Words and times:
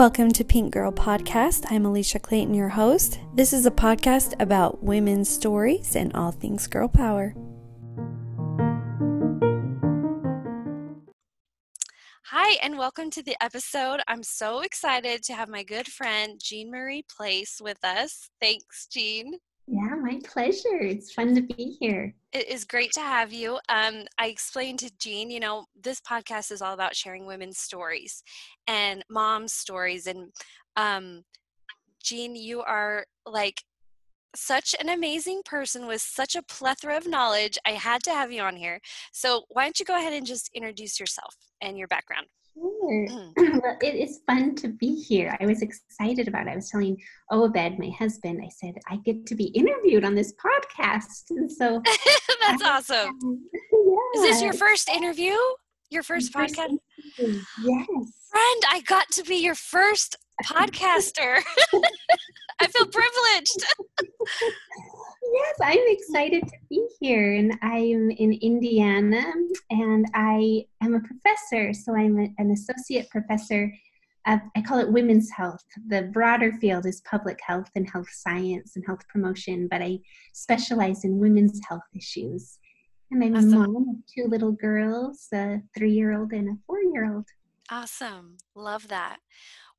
Welcome 0.00 0.30
to 0.30 0.44
Pink 0.44 0.72
Girl 0.72 0.92
Podcast. 0.92 1.66
I'm 1.70 1.84
Alicia 1.84 2.20
Clayton, 2.20 2.54
your 2.54 2.70
host. 2.70 3.20
This 3.34 3.52
is 3.52 3.66
a 3.66 3.70
podcast 3.70 4.32
about 4.40 4.82
women's 4.82 5.28
stories 5.28 5.94
and 5.94 6.10
all 6.14 6.30
things 6.32 6.66
girl 6.66 6.88
power. 6.88 7.34
Hi, 12.28 12.56
and 12.62 12.78
welcome 12.78 13.10
to 13.10 13.22
the 13.22 13.36
episode. 13.42 14.00
I'm 14.08 14.22
so 14.22 14.62
excited 14.62 15.22
to 15.24 15.34
have 15.34 15.50
my 15.50 15.62
good 15.62 15.86
friend 15.86 16.40
Jean 16.42 16.70
Marie 16.70 17.04
Place 17.14 17.58
with 17.60 17.84
us. 17.84 18.30
Thanks, 18.40 18.86
Jean. 18.90 19.34
Yeah, 19.66 19.96
my 20.00 20.18
pleasure. 20.24 20.80
It's 20.80 21.12
fun 21.12 21.34
to 21.34 21.42
be 21.42 21.76
here. 21.78 22.14
It 22.32 22.48
is 22.48 22.64
great 22.64 22.92
to 22.92 23.00
have 23.00 23.32
you. 23.32 23.58
Um, 23.68 24.04
I 24.18 24.26
explained 24.26 24.78
to 24.80 24.90
Jean, 24.98 25.30
you 25.30 25.40
know, 25.40 25.66
this 25.80 26.00
podcast 26.00 26.52
is 26.52 26.62
all 26.62 26.74
about 26.74 26.94
sharing 26.94 27.26
women's 27.26 27.58
stories 27.58 28.22
and 28.68 29.04
mom's 29.10 29.52
stories. 29.52 30.06
And 30.06 30.32
um, 30.76 31.24
Jean, 32.02 32.36
you 32.36 32.62
are 32.62 33.06
like 33.26 33.62
such 34.36 34.74
an 34.80 34.88
amazing 34.88 35.42
person 35.44 35.86
with 35.86 36.02
such 36.02 36.36
a 36.36 36.42
plethora 36.42 36.96
of 36.96 37.08
knowledge. 37.08 37.58
I 37.66 37.72
had 37.72 38.02
to 38.04 38.12
have 38.12 38.32
you 38.32 38.42
on 38.42 38.56
here. 38.56 38.80
So 39.12 39.44
why 39.48 39.64
don't 39.64 39.80
you 39.80 39.86
go 39.86 39.96
ahead 39.96 40.12
and 40.12 40.26
just 40.26 40.50
introduce 40.54 41.00
yourself 41.00 41.36
and 41.60 41.78
your 41.78 41.88
background? 41.88 42.26
Sure. 42.54 43.06
Mm. 43.08 43.32
well, 43.62 43.76
it 43.80 43.94
is 43.94 44.20
fun 44.26 44.54
to 44.56 44.68
be 44.68 44.94
here. 44.94 45.36
I 45.40 45.46
was 45.46 45.62
excited 45.62 46.28
about 46.28 46.46
it. 46.46 46.50
I 46.50 46.56
was 46.56 46.70
telling 46.70 46.96
Obed, 47.30 47.78
my 47.78 47.90
husband, 47.98 48.40
I 48.44 48.48
said, 48.48 48.74
I 48.88 48.96
get 49.04 49.26
to 49.26 49.34
be 49.34 49.46
interviewed 49.46 50.04
on 50.04 50.14
this 50.14 50.34
podcast. 50.34 51.30
And 51.30 51.50
so 51.50 51.82
that's 52.40 52.62
I, 52.62 52.76
awesome. 52.76 53.20
yeah. 53.72 53.96
Is 54.16 54.22
this 54.22 54.42
your 54.42 54.52
first 54.52 54.88
interview? 54.88 55.36
Your 55.90 56.02
first 56.02 56.34
my 56.34 56.46
podcast? 56.46 56.78
First 57.16 57.46
yes. 57.64 57.86
Friend, 58.30 58.62
I 58.70 58.82
got 58.86 59.10
to 59.12 59.24
be 59.24 59.36
your 59.36 59.56
first 59.56 60.16
podcaster. 60.44 61.40
I 62.60 62.66
feel 62.66 62.86
privileged. 62.86 63.64
Yes, 65.22 65.54
I'm 65.62 65.78
excited 65.86 66.46
to 66.46 66.56
be 66.68 66.86
here. 67.00 67.34
And 67.34 67.52
I'm 67.62 68.10
in 68.10 68.38
Indiana 68.40 69.32
and 69.70 70.06
I 70.14 70.66
am 70.82 70.94
a 70.94 71.00
professor. 71.00 71.72
So 71.72 71.94
I'm 71.94 72.18
a, 72.18 72.28
an 72.38 72.50
associate 72.50 73.08
professor 73.10 73.72
of, 74.26 74.40
I 74.56 74.62
call 74.62 74.78
it 74.78 74.92
women's 74.92 75.30
health. 75.30 75.64
The 75.88 76.02
broader 76.02 76.52
field 76.52 76.86
is 76.86 77.00
public 77.02 77.38
health 77.42 77.70
and 77.74 77.88
health 77.88 78.10
science 78.10 78.76
and 78.76 78.84
health 78.86 79.06
promotion, 79.08 79.68
but 79.70 79.82
I 79.82 80.00
specialize 80.32 81.04
in 81.04 81.18
women's 81.18 81.60
health 81.68 81.82
issues. 81.94 82.58
And 83.10 83.24
I'm 83.24 83.34
awesome. 83.34 83.54
a 83.54 83.68
mom 83.68 83.88
of 83.88 83.96
two 84.06 84.28
little 84.28 84.52
girls, 84.52 85.28
a 85.32 85.62
three 85.76 85.92
year 85.92 86.18
old 86.18 86.32
and 86.32 86.48
a 86.48 86.58
four 86.66 86.80
year 86.82 87.12
old. 87.12 87.26
Awesome. 87.70 88.36
Love 88.54 88.88
that. 88.88 89.18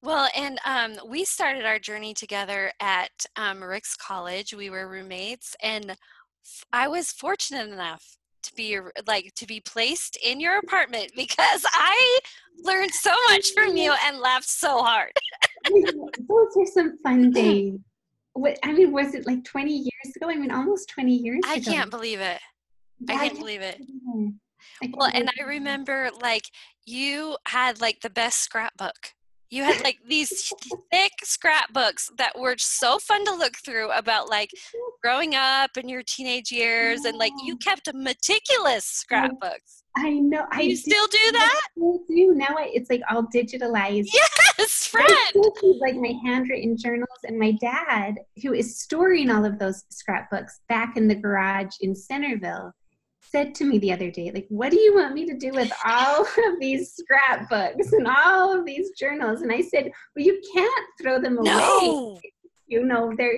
Well, 0.03 0.27
and 0.35 0.59
um, 0.65 0.97
we 1.07 1.25
started 1.25 1.63
our 1.65 1.77
journey 1.77 2.13
together 2.15 2.71
at 2.79 3.11
um, 3.35 3.63
Ricks 3.63 3.95
College. 3.95 4.53
We 4.53 4.69
were 4.71 4.87
roommates, 4.87 5.55
and 5.61 5.91
f- 5.91 6.65
I 6.73 6.87
was 6.87 7.11
fortunate 7.11 7.69
enough 7.69 8.17
to 8.43 8.53
be 8.55 8.79
like 9.05 9.31
to 9.35 9.45
be 9.45 9.59
placed 9.59 10.17
in 10.23 10.39
your 10.39 10.57
apartment 10.57 11.11
because 11.15 11.63
I 11.71 12.19
learned 12.63 12.91
so 12.91 13.13
much 13.29 13.51
from 13.53 13.77
you 13.77 13.93
and 14.05 14.17
laughed 14.19 14.49
so 14.49 14.81
hard. 14.81 15.11
Those 15.69 16.57
are 16.57 16.65
some 16.65 16.97
fun 17.03 17.29
days. 17.31 17.77
What 18.33 18.57
I 18.63 18.73
mean, 18.73 18.91
was 18.91 19.13
it 19.13 19.27
like 19.27 19.43
20 19.43 19.71
years 19.71 20.15
ago? 20.15 20.29
I 20.31 20.35
mean, 20.35 20.51
almost 20.51 20.89
20 20.89 21.13
years 21.13 21.41
I 21.45 21.55
ago. 21.57 21.71
can't 21.71 21.91
believe 21.91 22.21
it. 22.21 22.39
I 23.07 23.27
can't 23.27 23.37
believe 23.37 23.61
it. 23.61 23.79
Well, 24.93 25.09
and 25.13 25.29
I 25.39 25.43
remember 25.43 26.09
like 26.21 26.45
you 26.85 27.37
had 27.47 27.81
like 27.81 27.99
the 28.01 28.09
best 28.09 28.39
scrapbook 28.39 29.13
you 29.51 29.63
had 29.63 29.83
like 29.83 29.99
these 30.07 30.51
thick 30.91 31.11
scrapbooks 31.23 32.09
that 32.17 32.39
were 32.39 32.55
so 32.57 32.97
fun 32.97 33.23
to 33.25 33.35
look 33.35 33.57
through 33.57 33.91
about 33.91 34.29
like 34.29 34.49
growing 35.03 35.35
up 35.35 35.77
in 35.77 35.89
your 35.89 36.01
teenage 36.03 36.51
years 36.51 37.05
and 37.05 37.17
like 37.17 37.33
you 37.43 37.57
kept 37.57 37.93
meticulous 37.93 38.85
scrapbooks. 38.85 39.83
I 39.97 40.11
know 40.11 40.45
i 40.53 40.61
you 40.61 40.77
still 40.77 41.05
do 41.07 41.31
that 41.33 41.61
I 41.77 41.97
do 42.07 42.33
now 42.33 42.55
I, 42.57 42.71
it's 42.73 42.89
like 42.89 43.01
all 43.11 43.23
digitalized. 43.23 44.07
Yes 44.13 44.87
friend. 44.87 45.09
like 45.81 45.95
my 45.95 46.13
handwritten 46.23 46.77
journals 46.77 47.09
and 47.25 47.37
my 47.37 47.51
dad 47.53 48.15
who 48.41 48.53
is 48.53 48.79
storing 48.79 49.29
all 49.29 49.43
of 49.43 49.59
those 49.59 49.83
scrapbooks 49.89 50.61
back 50.69 50.95
in 50.95 51.07
the 51.09 51.15
garage 51.15 51.75
in 51.81 51.93
centerville 51.93 52.73
said 53.31 53.55
to 53.55 53.65
me 53.65 53.79
the 53.79 53.93
other 53.93 54.11
day, 54.11 54.31
like, 54.31 54.47
what 54.49 54.71
do 54.71 54.79
you 54.79 54.93
want 54.93 55.13
me 55.13 55.25
to 55.25 55.37
do 55.37 55.51
with 55.51 55.71
all 55.85 56.21
of 56.47 56.59
these 56.59 56.93
scrapbooks 56.93 57.93
and 57.93 58.07
all 58.07 58.57
of 58.57 58.65
these 58.65 58.91
journals? 58.91 59.41
And 59.41 59.51
I 59.51 59.61
said, 59.61 59.91
well, 60.15 60.25
you 60.25 60.41
can't 60.53 60.85
throw 61.01 61.19
them 61.19 61.37
away. 61.37 61.49
No. 61.49 62.19
You 62.67 62.85
know, 62.85 63.11
they're, 63.17 63.37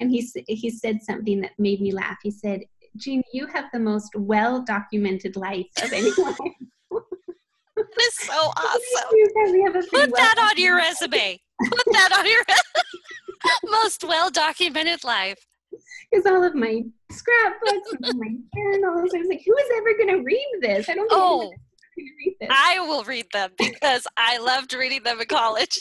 and 0.00 0.10
he, 0.10 0.26
he 0.48 0.70
said 0.70 1.02
something 1.02 1.42
that 1.42 1.50
made 1.58 1.82
me 1.82 1.92
laugh. 1.92 2.16
He 2.22 2.30
said, 2.30 2.62
Jean, 2.96 3.22
you 3.30 3.46
have 3.48 3.66
the 3.74 3.78
most 3.78 4.14
well 4.16 4.62
documented 4.62 5.36
life 5.36 5.66
of 5.82 5.92
anyone. 5.92 6.34
that 7.76 7.86
is 8.00 8.14
so 8.14 8.32
awesome. 8.32 9.84
Put 9.90 10.16
that 10.16 10.38
on 10.38 10.56
your 10.56 10.76
resume. 10.76 11.38
Put 11.62 11.84
that 11.92 12.16
on 12.18 12.26
your 12.26 12.42
most 13.70 14.02
well 14.02 14.30
documented 14.30 15.04
life 15.04 15.44
because 16.10 16.26
all 16.26 16.44
of 16.44 16.54
my 16.54 16.82
scrapbooks 17.10 17.92
and 18.02 18.18
my 18.18 18.28
journals. 18.54 19.10
I 19.14 19.18
was 19.18 19.28
like, 19.28 19.42
who 19.44 19.56
is 19.56 19.70
ever 19.76 19.94
going 19.96 20.18
to 20.18 20.22
read 20.22 20.58
this? 20.60 20.88
I 20.88 20.94
don't. 20.94 21.08
Think 21.08 21.22
oh, 21.22 21.52
read 21.96 22.36
this. 22.40 22.48
I 22.50 22.80
will 22.80 23.04
read 23.04 23.26
them 23.32 23.50
because 23.58 24.06
I 24.16 24.38
loved 24.38 24.72
reading 24.74 25.02
them 25.02 25.20
in 25.20 25.26
college. 25.26 25.78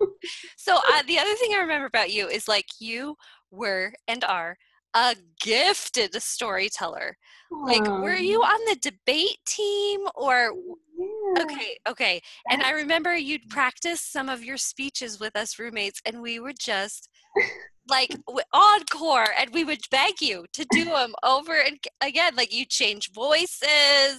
so 0.56 0.76
uh, 0.76 1.02
the 1.06 1.18
other 1.18 1.34
thing 1.34 1.52
I 1.54 1.60
remember 1.60 1.86
about 1.86 2.12
you 2.12 2.28
is 2.28 2.48
like 2.48 2.66
you 2.80 3.16
were 3.50 3.92
and 4.08 4.24
are 4.24 4.56
a 4.94 5.16
gifted 5.40 6.20
storyteller. 6.22 7.16
Aww. 7.52 7.66
Like, 7.66 7.88
were 8.02 8.16
you 8.16 8.40
on 8.42 8.60
the 8.66 8.76
debate 8.80 9.38
team 9.46 10.00
or? 10.14 10.52
Yeah. 10.98 11.42
Okay, 11.42 11.78
okay. 11.88 12.20
And 12.50 12.62
I 12.62 12.72
remember 12.72 13.16
you'd 13.16 13.48
practice 13.48 14.00
some 14.00 14.28
of 14.28 14.44
your 14.44 14.56
speeches 14.56 15.18
with 15.18 15.34
us 15.34 15.58
roommates, 15.58 16.00
and 16.04 16.20
we 16.20 16.38
would 16.38 16.58
just 16.60 17.08
like 17.88 18.14
encore 18.52 19.26
and 19.38 19.52
we 19.52 19.64
would 19.64 19.80
beg 19.90 20.20
you 20.20 20.44
to 20.52 20.64
do 20.70 20.84
them 20.84 21.14
over 21.24 21.52
and 21.52 21.78
again 22.00 22.32
like 22.36 22.54
you 22.54 22.64
change 22.64 23.10
voices 23.12 24.18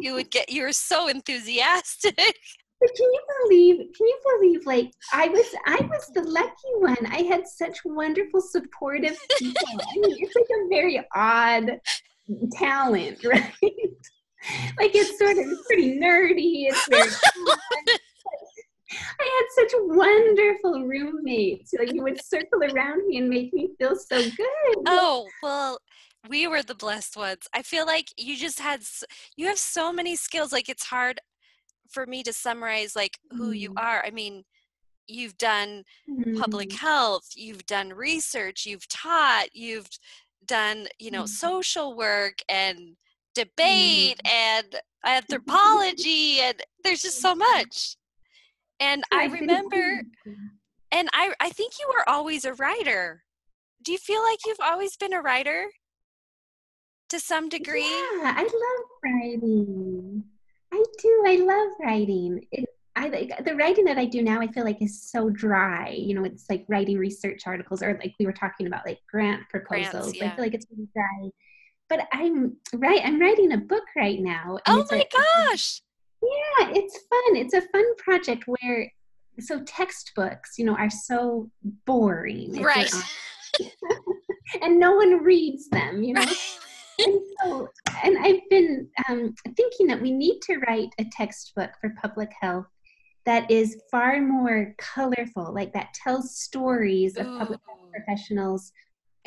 you 0.00 0.14
would 0.14 0.30
get 0.30 0.50
you 0.50 0.62
were 0.62 0.72
so 0.72 1.06
enthusiastic 1.06 2.36
but 2.80 2.90
can 2.94 3.06
you 3.12 3.20
believe 3.42 3.76
can 3.96 4.06
you 4.06 4.18
believe 4.38 4.66
like 4.66 4.90
i 5.12 5.28
was 5.28 5.46
i 5.66 5.78
was 5.90 6.10
the 6.14 6.22
lucky 6.22 6.72
one 6.78 7.06
i 7.10 7.22
had 7.22 7.46
such 7.46 7.78
wonderful 7.84 8.40
supportive 8.40 9.16
people 9.38 9.80
i 9.80 9.98
mean 9.98 10.16
it's 10.18 10.34
like 10.34 10.44
a 10.44 10.68
very 10.68 11.04
odd 11.14 11.80
talent 12.52 13.18
right 13.24 13.52
like 14.78 14.94
it's 14.94 15.18
sort 15.18 15.38
of 15.38 15.46
pretty 15.66 15.98
nerdy 15.98 16.66
it's 16.68 16.88
very 16.88 17.10
I 19.18 19.40
had 19.58 19.68
such 19.68 19.78
wonderful 19.80 20.84
roommates. 20.84 21.74
Like 21.78 21.92
you 21.92 22.02
would 22.04 22.24
circle 22.24 22.62
around 22.62 23.06
me 23.08 23.18
and 23.18 23.28
make 23.28 23.52
me 23.52 23.70
feel 23.78 23.96
so 23.96 24.22
good. 24.22 24.76
Oh, 24.86 25.26
well, 25.42 25.78
we 26.28 26.46
were 26.46 26.62
the 26.62 26.74
blessed 26.74 27.16
ones. 27.16 27.48
I 27.52 27.62
feel 27.62 27.84
like 27.84 28.12
you 28.16 28.36
just 28.36 28.60
had 28.60 28.82
you 29.36 29.46
have 29.46 29.58
so 29.58 29.92
many 29.92 30.16
skills 30.16 30.52
like 30.52 30.68
it's 30.68 30.84
hard 30.84 31.20
for 31.90 32.06
me 32.06 32.22
to 32.22 32.32
summarize 32.32 32.96
like 32.96 33.18
who 33.30 33.52
mm. 33.52 33.58
you 33.58 33.74
are. 33.76 34.04
I 34.04 34.10
mean, 34.10 34.44
you've 35.08 35.38
done 35.38 35.84
mm. 36.08 36.38
public 36.38 36.72
health, 36.72 37.28
you've 37.34 37.66
done 37.66 37.92
research, 37.92 38.66
you've 38.66 38.88
taught, 38.88 39.54
you've 39.54 39.88
done, 40.46 40.86
you 40.98 41.10
know, 41.10 41.24
mm. 41.24 41.28
social 41.28 41.96
work 41.96 42.38
and 42.48 42.96
debate 43.34 44.20
mm. 44.24 44.30
and 44.30 44.76
anthropology 45.04 46.40
and 46.40 46.60
there's 46.82 47.02
just 47.02 47.20
so 47.20 47.34
much. 47.52 47.96
And 48.80 49.04
I 49.10 49.26
remember, 49.26 50.02
and 50.92 51.08
I, 51.14 51.32
I 51.40 51.50
think 51.50 51.74
you 51.80 51.88
were 51.88 52.08
always 52.08 52.44
a 52.44 52.52
writer. 52.54 53.22
Do 53.82 53.92
you 53.92 53.98
feel 53.98 54.22
like 54.22 54.40
you've 54.44 54.60
always 54.62 54.96
been 54.96 55.14
a 55.14 55.22
writer 55.22 55.66
to 57.08 57.20
some 57.20 57.48
degree? 57.48 57.88
Yeah, 57.88 58.34
I 58.36 58.42
love 58.42 58.86
writing. 59.02 59.95
I 60.96 61.02
do. 61.02 61.24
I 61.26 61.36
love 61.44 61.72
writing. 61.80 62.46
It, 62.52 62.68
I 62.94 63.08
like 63.08 63.44
the 63.44 63.54
writing 63.54 63.84
that 63.84 63.98
I 63.98 64.06
do 64.06 64.22
now. 64.22 64.40
I 64.40 64.46
feel 64.46 64.64
like 64.64 64.80
is 64.80 65.02
so 65.02 65.28
dry. 65.28 65.90
You 65.90 66.14
know, 66.14 66.24
it's 66.24 66.48
like 66.48 66.64
writing 66.68 66.98
research 66.98 67.42
articles, 67.46 67.82
or 67.82 67.98
like 68.02 68.14
we 68.18 68.26
were 68.26 68.32
talking 68.32 68.66
about, 68.66 68.86
like 68.86 69.00
grant 69.10 69.42
proposals. 69.50 69.90
Grants, 69.90 70.16
yeah. 70.16 70.32
I 70.32 70.36
feel 70.36 70.44
like 70.44 70.54
it's 70.54 70.66
really 70.70 70.88
dry. 70.94 71.30
But 71.88 72.08
I'm 72.12 72.56
right. 72.74 73.00
I'm 73.04 73.20
writing 73.20 73.52
a 73.52 73.58
book 73.58 73.84
right 73.96 74.20
now. 74.20 74.58
Oh 74.66 74.84
my 74.90 74.98
a, 74.98 75.48
gosh! 75.48 75.82
Yeah, 76.22 76.70
it's 76.70 76.98
fun. 76.98 77.36
It's 77.36 77.54
a 77.54 77.62
fun 77.62 77.84
project 77.96 78.44
where 78.46 78.90
so 79.40 79.62
textbooks, 79.64 80.58
you 80.58 80.64
know, 80.64 80.76
are 80.76 80.90
so 80.90 81.50
boring. 81.84 82.62
Right. 82.62 82.92
and 84.62 84.78
no 84.78 84.94
one 84.94 85.22
reads 85.22 85.68
them, 85.68 86.02
you 86.02 86.14
know. 86.14 86.24
and 86.98 87.20
so, 87.42 87.68
and 88.04 88.18
I've 88.18 88.48
been 88.50 88.88
um, 89.08 89.34
thinking 89.56 89.86
that 89.88 90.00
we 90.00 90.12
need 90.12 90.40
to 90.42 90.58
write 90.66 90.90
a 90.98 91.04
textbook 91.12 91.70
for 91.80 91.94
public 92.00 92.30
health 92.40 92.66
that 93.26 93.50
is 93.50 93.82
far 93.90 94.20
more 94.20 94.74
colorful, 94.78 95.52
like 95.52 95.72
that 95.72 95.92
tells 95.94 96.36
stories 96.36 97.16
of 97.16 97.26
public 97.26 97.60
health 97.66 97.90
professionals 97.92 98.72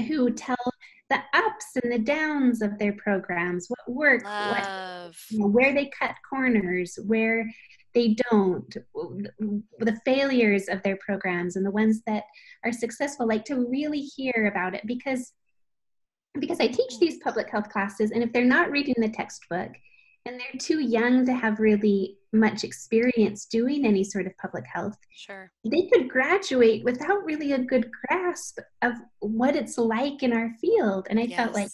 who 0.08 0.32
tell 0.32 0.56
the 1.10 1.20
ups 1.34 1.66
and 1.84 1.92
the 1.92 2.00
downs 2.00 2.62
of 2.62 2.78
their 2.78 2.94
programs, 2.94 3.68
what 3.68 3.96
works, 3.96 4.24
what, 4.24 5.14
you 5.30 5.40
know, 5.40 5.48
where 5.48 5.74
they 5.74 5.90
cut 6.00 6.16
corners, 6.28 6.98
where 7.06 7.50
they 7.94 8.16
don't, 8.30 8.78
the 9.80 10.00
failures 10.06 10.70
of 10.70 10.82
their 10.84 10.98
programs 10.98 11.56
and 11.56 11.66
the 11.66 11.72
ones 11.72 12.02
that 12.06 12.24
are 12.64 12.72
successful, 12.72 13.28
like 13.28 13.44
to 13.46 13.68
really 13.70 14.02
hear 14.02 14.50
about 14.52 14.76
it 14.76 14.84
because 14.86 15.34
because 16.40 16.60
I 16.60 16.68
teach 16.68 17.00
these 17.00 17.18
public 17.20 17.50
health 17.50 17.70
classes 17.70 18.12
and 18.12 18.24
if 18.24 18.32
they're 18.32 18.46
not 18.46 18.72
reading 18.72 18.96
the 18.98 19.10
textbook 19.10 19.72
and 20.26 20.40
they're 20.40 20.60
too 20.60 20.80
young 20.80 21.26
to 21.26 21.34
have 21.34 21.60
really 21.60 22.18
much 22.32 22.64
experience 22.64 23.46
doing 23.46 23.86
any 23.86 24.04
sort 24.04 24.28
of 24.28 24.38
public 24.38 24.64
health 24.72 24.98
sure. 25.12 25.52
they 25.66 25.90
could 25.92 26.08
graduate 26.08 26.84
without 26.84 27.24
really 27.26 27.54
a 27.54 27.60
good 27.60 27.90
grasp 28.08 28.60
of 28.84 28.94
what 29.20 29.56
it's 29.56 29.78
like 29.78 30.22
in 30.22 30.34
our 30.34 30.52
field. 30.62 31.08
And 31.10 31.20
i 31.20 31.24
yes. 31.24 31.38
felt 31.38 31.56
like 31.56 31.70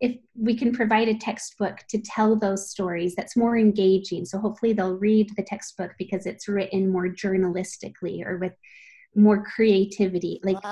if 0.00 0.16
we 0.34 0.56
can 0.56 0.72
provide 0.72 1.08
a 1.08 1.18
textbook 1.18 1.78
to 1.88 1.98
tell 1.98 2.34
those 2.34 2.70
stories 2.70 3.14
that's 3.14 3.36
more 3.36 3.58
engaging. 3.58 4.24
So 4.24 4.38
hopefully 4.38 4.72
they'll 4.72 4.96
read 4.96 5.30
the 5.36 5.42
textbook 5.42 5.92
because 5.98 6.24
it's 6.24 6.48
written 6.48 6.90
more 6.90 7.08
journalistically 7.08 8.24
or 8.24 8.38
with 8.38 8.54
more 9.14 9.42
creativity 9.42 10.40
like 10.44 10.62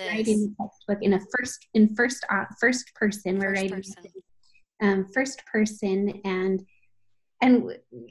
writing 0.00 0.54
textbook 0.60 0.98
in 1.02 1.14
a 1.14 1.20
first 1.36 1.66
in 1.74 1.94
first 1.94 2.24
uh, 2.30 2.44
first 2.60 2.92
person 2.94 3.38
we're 3.38 3.52
writing 3.52 3.70
person 3.70 3.94
um, 4.82 5.06
first 5.14 5.42
person 5.46 6.20
and 6.24 6.62
and 7.42 7.70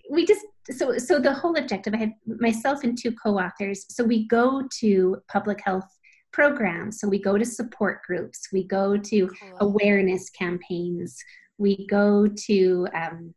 we 0.10 0.26
just 0.26 0.46
so 0.72 0.98
so 0.98 1.20
the 1.20 1.34
whole 1.34 1.58
objective 1.58 1.94
i 1.94 1.98
have 1.98 2.12
myself 2.26 2.84
and 2.84 2.98
two 2.98 3.12
co-authors 3.12 3.86
so 3.90 4.04
we 4.04 4.28
go 4.28 4.64
to 4.80 5.18
public 5.28 5.60
health 5.64 5.90
programs 6.32 7.00
so 7.00 7.08
we 7.08 7.20
go 7.20 7.38
to 7.38 7.46
support 7.46 8.02
groups 8.04 8.50
we 8.54 8.64
go 8.64 8.98
to 8.98 9.28
cool. 9.28 9.58
awareness 9.60 10.30
campaigns 10.30 11.18
we 11.58 11.88
go 11.88 12.28
to 12.28 12.88
um, 12.94 13.34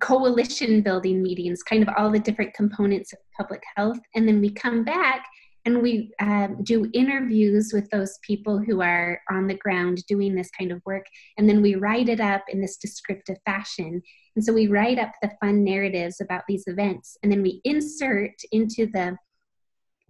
coalition 0.00 0.82
building 0.82 1.22
meetings 1.22 1.62
kind 1.62 1.82
of 1.82 1.88
all 1.96 2.10
the 2.10 2.18
different 2.18 2.54
components 2.54 3.12
of 3.12 3.18
public 3.36 3.62
health. 3.76 3.98
And 4.14 4.26
then 4.26 4.40
we 4.40 4.50
come 4.50 4.84
back 4.84 5.26
and 5.66 5.82
we 5.82 6.10
um, 6.20 6.62
do 6.62 6.90
interviews 6.94 7.72
with 7.72 7.88
those 7.90 8.18
people 8.22 8.58
who 8.58 8.80
are 8.80 9.20
on 9.30 9.46
the 9.46 9.54
ground 9.54 10.04
doing 10.08 10.34
this 10.34 10.50
kind 10.58 10.72
of 10.72 10.80
work. 10.86 11.04
And 11.36 11.48
then 11.48 11.60
we 11.60 11.74
write 11.74 12.08
it 12.08 12.20
up 12.20 12.44
in 12.48 12.60
this 12.60 12.76
descriptive 12.76 13.36
fashion. 13.44 14.02
And 14.36 14.44
so 14.44 14.52
we 14.52 14.68
write 14.68 14.98
up 14.98 15.12
the 15.20 15.32
fun 15.40 15.62
narratives 15.62 16.20
about 16.20 16.42
these 16.48 16.64
events. 16.66 17.18
And 17.22 17.30
then 17.30 17.42
we 17.42 17.60
insert 17.64 18.32
into 18.52 18.86
the 18.86 19.16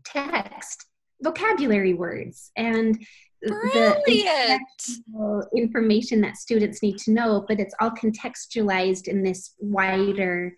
text 0.04 0.86
vocabulary 1.22 1.94
words. 1.94 2.52
And 2.56 3.04
Brilliant. 3.42 4.76
the 5.12 5.46
information 5.56 6.20
that 6.20 6.36
students 6.36 6.82
need 6.82 6.98
to 6.98 7.12
know 7.12 7.44
but 7.48 7.58
it's 7.58 7.74
all 7.80 7.90
contextualized 7.90 9.08
in 9.08 9.22
this 9.22 9.54
wider 9.58 10.54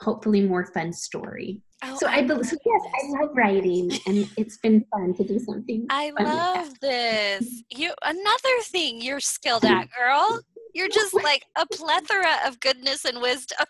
hopefully 0.00 0.40
more 0.40 0.66
fun 0.66 0.92
story 0.92 1.62
Oh, 1.82 1.96
so 1.98 2.06
I, 2.06 2.16
I 2.16 2.22
believe, 2.22 2.46
so 2.46 2.56
yes, 2.64 2.82
I 2.94 3.20
love 3.20 3.36
writing, 3.36 3.90
and 4.06 4.28
it's 4.38 4.56
been 4.58 4.84
fun 4.90 5.14
to 5.14 5.24
do 5.24 5.38
something. 5.38 5.86
I 5.90 6.10
love 6.18 6.78
this. 6.80 7.64
You 7.70 7.92
another 8.02 8.62
thing 8.62 9.02
you're 9.02 9.20
skilled 9.20 9.64
at, 9.66 9.88
girl. 9.90 10.40
You're 10.74 10.88
just 10.88 11.14
like 11.22 11.44
a 11.56 11.66
plethora 11.66 12.38
of 12.46 12.60
goodness 12.60 13.04
and 13.04 13.20
wisdom. 13.20 13.66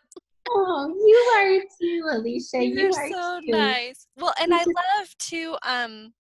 Oh, 0.49 0.87
you 0.89 1.33
are 1.37 1.61
too, 1.81 2.09
Alicia. 2.13 2.65
You're 2.65 2.91
you 2.91 2.95
are 2.95 3.11
so 3.11 3.41
too. 3.41 3.51
nice. 3.51 4.07
Well, 4.17 4.35
and 4.41 4.55
I 4.55 4.59
love 4.59 5.09
to 5.19 5.57
um 5.65 6.13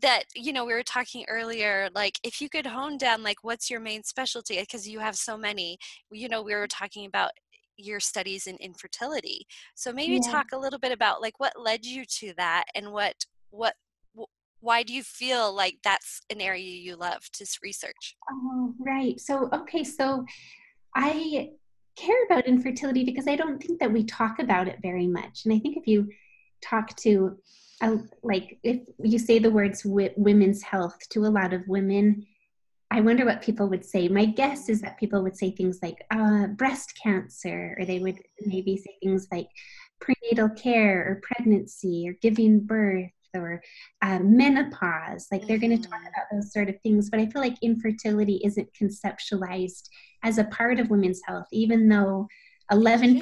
that 0.00 0.24
you 0.34 0.52
know 0.52 0.64
we 0.64 0.72
were 0.72 0.82
talking 0.82 1.24
earlier 1.28 1.88
like 1.94 2.18
if 2.24 2.40
you 2.40 2.48
could 2.48 2.66
hone 2.66 2.98
down 2.98 3.22
like 3.22 3.36
what's 3.42 3.70
your 3.70 3.78
main 3.78 4.02
specialty 4.02 4.58
because 4.58 4.88
you 4.88 4.98
have 4.98 5.14
so 5.14 5.38
many 5.38 5.78
you 6.10 6.28
know 6.28 6.42
we 6.42 6.52
were 6.52 6.66
mm. 6.66 6.76
talking 6.76 7.06
about 7.06 7.30
your 7.76 8.00
studies 8.00 8.46
in 8.46 8.56
infertility. 8.56 9.46
So 9.74 9.92
maybe 9.92 10.14
yeah. 10.14 10.30
talk 10.30 10.46
a 10.52 10.58
little 10.58 10.78
bit 10.78 10.92
about 10.92 11.20
like 11.20 11.38
what 11.38 11.52
led 11.58 11.84
you 11.84 12.04
to 12.18 12.32
that 12.36 12.64
and 12.74 12.92
what 12.92 13.14
what 13.50 13.74
why 14.60 14.82
do 14.82 14.92
you 14.92 15.02
feel 15.02 15.54
like 15.54 15.78
that's 15.84 16.22
an 16.30 16.40
area 16.40 16.64
you 16.64 16.96
love 16.96 17.30
to 17.34 17.46
research? 17.62 18.16
Oh, 18.30 18.74
right. 18.78 19.20
So 19.20 19.48
okay, 19.52 19.84
so 19.84 20.24
I 20.94 21.50
care 21.94 22.24
about 22.24 22.46
infertility 22.46 23.04
because 23.04 23.28
I 23.28 23.36
don't 23.36 23.62
think 23.62 23.80
that 23.80 23.92
we 23.92 24.04
talk 24.04 24.38
about 24.38 24.68
it 24.68 24.78
very 24.82 25.06
much. 25.06 25.42
And 25.44 25.54
I 25.54 25.58
think 25.58 25.76
if 25.76 25.86
you 25.86 26.08
talk 26.62 26.96
to 26.96 27.38
uh, 27.82 27.96
like 28.22 28.58
if 28.62 28.80
you 29.02 29.18
say 29.18 29.38
the 29.38 29.50
words 29.50 29.82
w- 29.82 30.12
women's 30.16 30.62
health 30.62 30.96
to 31.10 31.26
a 31.26 31.28
lot 31.28 31.52
of 31.52 31.66
women 31.68 32.26
I 32.90 33.00
wonder 33.00 33.24
what 33.24 33.42
people 33.42 33.68
would 33.68 33.84
say. 33.84 34.08
My 34.08 34.26
guess 34.26 34.68
is 34.68 34.80
that 34.82 34.98
people 34.98 35.22
would 35.22 35.36
say 35.36 35.50
things 35.50 35.80
like 35.82 36.04
uh, 36.10 36.46
breast 36.46 36.98
cancer, 37.02 37.76
or 37.78 37.84
they 37.84 37.98
would 37.98 38.20
maybe 38.40 38.76
say 38.76 38.96
things 39.02 39.26
like 39.32 39.48
prenatal 40.00 40.48
care, 40.50 41.00
or 41.00 41.20
pregnancy, 41.22 42.08
or 42.08 42.12
giving 42.22 42.60
birth, 42.60 43.10
or 43.34 43.60
uh, 44.02 44.20
menopause. 44.20 45.26
Like 45.32 45.46
they're 45.46 45.58
going 45.58 45.76
to 45.76 45.88
talk 45.88 45.98
mm-hmm. 45.98 46.06
about 46.06 46.26
those 46.32 46.52
sort 46.52 46.68
of 46.68 46.80
things. 46.82 47.10
But 47.10 47.20
I 47.20 47.26
feel 47.26 47.42
like 47.42 47.56
infertility 47.60 48.40
isn't 48.44 48.68
conceptualized 48.80 49.88
as 50.22 50.38
a 50.38 50.44
part 50.44 50.78
of 50.78 50.88
women's 50.88 51.20
health, 51.26 51.46
even 51.52 51.88
though 51.88 52.28
11% 52.72 53.20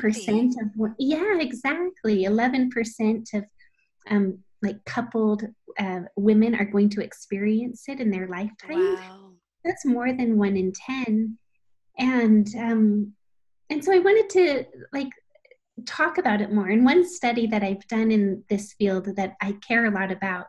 of, 0.61 0.95
yeah, 0.99 1.39
exactly, 1.39 2.25
11% 2.25 3.35
of 3.35 3.45
um, 4.11 4.39
like 4.62 4.85
coupled 4.85 5.45
uh, 5.79 6.01
women 6.17 6.55
are 6.55 6.65
going 6.65 6.89
to 6.91 7.03
experience 7.03 7.85
it 7.89 8.01
in 8.01 8.11
their 8.11 8.29
lifetime. 8.29 8.95
Wow. 8.95 9.31
That's 9.65 9.85
more 9.85 10.12
than 10.12 10.39
one 10.39 10.56
in 10.56 10.73
ten. 10.73 11.39
And 11.99 12.49
um 12.59 13.12
and 13.71 13.85
so 13.85 13.93
i 13.95 13.99
wanted 13.99 14.29
to 14.31 14.65
like 14.93 15.11
talk 15.87 16.19
about 16.19 16.41
it 16.41 16.53
more. 16.53 16.69
And 16.69 16.85
one 16.85 17.09
study 17.09 17.47
that 17.49 17.62
i've 17.62 17.87
done 17.89 18.11
in 18.11 18.45
this 18.51 18.75
field 18.75 19.17
that 19.17 19.35
i 19.41 19.53
care 19.67 19.87
a 19.87 19.91
lot 19.91 20.11
about 20.11 20.47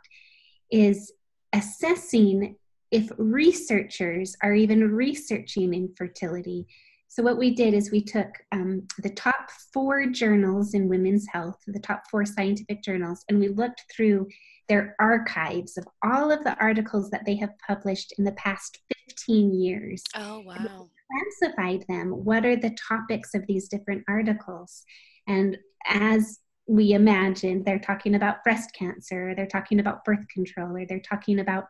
is 0.71 1.13
assessing 1.53 2.55
if 2.91 3.11
researchers 3.17 4.35
are 4.41 4.53
even 4.53 4.91
researching 4.91 5.73
infertility 5.73 6.67
so 7.07 7.23
what 7.23 7.37
we 7.37 7.53
did 7.53 7.73
is 7.73 7.91
we 7.91 8.03
took 8.03 8.27
um, 8.51 8.85
the 8.99 9.09
top 9.09 9.49
four 9.73 10.07
journals 10.07 10.73
in 10.73 10.89
women's 10.89 11.25
health 11.31 11.57
the 11.67 11.79
top 11.79 12.03
four 12.09 12.25
scientific 12.25 12.83
journals 12.83 13.23
and 13.29 13.39
we 13.39 13.47
looked 13.47 13.83
through 13.95 14.27
their 14.67 14.95
archives 14.99 15.77
of 15.77 15.87
all 16.03 16.31
of 16.31 16.43
the 16.43 16.57
articles 16.57 17.09
that 17.11 17.25
they 17.25 17.35
have 17.35 17.51
published 17.65 18.13
in 18.17 18.23
the 18.23 18.31
past 18.33 18.79
15 19.09 19.53
years. 19.53 20.03
Oh, 20.15 20.39
wow. 20.39 20.89
classified 21.41 21.85
them. 21.87 22.09
What 22.09 22.45
are 22.45 22.55
the 22.55 22.75
topics 22.87 23.33
of 23.35 23.45
these 23.47 23.67
different 23.67 24.03
articles? 24.07 24.83
And 25.27 25.57
as 25.87 26.39
we 26.67 26.93
imagine, 26.93 27.63
they're 27.63 27.79
talking 27.79 28.15
about 28.15 28.43
breast 28.43 28.73
cancer, 28.73 29.33
they're 29.35 29.45
talking 29.45 29.79
about 29.79 30.03
birth 30.03 30.27
control, 30.33 30.75
or 30.75 30.85
they're 30.85 30.99
talking 30.99 31.39
about 31.39 31.65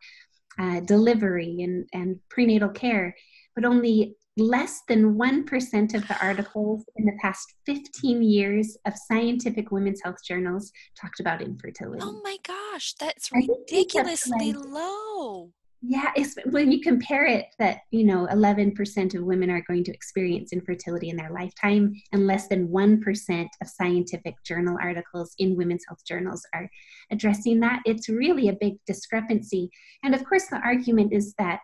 uh, 0.57 0.79
delivery 0.81 1.61
and, 1.61 1.87
and 1.93 2.19
prenatal 2.29 2.69
care. 2.69 3.15
But 3.55 3.65
only 3.65 4.15
less 4.37 4.81
than 4.87 5.15
1% 5.15 5.93
of 5.93 6.07
the 6.07 6.17
articles 6.21 6.83
in 6.97 7.05
the 7.05 7.17
past 7.21 7.53
15 7.65 8.21
years 8.21 8.77
of 8.85 8.93
scientific 9.07 9.71
women's 9.71 10.01
health 10.03 10.17
journals 10.27 10.71
talked 10.99 11.19
about 11.19 11.41
infertility. 11.41 12.01
Oh 12.03 12.19
my 12.23 12.37
gosh, 12.45 12.93
that's 12.99 13.29
ridiculously 13.31 14.53
low. 14.53 15.51
Yeah, 15.87 16.11
it's 16.15 16.35
when 16.49 16.71
you 16.71 16.81
compare 16.81 17.25
it 17.25 17.45
that, 17.59 17.81
you 17.91 18.05
know, 18.05 18.27
11% 18.31 19.15
of 19.15 19.23
women 19.23 19.51
are 19.51 19.63
going 19.67 19.83
to 19.83 19.93
experience 19.93 20.51
infertility 20.51 21.09
in 21.09 21.15
their 21.15 21.29
lifetime 21.29 21.93
and 22.11 22.25
less 22.25 22.47
than 22.47 22.69
1% 22.69 23.47
of 23.61 23.67
scientific 23.67 24.33
journal 24.43 24.77
articles 24.81 25.35
in 25.37 25.55
women's 25.55 25.83
health 25.87 26.03
journals 26.07 26.43
are 26.55 26.67
addressing 27.11 27.59
that. 27.59 27.81
It's 27.85 28.09
really 28.09 28.49
a 28.49 28.57
big 28.59 28.73
discrepancy. 28.87 29.69
And 30.03 30.15
of 30.15 30.25
course, 30.25 30.47
the 30.47 30.57
argument 30.57 31.13
is 31.13 31.35
that 31.37 31.61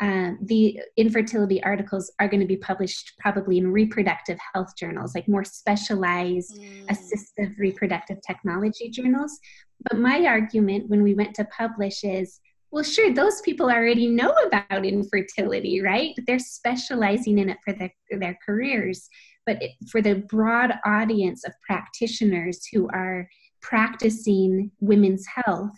uh, 0.00 0.32
the 0.42 0.80
infertility 0.96 1.62
articles 1.62 2.12
are 2.18 2.28
going 2.28 2.40
to 2.40 2.46
be 2.46 2.56
published 2.56 3.12
probably 3.20 3.58
in 3.58 3.72
reproductive 3.72 4.38
health 4.52 4.76
journals, 4.76 5.14
like 5.14 5.28
more 5.28 5.44
specialized 5.44 6.58
mm. 6.58 6.86
assistive 6.88 7.56
reproductive 7.58 8.18
technology 8.26 8.90
journals. 8.90 9.38
But 9.88 9.98
my 9.98 10.24
argument 10.26 10.88
when 10.88 11.02
we 11.02 11.14
went 11.14 11.34
to 11.36 11.44
publish 11.44 12.02
is 12.02 12.40
well, 12.72 12.82
sure, 12.82 13.14
those 13.14 13.40
people 13.42 13.70
already 13.70 14.08
know 14.08 14.34
about 14.46 14.84
infertility, 14.84 15.80
right? 15.80 16.12
They're 16.26 16.40
specializing 16.40 17.38
in 17.38 17.48
it 17.48 17.58
for 17.64 17.72
their, 17.72 17.94
their 18.10 18.36
careers. 18.44 19.08
But 19.46 19.62
it, 19.62 19.70
for 19.88 20.02
the 20.02 20.24
broad 20.28 20.72
audience 20.84 21.44
of 21.44 21.52
practitioners 21.64 22.66
who 22.72 22.88
are 22.88 23.28
practicing 23.62 24.72
women's 24.80 25.24
health, 25.24 25.70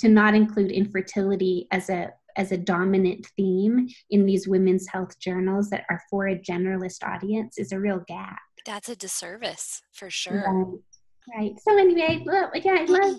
to 0.00 0.08
not 0.10 0.34
include 0.34 0.70
infertility 0.70 1.66
as 1.70 1.88
a 1.88 2.12
as 2.36 2.52
a 2.52 2.56
dominant 2.56 3.26
theme 3.36 3.88
in 4.10 4.26
these 4.26 4.48
women's 4.48 4.88
health 4.88 5.18
journals 5.20 5.70
that 5.70 5.84
are 5.90 6.00
for 6.10 6.28
a 6.28 6.38
generalist 6.38 7.04
audience 7.04 7.58
is 7.58 7.72
a 7.72 7.78
real 7.78 8.02
gap. 8.06 8.38
That's 8.66 8.88
a 8.88 8.96
disservice 8.96 9.82
for 9.92 10.10
sure. 10.10 10.80
Right. 11.36 11.54
So 11.60 11.78
anyway, 11.78 12.22
I 12.26 12.30
love, 12.30 12.50
yeah, 12.54 12.72
I 12.80 12.84
love 12.84 13.16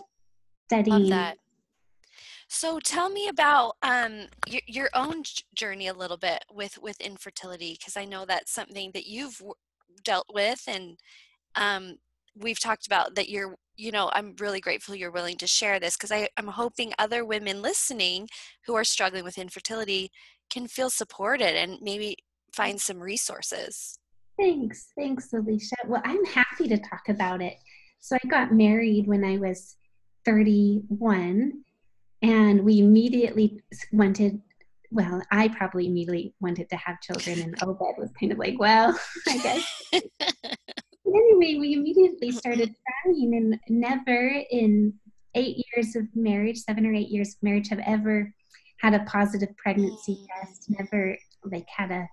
studying. 0.68 1.00
Love 1.02 1.10
that. 1.10 1.38
So 2.48 2.80
tell 2.80 3.10
me 3.10 3.28
about 3.28 3.76
um, 3.82 4.28
your, 4.48 4.62
your 4.68 4.90
own 4.94 5.24
journey 5.56 5.88
a 5.88 5.94
little 5.94 6.18
bit 6.18 6.46
with 6.52 6.78
with 6.82 7.02
infertility, 7.02 7.76
because 7.78 7.98
I 7.98 8.06
know 8.06 8.26
that's 8.26 8.54
something 8.54 8.92
that 8.94 9.08
you've 9.08 9.42
dealt 10.04 10.28
with, 10.32 10.62
and 10.68 10.98
um, 11.56 11.96
we've 12.36 12.60
talked 12.60 12.86
about 12.86 13.16
that 13.16 13.30
you're. 13.30 13.56
You 13.78 13.92
know, 13.92 14.10
I'm 14.14 14.36
really 14.40 14.62
grateful 14.62 14.96
you're 14.96 15.12
willing 15.12 15.38
to 15.38 15.48
share 15.48 15.80
this 15.80 15.98
because 15.98 16.12
I'm 16.12 16.48
hoping 16.48 16.94
other 16.98 17.26
women 17.26 17.62
listening 17.62 18.30
who 18.66 18.76
are 18.76 18.84
struggling 18.84 19.24
with 19.24 19.38
infertility 19.38 20.12
can 20.50 20.68
feel 20.68 20.90
supported 20.90 21.56
and 21.58 21.78
maybe 21.82 22.18
find 22.54 22.80
some 22.80 23.00
resources. 23.00 24.00
Thanks. 24.38 24.88
Thanks, 24.98 25.32
Alicia. 25.34 25.76
Well, 25.86 26.02
I'm 26.06 26.24
happy 26.26 26.68
to 26.68 26.78
talk 26.78 27.10
about 27.10 27.42
it. 27.42 27.56
So 28.00 28.18
I 28.24 28.28
got 28.28 28.54
married 28.54 29.08
when 29.08 29.24
I 29.24 29.38
was 29.38 29.78
31, 30.26 31.54
and 32.22 32.64
we 32.64 32.80
immediately 32.80 33.62
wanted, 33.92 34.42
well, 34.92 35.22
I 35.32 35.48
probably 35.50 35.88
immediately 35.88 36.34
wanted 36.40 36.70
to 36.70 36.76
have 36.76 37.02
children, 37.02 37.40
and 37.42 37.56
Obed 37.64 37.98
was 37.98 38.12
kind 38.20 38.32
of 38.32 38.38
like, 38.38 38.60
well, 38.60 38.98
I 39.28 39.38
guess. 39.38 39.82
anyway, 41.08 41.60
we 41.60 41.74
immediately 41.74 42.32
started 42.32 42.74
trying, 43.04 43.36
and 43.36 43.60
never 43.70 44.42
in 44.52 44.94
eight 45.36 45.64
years 45.74 45.96
of 45.96 46.06
marriage, 46.16 46.58
seven 46.58 46.86
or 46.86 46.94
eight 46.94 47.10
years 47.10 47.36
of 47.36 47.44
marriage, 47.44 47.70
have 47.70 47.82
ever 47.86 48.34
had 48.80 48.94
a 48.94 49.04
positive 49.06 49.50
pregnancy 49.58 50.26
test, 50.42 50.70
never 50.70 51.18
like 51.44 51.68
had 51.76 51.92
a, 51.92 52.08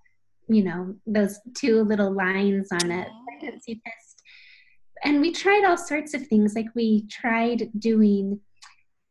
you 0.48 0.64
know, 0.64 0.94
those 1.06 1.38
two 1.56 1.82
little 1.82 2.12
lines 2.12 2.68
on 2.72 2.90
a 2.90 3.06
pregnancy 3.28 3.80
test 3.84 4.12
and 5.04 5.20
we 5.20 5.32
tried 5.32 5.64
all 5.64 5.76
sorts 5.76 6.14
of 6.14 6.26
things. 6.26 6.54
Like 6.54 6.68
we 6.74 7.06
tried 7.08 7.70
doing 7.78 8.40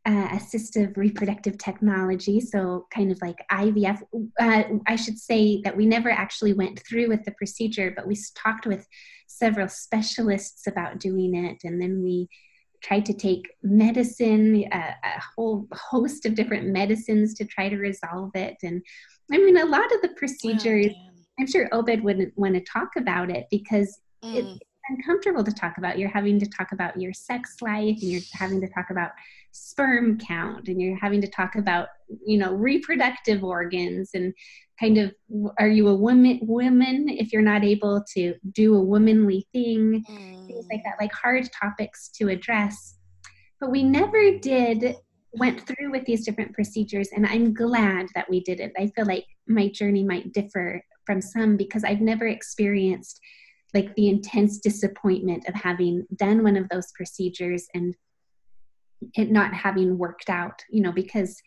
uh, 0.06 0.30
assistive 0.30 0.98
reproductive 0.98 1.58
technology, 1.58 2.40
so 2.40 2.88
kind 2.94 3.12
of 3.12 3.22
like 3.22 3.38
IVF. 3.52 4.02
Uh, 4.40 4.64
I 4.88 4.96
should 4.96 5.20
say 5.20 5.62
that 5.64 5.76
we 5.76 5.86
never 5.86 6.10
actually 6.10 6.54
went 6.54 6.82
through 6.88 7.10
with 7.10 7.24
the 7.26 7.34
procedure, 7.34 7.94
but 7.96 8.08
we 8.08 8.18
talked 8.36 8.66
with 8.66 8.88
several 9.38 9.68
specialists 9.68 10.68
about 10.68 11.00
doing 11.00 11.36
it, 11.36 11.58
and 11.64 11.82
then 11.82 12.04
we 12.04 12.28
tried 12.82 13.06
to 13.06 13.14
take 13.14 13.48
medicine, 13.62 14.66
a, 14.72 14.78
a 14.78 15.22
whole 15.36 15.68
host 15.72 16.26
of 16.26 16.36
different 16.36 16.68
medicines 16.68 17.34
to 17.36 17.46
try 17.46 17.70
to 17.70 17.78
resolve 17.78 18.32
it. 18.36 18.58
And 18.64 18.82
I 19.32 19.38
mean, 19.38 19.58
a 19.58 19.66
lot 19.66 19.92
of 19.94 20.02
the 20.02 20.16
procedures. 20.16 20.88
Oh, 20.90 21.08
I'm 21.40 21.48
sure 21.48 21.70
Obed 21.72 22.04
wouldn't 22.04 22.38
want 22.38 22.56
to 22.56 22.62
talk 22.62 22.90
about 22.98 23.30
it 23.30 23.46
because 23.50 24.00
mm. 24.24 24.36
it, 24.36 24.64
uncomfortable 24.90 25.44
to 25.44 25.52
talk 25.52 25.78
about. 25.78 25.98
You're 25.98 26.10
having 26.10 26.40
to 26.40 26.46
talk 26.46 26.72
about 26.72 27.00
your 27.00 27.14
sex 27.14 27.56
life 27.62 27.98
and 28.02 28.12
you're 28.12 28.22
having 28.34 28.62
to 28.62 28.68
talk 28.68 28.90
about 28.90 29.12
sperm 29.52 30.18
count 30.18 30.68
and 30.68 30.82
you're 30.82 30.98
having 30.98 31.22
to 31.22 31.28
talk 31.28 31.56
about, 31.56 31.90
you 32.26 32.38
know, 32.38 32.54
reproductive 32.54 33.44
organs 33.44 34.12
and 34.14 34.34
kind 34.80 34.98
of 34.98 35.14
are 35.60 35.68
you 35.68 35.88
a 35.88 35.96
woman 35.96 36.40
woman 36.42 37.08
if 37.08 37.32
you're 37.32 37.42
not 37.42 37.64
able 37.64 38.04
to 38.16 38.34
do 38.54 38.76
a 38.76 38.82
womanly 38.82 39.48
thing, 39.54 40.04
mm. 40.10 40.48
things 40.48 40.66
like 40.72 40.84
that, 40.84 40.96
like 41.00 41.12
hard 41.14 41.48
topics 41.52 42.10
to 42.10 42.30
address. 42.30 42.96
But 43.60 43.72
we 43.72 43.84
never 43.84 44.38
did 44.40 44.96
went 45.34 45.66
through 45.66 45.92
with 45.92 46.06
these 46.06 46.26
different 46.26 46.54
procedures 46.54 47.10
and 47.16 47.26
i'm 47.26 47.54
glad 47.54 48.08
that 48.16 48.30
we 48.30 48.42
did 48.42 48.60
it 48.60 48.72
i 48.78 48.88
feel 48.88 49.06
like 49.06 49.26
my 49.48 49.70
journey 49.70 50.04
might 50.04 50.34
differ 50.34 50.84
from 51.06 51.22
some 51.22 51.56
because 51.56 51.84
i've 51.84 52.02
never 52.02 52.28
experienced 52.28 53.20
like 53.74 53.94
the 53.96 54.10
intense 54.10 54.60
disappointment 54.60 55.48
of 55.48 55.56
having 55.56 56.06
done 56.16 56.44
one 56.44 56.58
of 56.58 56.68
those 56.70 56.92
procedures 56.94 57.68
and 57.74 57.96
it 59.16 59.32
not 59.32 59.54
having 59.54 59.98
worked 59.98 60.30
out, 60.30 60.62
you 60.70 60.82
know, 60.82 60.92
because 60.92 61.42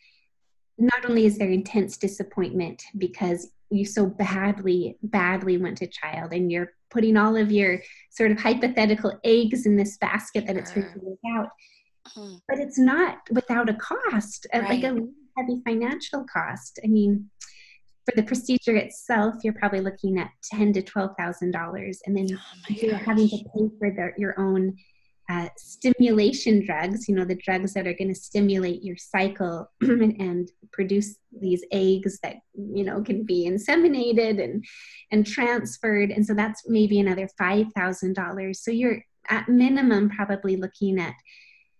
not 0.79 1.05
only 1.09 1.27
is 1.27 1.39
there 1.39 1.51
intense 1.51 1.97
disappointment 1.97 2.83
because 2.99 3.51
you 3.71 3.85
so 3.85 4.07
badly, 4.07 4.97
badly 5.03 5.57
want 5.57 5.83
a 5.83 5.87
child 5.87 6.33
and 6.33 6.51
you're 6.51 6.73
putting 6.91 7.17
all 7.17 7.37
of 7.37 7.51
your 7.51 7.81
sort 8.11 8.31
of 8.31 8.39
hypothetical 8.41 9.19
eggs 9.25 9.67
in 9.67 9.77
this 9.77 9.97
basket 9.99 10.47
that 10.47 10.57
it's 10.57 10.73
going 10.73 10.93
to 10.93 11.01
work 11.01 11.19
out, 11.37 11.49
mm-hmm. 12.17 12.37
but 12.49 12.59
it's 12.59 12.79
not 12.79 13.19
without 13.31 13.69
a 13.69 13.75
cost, 13.75 14.47
right. 14.53 14.69
like 14.69 14.85
a 14.85 14.97
heavy 15.37 15.61
financial 15.65 16.25
cost. 16.25 16.79
I 16.85 16.89
mean, 16.89 17.31
for 18.05 18.15
the 18.17 18.23
procedure 18.23 18.77
itself, 18.77 19.37
you're 19.43 19.55
probably 19.55 19.81
looking 19.81 20.19
at 20.19 20.31
ten 20.43 20.73
to 20.75 20.83
twelve 20.83 21.13
thousand 21.19 21.53
dollars, 21.53 22.01
and 22.07 22.17
then 22.17 22.27
oh 22.33 22.39
you're 22.69 22.97
having 22.97 23.29
to 23.29 23.37
pay 23.37 23.69
for 23.79 23.91
the, 23.91 24.13
your 24.19 24.39
own 24.39 24.77
uh, 25.31 25.49
stimulation 25.57 26.65
drugs. 26.65 27.09
You 27.09 27.15
know, 27.15 27.25
the 27.25 27.35
drugs 27.35 27.73
that 27.75 27.87
are 27.87 27.95
going 27.95 28.13
to 28.13 28.15
stimulate 28.15 28.83
your 28.83 28.97
cycle 28.97 29.71
and 29.81 30.51
produce 30.73 31.17
these 31.41 31.65
eggs 31.73 32.19
that 32.23 32.37
you 32.55 32.85
know 32.85 33.03
can 33.03 33.25
be 33.25 33.49
inseminated 33.49 34.43
and 34.43 34.65
and 35.11 35.27
transferred, 35.27 36.11
and 36.11 36.27
so 36.27 36.35
that's 36.35 36.63
maybe 36.69 37.01
another 37.01 37.29
five 37.39 37.67
thousand 37.75 38.15
dollars. 38.15 38.63
So 38.63 38.71
you're 38.71 39.03
at 39.31 39.49
minimum 39.49 40.11
probably 40.11 40.57
looking 40.57 41.01
at 41.01 41.15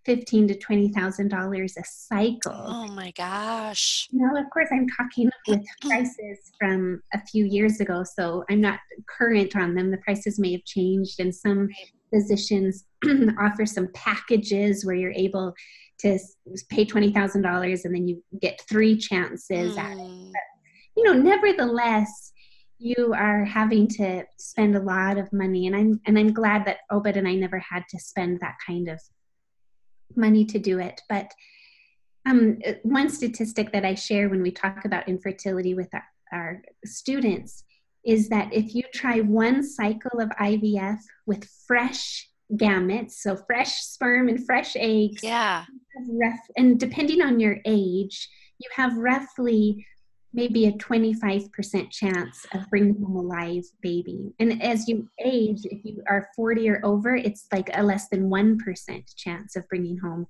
fifteen 0.05 0.47
to 0.47 0.55
twenty 0.55 0.89
thousand 0.89 1.29
dollars 1.29 1.75
a 1.77 1.83
cycle. 1.85 2.53
Oh 2.53 2.87
my 2.87 3.11
gosh! 3.11 4.07
Now, 4.11 4.35
of 4.39 4.49
course, 4.51 4.69
I'm 4.71 4.87
talking 4.87 5.29
with 5.47 5.61
prices 5.81 6.39
from 6.59 7.01
a 7.13 7.19
few 7.25 7.45
years 7.45 7.79
ago, 7.79 8.03
so 8.03 8.43
I'm 8.49 8.61
not 8.61 8.79
current 9.09 9.55
on 9.55 9.75
them. 9.75 9.91
The 9.91 9.97
prices 9.97 10.39
may 10.39 10.51
have 10.53 10.65
changed, 10.65 11.19
and 11.19 11.33
some 11.33 11.69
physicians 12.13 12.85
offer 13.39 13.65
some 13.65 13.89
packages 13.93 14.85
where 14.85 14.95
you're 14.95 15.11
able 15.11 15.53
to 15.99 16.19
pay 16.69 16.85
twenty 16.85 17.11
thousand 17.11 17.41
dollars 17.41 17.85
and 17.85 17.95
then 17.95 18.07
you 18.07 18.23
get 18.41 18.61
three 18.69 18.97
chances 18.97 19.75
mm. 19.75 19.79
at 19.79 19.97
it. 19.97 19.99
Mm. 19.99 20.31
But, 20.31 20.41
you 20.97 21.03
know, 21.03 21.13
nevertheless, 21.13 22.31
you 22.77 23.13
are 23.15 23.43
having 23.45 23.87
to 23.87 24.23
spend 24.37 24.75
a 24.75 24.81
lot 24.81 25.17
of 25.17 25.31
money, 25.31 25.67
and 25.67 25.75
I'm 25.75 26.01
and 26.05 26.17
I'm 26.17 26.33
glad 26.33 26.65
that 26.65 26.79
Obed 26.91 27.17
and 27.17 27.27
I 27.27 27.35
never 27.35 27.59
had 27.59 27.83
to 27.89 27.99
spend 27.99 28.39
that 28.41 28.55
kind 28.65 28.89
of 28.89 28.99
money 30.17 30.45
to 30.45 30.59
do 30.59 30.79
it. 30.79 31.01
But 31.09 31.31
um, 32.25 32.59
one 32.83 33.09
statistic 33.09 33.71
that 33.71 33.85
I 33.85 33.95
share 33.95 34.29
when 34.29 34.41
we 34.41 34.51
talk 34.51 34.85
about 34.85 35.07
infertility 35.07 35.73
with 35.73 35.89
our, 35.93 36.03
our 36.31 36.61
students 36.83 37.63
is 38.03 38.29
that 38.29 38.53
if 38.53 38.75
you 38.75 38.83
try 38.93 39.21
one 39.21 39.63
cycle 39.63 40.19
of 40.19 40.29
IVF 40.29 40.99
with 41.25 41.49
fresh 41.67 42.29
gametes, 42.53 43.13
so 43.13 43.35
fresh 43.35 43.77
sperm 43.77 44.27
and 44.29 44.45
fresh 44.45 44.75
eggs, 44.75 45.23
yeah, 45.23 45.65
and 46.55 46.79
depending 46.79 47.21
on 47.21 47.39
your 47.39 47.57
age, 47.65 48.29
you 48.59 48.69
have 48.75 48.95
roughly 48.97 49.85
maybe 50.35 50.67
a 50.67 50.71
25% 50.73 51.89
chance 51.91 52.45
of 52.53 52.69
bringing 52.69 53.01
home 53.01 53.15
a 53.15 53.21
live 53.21 53.63
baby. 53.81 54.33
And 54.39 54.61
as 54.61 54.87
you 54.87 55.07
age, 55.23 55.61
if 55.63 55.83
you 55.85 56.03
are 56.07 56.29
40 56.35 56.69
or 56.69 56.81
over, 56.83 57.15
it's 57.15 57.47
like 57.51 57.69
a 57.73 57.81
less 57.81 58.09
than 58.09 58.29
1% 58.29 59.15
chance 59.15 59.55
of 59.55 59.67
bringing 59.69 59.97
home 59.97 60.27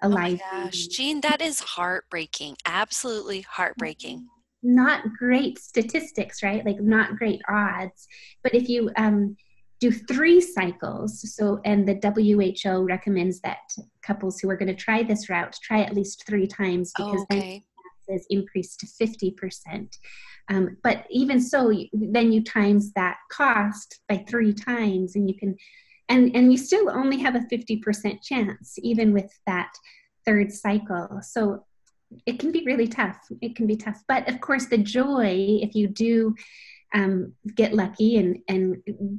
a 0.00 0.08
live 0.08 0.40
oh 0.40 0.54
my 0.54 0.62
gosh, 0.62 0.82
baby. 0.82 0.94
Jean, 0.94 1.20
that 1.22 1.42
is 1.42 1.60
heartbreaking. 1.60 2.56
Absolutely 2.64 3.40
heartbreaking. 3.42 4.28
Not 4.62 5.02
great 5.18 5.58
statistics, 5.58 6.42
right? 6.42 6.64
Like 6.64 6.80
not 6.80 7.16
great 7.16 7.42
odds. 7.48 8.06
But 8.44 8.54
if 8.54 8.68
you 8.68 8.90
um, 8.96 9.36
do 9.80 9.90
three 9.90 10.40
cycles, 10.40 11.34
so 11.34 11.60
and 11.64 11.86
the 11.86 11.94
WHO 11.94 12.84
recommends 12.84 13.40
that 13.40 13.58
couples 14.02 14.38
who 14.38 14.48
are 14.50 14.56
going 14.56 14.68
to 14.68 14.74
try 14.74 15.02
this 15.02 15.28
route 15.28 15.56
try 15.62 15.82
at 15.82 15.94
least 15.94 16.24
three 16.26 16.46
times 16.46 16.92
because 16.96 17.22
okay. 17.32 17.64
Is 18.08 18.26
increased 18.30 18.80
to 18.80 18.86
50%. 18.86 19.96
Um, 20.50 20.76
but 20.82 21.04
even 21.10 21.40
so, 21.40 21.72
then 21.92 22.32
you 22.32 22.42
times 22.42 22.92
that 22.94 23.18
cost 23.30 24.00
by 24.08 24.24
three 24.28 24.52
times, 24.52 25.14
and 25.14 25.28
you 25.28 25.36
can, 25.36 25.56
and 26.08 26.34
and 26.34 26.50
you 26.50 26.56
still 26.56 26.90
only 26.90 27.18
have 27.18 27.34
a 27.34 27.40
50% 27.40 28.22
chance, 28.22 28.78
even 28.78 29.12
with 29.12 29.30
that 29.46 29.70
third 30.24 30.52
cycle. 30.52 31.20
So 31.22 31.66
it 32.26 32.38
can 32.38 32.52
be 32.52 32.64
really 32.64 32.88
tough. 32.88 33.18
It 33.42 33.56
can 33.56 33.66
be 33.66 33.76
tough. 33.76 34.02
But 34.08 34.28
of 34.28 34.40
course, 34.40 34.66
the 34.66 34.78
joy, 34.78 35.58
if 35.62 35.74
you 35.74 35.88
do 35.88 36.34
um, 36.94 37.34
get 37.54 37.74
lucky 37.74 38.16
and 38.16 38.38
and 38.48 38.78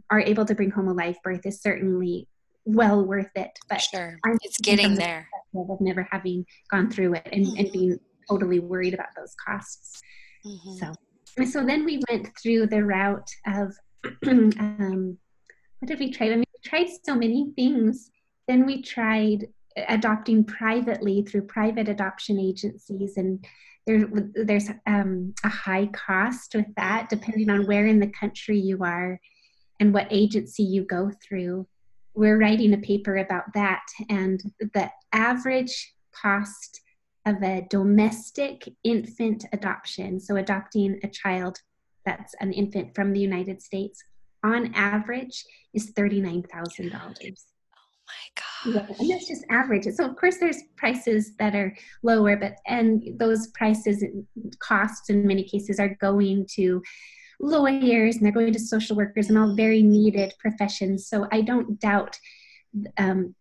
are 0.09 0.19
able 0.19 0.45
to 0.45 0.55
bring 0.55 0.71
home 0.71 0.87
a 0.87 0.93
live 0.93 1.17
birth, 1.23 1.45
is 1.45 1.61
certainly 1.61 2.27
well 2.65 3.03
worth 3.03 3.31
it. 3.35 3.51
But 3.69 3.81
sure, 3.81 4.19
I'm 4.25 4.37
it's 4.41 4.59
getting 4.59 4.95
there. 4.95 5.27
Of 5.55 5.81
never 5.81 6.07
having 6.11 6.45
gone 6.69 6.91
through 6.91 7.15
it 7.15 7.27
and, 7.31 7.45
and 7.57 7.71
being 7.71 7.99
totally 8.29 8.59
worried 8.59 8.93
about 8.93 9.07
those 9.15 9.35
costs. 9.45 10.01
Mm-hmm. 10.45 10.73
So, 10.75 11.45
so 11.45 11.65
then 11.65 11.85
we 11.85 12.01
went 12.09 12.29
through 12.41 12.67
the 12.67 12.83
route 12.83 13.29
of 13.47 13.75
um, 14.27 15.17
what 15.79 15.87
did 15.87 15.99
we 15.99 16.11
try? 16.11 16.27
I 16.27 16.35
mean, 16.35 16.39
we 16.39 16.69
tried 16.69 16.87
so 17.03 17.15
many 17.15 17.51
things. 17.55 18.11
Then 18.47 18.65
we 18.65 18.81
tried 18.81 19.47
adopting 19.87 20.43
privately 20.43 21.23
through 21.23 21.43
private 21.43 21.87
adoption 21.87 22.39
agencies, 22.39 23.17
and 23.17 23.45
there, 23.85 24.09
there's 24.33 24.69
um, 24.87 25.33
a 25.43 25.49
high 25.49 25.87
cost 25.87 26.55
with 26.55 26.73
that, 26.75 27.07
depending 27.09 27.49
on 27.49 27.65
where 27.65 27.85
in 27.85 27.99
the 27.99 28.07
country 28.07 28.59
you 28.59 28.83
are 28.83 29.19
and 29.79 29.93
what 29.93 30.07
agency 30.09 30.63
you 30.63 30.83
go 30.83 31.11
through 31.25 31.65
we're 32.19 32.37
writing 32.37 32.73
a 32.73 32.77
paper 32.77 33.17
about 33.17 33.45
that, 33.53 33.85
and 34.09 34.41
the 34.59 34.89
average 35.13 35.93
cost 36.13 36.81
of 37.29 37.41
a 37.43 37.65
domestic 37.69 38.67
infant 38.83 39.45
adoption, 39.53 40.19
so 40.19 40.35
adopting 40.35 40.99
a 41.03 41.07
child 41.07 41.59
that's 42.05 42.33
an 42.39 42.53
infant 42.53 42.95
from 42.95 43.13
the 43.13 43.19
United 43.19 43.61
States, 43.61 44.03
on 44.43 44.73
average 44.73 45.45
is 45.73 45.91
$39,000. 45.91 46.45
Oh 46.91 47.05
my 48.07 48.31
God. 48.35 48.87
Yeah, 48.89 48.95
and 48.99 49.09
that's 49.09 49.27
just 49.27 49.45
average. 49.49 49.85
So 49.93 50.05
of 50.05 50.15
course 50.15 50.37
there's 50.37 50.63
prices 50.75 51.35
that 51.37 51.55
are 51.55 51.75
lower, 52.03 52.35
but 52.35 52.55
and 52.67 53.03
those 53.17 53.47
prices 53.47 54.03
costs 54.59 55.09
in 55.09 55.27
many 55.27 55.43
cases 55.43 55.79
are 55.79 55.95
going 56.01 56.47
to 56.55 56.81
lawyers 57.39 58.17
and 58.17 58.25
they're 58.25 58.33
going 58.33 58.51
to 58.53 58.59
social 58.59 58.95
workers 58.95 59.29
and 59.29 59.37
all 59.37 59.55
very 59.55 59.81
needed 59.81 60.33
professions. 60.39 61.07
So 61.07 61.27
I 61.31 61.41
don't 61.41 61.79
doubt 61.79 62.17
um, 62.97 63.35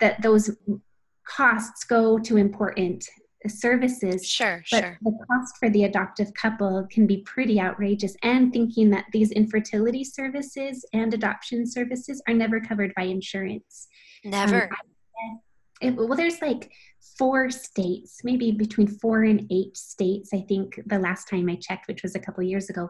that 0.00 0.22
those 0.22 0.50
costs 1.26 1.84
go 1.84 2.18
to 2.18 2.36
important 2.36 3.08
services. 3.46 4.26
Sure, 4.26 4.62
but 4.70 4.80
sure. 4.80 4.98
The 5.02 5.18
cost 5.28 5.54
for 5.58 5.70
the 5.70 5.84
adoptive 5.84 6.32
couple 6.34 6.86
can 6.90 7.06
be 7.06 7.18
pretty 7.18 7.60
outrageous. 7.60 8.16
And 8.22 8.52
thinking 8.52 8.90
that 8.90 9.04
these 9.12 9.32
infertility 9.32 10.04
services 10.04 10.84
and 10.92 11.12
adoption 11.12 11.66
services 11.66 12.22
are 12.26 12.34
never 12.34 12.60
covered 12.60 12.92
by 12.96 13.04
insurance. 13.04 13.88
Never. 14.24 14.64
Um, 14.64 15.40
it, 15.80 15.94
well, 15.94 16.16
there's 16.16 16.40
like 16.40 16.70
four 17.18 17.50
states, 17.50 18.20
maybe 18.24 18.50
between 18.50 18.88
four 18.88 19.22
and 19.22 19.46
eight 19.50 19.76
states, 19.76 20.30
I 20.32 20.40
think 20.40 20.80
the 20.86 20.98
last 20.98 21.28
time 21.28 21.48
I 21.48 21.56
checked, 21.56 21.88
which 21.88 22.02
was 22.02 22.14
a 22.14 22.20
couple 22.20 22.42
years 22.42 22.70
ago, 22.70 22.88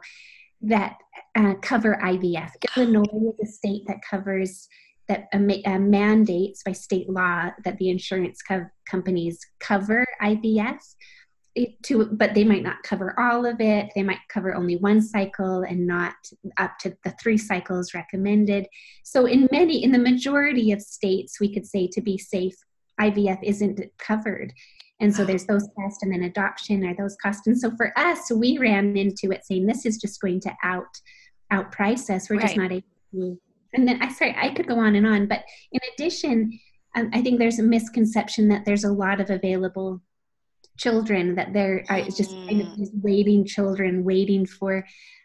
that 0.63 0.97
uh, 1.35 1.55
cover 1.63 1.99
IVF. 2.03 2.51
Illinois 2.77 3.33
is 3.39 3.49
a 3.49 3.53
state 3.53 3.83
that 3.87 3.99
covers 4.09 4.69
that 5.09 5.29
uh, 5.33 5.39
uh, 5.65 5.79
mandates 5.79 6.63
by 6.63 6.73
state 6.73 7.09
law 7.09 7.51
that 7.65 7.79
the 7.79 7.91
insurance 7.91 8.43
co- 8.43 8.67
companies 8.89 9.39
cover 9.61 10.05
IVF. 10.23 10.79
To, 11.85 12.05
but 12.13 12.35
they 12.35 12.45
might 12.45 12.63
not 12.63 12.83
cover 12.83 13.19
all 13.19 13.47
of 13.47 13.63
it. 13.63 13.91
They 13.95 14.03
might 14.03 14.19
cover 14.29 14.55
only 14.55 14.77
one 14.77 15.01
cycle 15.01 15.63
and 15.63 15.87
not 15.87 16.13
up 16.59 16.73
to 16.81 16.95
the 17.03 17.15
three 17.19 17.39
cycles 17.39 17.95
recommended. 17.95 18.67
So, 19.05 19.25
in 19.25 19.49
many, 19.51 19.83
in 19.83 19.91
the 19.91 19.99
majority 19.99 20.71
of 20.73 20.83
states, 20.83 21.41
we 21.41 21.51
could 21.51 21.65
say 21.65 21.89
to 21.93 22.03
be 22.03 22.19
safe, 22.19 22.53
IVF 23.01 23.39
isn't 23.43 23.81
covered. 23.97 24.53
And 25.01 25.15
so 25.15 25.25
there's 25.25 25.45
those 25.45 25.69
costs, 25.79 26.03
and 26.03 26.13
then 26.13 26.23
adoption 26.23 26.85
are 26.87 26.95
those 26.95 27.17
costs. 27.23 27.47
And 27.47 27.59
so 27.59 27.71
for 27.77 27.93
us, 27.99 28.31
we 28.31 28.57
ran 28.59 28.97
into 28.97 29.31
it 29.31 29.45
saying 29.45 29.67
this 29.67 29.85
is 29.85 29.99
just 29.99 30.21
going 30.21 30.41
to 30.41 30.53
out 30.63 30.85
outprice 31.53 32.11
us. 32.11 32.31
We're 32.31 32.37
right. 32.37 32.47
just 32.47 32.57
not 32.57 32.73
able 32.73 32.87
to. 33.13 33.41
And 33.77 33.87
then 33.87 34.03
I 34.03 34.13
sorry, 34.13 34.35
I 34.37 34.51
could 34.55 34.67
go 34.67 34.79
on 34.79 34.97
and 34.97 35.07
on, 35.07 35.27
but 35.27 35.45
in 35.71 35.81
addition, 35.95 36.59
um, 36.97 37.11
I 37.13 37.21
think 37.21 37.39
there's 37.39 37.59
a 37.59 37.63
misconception 37.63 38.49
that 38.49 38.65
there's 38.65 38.85
a 38.85 38.93
lot 38.93 39.21
of 39.21 39.31
available 39.31 40.01
children 40.79 41.35
that 41.37 41.53
there 41.53 41.85
are 41.89 42.03
just 42.03 42.31
kind 42.31 42.63
of 42.63 42.69
mm. 42.69 42.77
these 42.77 42.91
waiting 43.03 43.45
children 43.45 44.05
waiting 44.05 44.47
for 44.47 44.85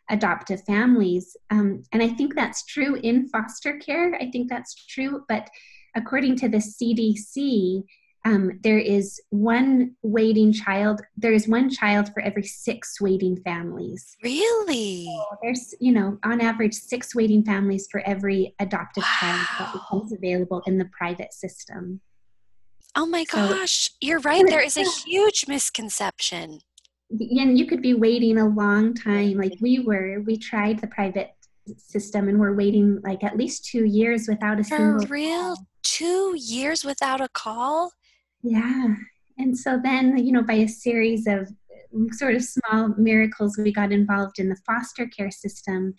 adoptive 0.10 0.62
families. 0.64 1.36
Um, 1.50 1.84
and 1.94 2.04
I 2.04 2.10
think 2.10 2.36
that's 2.36 2.66
true 2.66 2.96
in 2.96 3.30
foster 3.30 3.78
care. 3.78 4.16
I 4.16 4.30
think 4.32 4.50
that's 4.50 4.86
true, 4.88 5.24
but 5.28 5.50
according 5.96 6.38
to 6.38 6.50
the 6.50 6.58
CDC, 6.58 7.84
um, 8.24 8.60
there 8.64 8.78
is 8.78 9.20
one 9.30 9.96
waiting 10.04 10.54
child. 10.54 11.02
There 11.18 11.34
is 11.34 11.48
one 11.48 11.70
child 11.70 12.14
for 12.14 12.22
every 12.22 12.44
six 12.44 13.02
waiting 13.02 13.38
families. 13.44 14.16
Really? 14.24 15.06
So 15.06 15.38
there's, 15.42 15.74
you 15.80 15.92
know, 15.92 16.20
on 16.24 16.40
average, 16.40 16.76
six 16.76 17.16
waiting 17.16 17.44
families 17.44 17.88
for 17.92 18.02
every 18.02 18.54
adoptive 18.60 19.04
wow. 19.04 19.18
child 19.20 19.48
that 19.58 19.74
becomes 19.74 20.14
available 20.14 20.62
in 20.68 20.78
the 20.78 20.86
private 20.86 21.34
system. 21.34 22.02
Oh 22.96 23.08
my 23.08 23.24
so, 23.24 23.38
gosh, 23.38 23.90
you're 24.02 24.20
right. 24.22 24.46
There 24.46 24.62
is 24.62 24.78
a 24.78 24.86
huge 25.06 25.46
misconception. 25.48 26.60
And 27.10 27.58
you 27.58 27.66
could 27.66 27.82
be 27.82 27.96
waiting 27.96 28.38
a 28.38 28.48
long 28.48 28.94
time, 28.94 29.34
like 29.34 29.54
we 29.62 29.80
were. 29.86 30.22
We 30.26 30.38
tried 30.38 30.80
the 30.80 30.88
private 30.88 31.32
system 31.78 32.28
and 32.28 32.40
we're 32.40 32.56
waiting 32.56 33.00
like 33.04 33.24
at 33.24 33.36
least 33.36 33.66
two 33.66 33.86
years 33.86 34.28
without 34.28 34.60
a 34.60 34.64
for 34.64 34.78
single 34.78 35.08
real 35.08 35.56
call. 35.56 35.68
two 35.84 36.36
years 36.38 36.84
without 36.84 37.22
a 37.22 37.30
call 37.30 37.92
yeah. 38.44 38.96
And 39.38 39.58
so 39.58 39.80
then 39.82 40.18
you 40.18 40.32
know 40.32 40.44
by 40.44 40.54
a 40.54 40.68
series 40.68 41.28
of 41.28 41.50
sort 42.12 42.36
of 42.36 42.44
small 42.44 42.90
miracles 42.98 43.58
we 43.58 43.72
got 43.72 43.92
involved 43.92 44.40
in 44.40 44.50
the 44.50 44.58
foster 44.66 45.08
care 45.08 45.32
system 45.32 45.94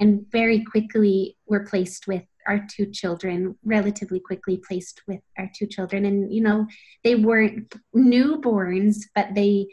and 0.00 0.26
very 0.30 0.64
quickly 0.64 1.36
were 1.46 1.64
placed 1.64 2.06
with 2.06 2.24
our 2.46 2.64
two 2.70 2.86
children 2.86 3.56
relatively 3.64 4.20
quickly 4.20 4.60
placed 4.66 5.02
with 5.06 5.20
our 5.38 5.50
two 5.54 5.66
children. 5.66 6.04
And 6.04 6.32
you 6.32 6.42
know 6.42 6.66
they 7.04 7.14
weren't 7.14 7.74
newborns 7.94 8.98
but 9.14 9.34
they 9.34 9.66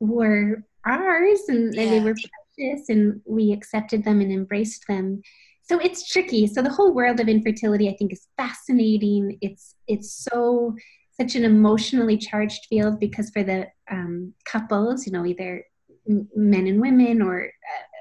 were 0.00 0.64
ours 0.86 1.40
and, 1.48 1.74
yeah. 1.74 1.82
and 1.82 1.92
they 1.92 2.00
were 2.00 2.14
precious 2.14 2.88
and 2.88 3.20
we 3.26 3.52
accepted 3.52 4.04
them 4.04 4.20
and 4.20 4.32
embraced 4.32 4.86
them. 4.88 5.22
So 5.62 5.78
it's 5.78 6.08
tricky. 6.08 6.46
So 6.46 6.62
the 6.62 6.70
whole 6.70 6.92
world 6.92 7.20
of 7.20 7.28
infertility 7.28 7.88
i 7.88 7.94
think 7.96 8.12
is 8.12 8.26
fascinating. 8.36 9.38
It's 9.40 9.74
it's 9.86 10.12
so 10.12 10.74
such 11.20 11.34
an 11.34 11.44
emotionally 11.44 12.16
charged 12.16 12.66
field 12.66 12.98
because 12.98 13.30
for 13.30 13.42
the 13.42 13.66
um, 13.90 14.32
couples 14.44 15.06
you 15.06 15.12
know 15.12 15.26
either 15.26 15.64
men 16.34 16.66
and 16.66 16.80
women 16.80 17.20
or 17.20 17.50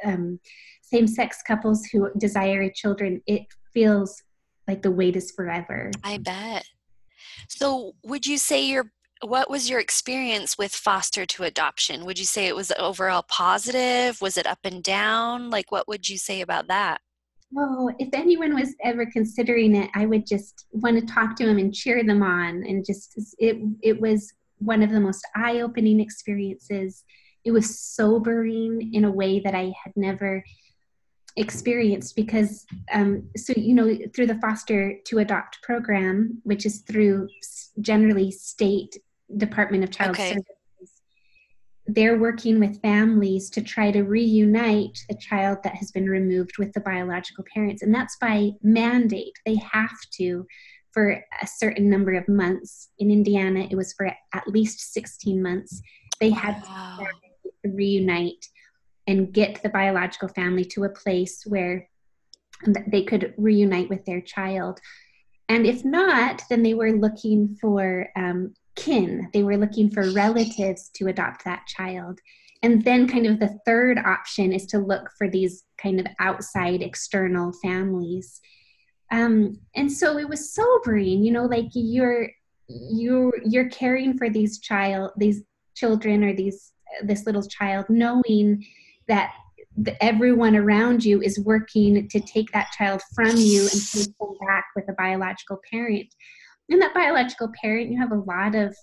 uh, 0.06 0.10
um, 0.10 0.40
same-sex 0.82 1.42
couples 1.46 1.86
who 1.86 2.10
desire 2.18 2.70
children 2.74 3.22
it 3.28 3.44
feels 3.74 4.24
like 4.68 4.82
the 4.82 4.92
wait 4.92 5.16
is 5.16 5.32
forever 5.32 5.92
i 6.04 6.18
bet 6.18 6.66
so 7.48 7.94
would 8.04 8.26
you 8.26 8.38
say 8.38 8.66
your 8.66 8.92
what 9.22 9.50
was 9.50 9.70
your 9.70 9.82
experience 9.82 10.58
with 10.58 10.74
foster 10.74 11.26
to 11.26 11.44
adoption? 11.44 12.06
Would 12.06 12.18
you 12.18 12.24
say 12.24 12.48
it 12.48 12.56
was 12.56 12.72
overall 12.80 13.22
positive? 13.28 14.22
Was 14.22 14.38
it 14.38 14.48
up 14.48 14.60
and 14.64 14.82
down? 14.82 15.50
Like, 15.50 15.74
what 15.74 15.90
would 15.90 16.08
you 16.08 16.18
say 16.18 16.40
about 16.40 16.70
that? 16.70 17.02
Oh, 17.58 17.92
if 17.98 18.10
anyone 18.14 18.54
was 18.54 18.76
ever 18.84 19.06
considering 19.06 19.76
it, 19.76 19.90
I 19.96 20.06
would 20.06 20.28
just 20.28 20.66
want 20.72 21.00
to 21.00 21.14
talk 21.14 21.36
to 21.38 21.46
them 21.46 21.58
and 21.58 21.74
cheer 21.74 22.04
them 22.04 22.22
on. 22.22 22.64
And 22.64 22.86
just, 22.86 23.20
it, 23.40 23.58
it 23.82 24.00
was 24.00 24.32
one 24.60 24.84
of 24.84 24.92
the 24.92 25.00
most 25.00 25.26
eye 25.36 25.62
opening 25.62 26.00
experiences. 26.00 27.04
It 27.44 27.52
was 27.52 27.80
sobering 27.80 28.94
in 28.94 29.06
a 29.06 29.12
way 29.12 29.40
that 29.40 29.56
I 29.56 29.74
had 29.84 29.94
never 29.96 30.44
experienced 31.36 32.16
because 32.16 32.66
um, 32.92 33.30
so 33.38 33.54
you 33.56 33.74
know 33.74 33.98
through 34.14 34.26
the 34.26 34.40
foster 34.40 34.96
to 35.06 35.20
adopt 35.20 35.62
program 35.62 36.42
which 36.44 36.66
is 36.66 36.80
through 36.80 37.30
generally 37.80 38.32
state 38.32 38.98
Department 39.38 39.84
of 39.84 39.92
Child 39.92 40.12
okay. 40.12 40.30
Services. 40.30 40.59
They're 41.92 42.20
working 42.20 42.60
with 42.60 42.82
families 42.82 43.50
to 43.52 43.62
try 43.62 43.90
to 43.92 44.04
reunite 44.04 45.00
a 45.10 45.16
child 45.16 45.58
that 45.64 45.76
has 45.76 45.92
been 45.92 46.08
removed 46.08 46.60
with 46.60 46.72
the 46.74 46.82
biological 46.82 47.44
parents. 47.52 47.82
And 47.82 47.94
that's 47.94 48.16
by 48.18 48.52
mandate. 48.62 49.34
They 49.44 49.56
have 49.56 49.98
to 50.18 50.46
for 50.92 51.24
a 51.42 51.48
certain 51.48 51.90
number 51.90 52.14
of 52.14 52.28
months. 52.28 52.90
In 53.00 53.10
Indiana, 53.10 53.68
it 53.70 53.76
was 53.76 53.94
for 53.94 54.06
at 54.06 54.48
least 54.48 54.94
16 54.94 55.42
months. 55.42 55.82
They 56.20 56.30
had 56.30 56.62
wow. 56.68 57.00
to 57.64 57.70
reunite 57.72 58.46
and 59.08 59.34
get 59.34 59.64
the 59.64 59.70
biological 59.70 60.28
family 60.28 60.66
to 60.66 60.84
a 60.84 60.90
place 60.90 61.44
where 61.48 61.90
they 62.88 63.04
could 63.04 63.34
reunite 63.38 63.90
with 63.90 64.06
their 64.06 64.22
child. 64.22 64.80
And 65.48 65.66
if 65.66 65.84
not, 65.84 66.44
then 66.50 66.62
they 66.62 66.76
were 66.76 66.92
looking 66.92 67.58
for 67.60 68.10
um, 68.16 68.54
kin. 68.80 69.30
They 69.34 69.44
were 69.44 69.58
looking 69.58 69.90
for 69.90 70.12
relatives 70.12 70.90
to 70.96 71.08
adopt 71.08 71.46
that 71.46 71.68
child. 71.68 72.20
And 72.62 72.84
then, 72.84 73.08
kind 73.08 73.26
of, 73.26 73.40
the 73.40 73.58
third 73.66 73.98
option 73.98 74.52
is 74.52 74.66
to 74.68 74.80
look 74.80 75.10
for 75.18 75.30
these 75.30 75.64
kind 75.82 76.00
of 76.00 76.08
outside 76.20 76.82
external 76.82 77.54
families. 77.64 78.42
Um, 79.12 79.60
and 79.76 79.92
so 79.92 80.18
it 80.18 80.28
was 80.28 80.54
sobering, 80.54 81.24
you 81.24 81.32
know, 81.32 81.46
like 81.46 81.68
you're 81.74 82.30
you're 82.68 83.34
you're 83.44 83.70
caring 83.70 84.18
for 84.18 84.30
these 84.30 84.60
child 84.60 85.12
these 85.18 85.42
children 85.76 86.24
or 86.24 86.36
these 86.36 86.72
this 87.04 87.26
little 87.26 87.42
child 87.42 87.86
knowing 87.90 88.64
that 89.08 89.34
the, 89.78 90.04
everyone 90.04 90.56
around 90.56 91.04
you 91.04 91.22
is 91.22 91.40
working 91.40 92.08
to 92.10 92.20
take 92.20 92.52
that 92.52 92.72
child 92.78 93.02
from 93.16 93.36
you 93.36 93.62
and 93.62 93.82
take 93.92 94.18
them 94.20 94.36
back 94.46 94.66
with 94.76 94.88
a 94.90 94.94
biological 94.94 95.60
parent 95.72 96.14
and 96.70 96.82
that 96.82 96.94
biological 96.94 97.52
parent 97.62 97.90
you 97.90 97.98
have 97.98 98.12
a 98.12 98.16
lot 98.16 98.56
of 98.56 98.76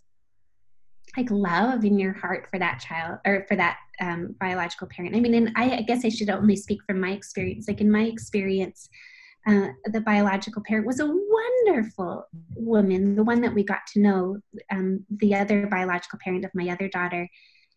like 1.16 1.31
love 1.31 1.85
in 1.85 1.99
your 1.99 2.12
heart 2.12 2.46
for 2.51 2.59
that 2.59 2.79
child 2.81 3.18
or 3.25 3.44
for 3.49 3.57
that 3.57 3.79
um, 4.01 4.35
biological 4.38 4.87
parent. 4.88 5.16
I 5.16 5.20
mean 5.20 5.35
and 5.35 5.53
I, 5.57 5.77
I, 5.77 5.83
guess 5.83 6.05
i 6.05 6.09
should 6.09 6.29
only 6.29 6.57
speak 6.57 6.81
from 6.87 7.01
my 7.01 7.12
experience. 7.12 7.66
Like 7.68 7.81
in 7.81 7.90
my 7.90 8.03
experience 8.03 8.88
uh, 9.46 9.68
the 9.87 10.01
biological 10.01 10.62
parent 10.66 10.87
was 10.87 11.01
a 11.01 11.07
wonderful 11.07 12.27
woman 12.57 13.14
the 13.14 13.22
one 13.22 13.40
that 13.40 13.55
we 13.55 13.62
got 13.62 13.87
to 13.94 14.01
know 14.01 14.38
um, 14.70 15.05
the 15.09 15.35
other 15.35 15.66
biological 15.66 16.18
parent 16.22 16.44
of 16.44 16.51
my 16.55 16.68
other 16.68 16.88
daughter 16.88 17.29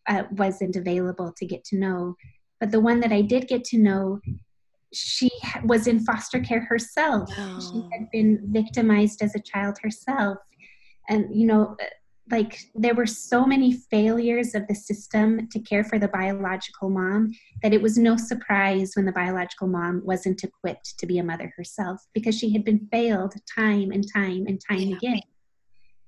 uh, 0.08 0.24
wasn't 0.32 0.76
available 0.76 1.34
to 1.38 1.46
get 1.46 1.64
to 1.66 1.78
know. 1.78 2.16
But 2.60 2.72
the 2.72 2.80
one 2.82 3.00
that 3.02 3.14
i 3.14 3.22
did 3.22 3.48
get 3.48 3.64
to 3.66 3.78
know 3.78 4.20
she 4.94 5.30
was 5.64 5.88
in 5.88 6.00
foster 6.00 6.40
care 6.40 6.62
herself. 6.66 7.30
Oh. 7.38 7.60
She 7.60 7.98
had 7.98 8.10
been 8.12 8.40
victimized 8.52 9.22
as 9.22 9.36
a 9.36 9.40
child 9.40 9.78
herself. 9.82 10.38
And, 11.10 11.28
you 11.34 11.48
know, 11.48 11.76
uh, 11.82 11.86
like 12.32 12.60
there 12.76 12.94
were 12.94 13.08
so 13.08 13.46
many 13.46 13.74
failures 13.74 14.54
of 14.54 14.68
the 14.68 14.76
system 14.76 15.48
to 15.50 15.60
care 15.60 15.84
for 15.84 15.98
the 15.98 16.08
biological 16.08 16.90
mom 16.90 17.32
that 17.64 17.74
it 17.74 17.82
was 17.82 17.98
no 17.98 18.18
surprise 18.18 18.92
when 18.96 19.06
the 19.06 19.12
biological 19.12 19.68
mom 19.68 20.02
wasn't 20.06 20.44
equipped 20.44 20.98
to 21.00 21.08
be 21.08 21.18
a 21.18 21.24
mother 21.24 21.52
herself 21.58 22.06
because 22.14 22.38
she 22.38 22.54
had 22.54 22.64
been 22.64 22.88
failed 22.92 23.34
time 23.56 23.92
and 23.92 24.06
time 24.14 24.46
and 24.48 24.62
time 24.70 24.80
yeah. 24.80 24.96
again. 24.96 25.22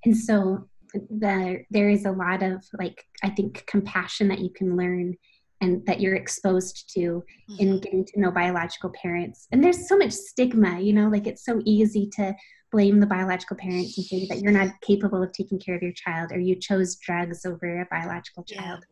And 0.04 0.16
so 0.16 0.68
uh, 0.94 1.00
the, 1.10 1.64
there 1.70 1.88
is 1.88 2.04
a 2.04 2.12
lot 2.12 2.42
of 2.42 2.64
like, 2.78 3.04
I 3.24 3.30
think, 3.30 3.64
compassion 3.66 4.28
that 4.28 4.40
you 4.40 4.50
can 4.50 4.76
learn 4.76 5.16
and 5.62 5.86
that 5.86 6.00
you're 6.00 6.16
exposed 6.16 6.92
to 6.92 7.00
mm-hmm. 7.00 7.54
in 7.58 7.80
getting 7.80 8.04
to 8.04 8.20
know 8.20 8.30
biological 8.30 8.90
parents. 9.00 9.46
And 9.52 9.62
there's 9.62 9.88
so 9.88 9.96
much 9.96 10.10
stigma, 10.10 10.80
you 10.80 10.92
know, 10.92 11.08
like 11.08 11.26
it's 11.26 11.44
so 11.44 11.62
easy 11.64 12.10
to 12.16 12.34
blame 12.72 12.98
the 12.98 13.06
biological 13.06 13.56
parents 13.56 13.96
and 13.96 14.06
say 14.06 14.26
that 14.26 14.40
you're 14.40 14.52
not 14.52 14.72
capable 14.80 15.22
of 15.22 15.32
taking 15.32 15.60
care 15.60 15.76
of 15.76 15.82
your 15.82 15.92
child 15.92 16.32
or 16.32 16.40
you 16.40 16.56
chose 16.56 16.96
drugs 16.96 17.46
over 17.46 17.80
a 17.80 17.86
biological 17.90 18.42
child. 18.42 18.80
Yeah. 18.80 18.86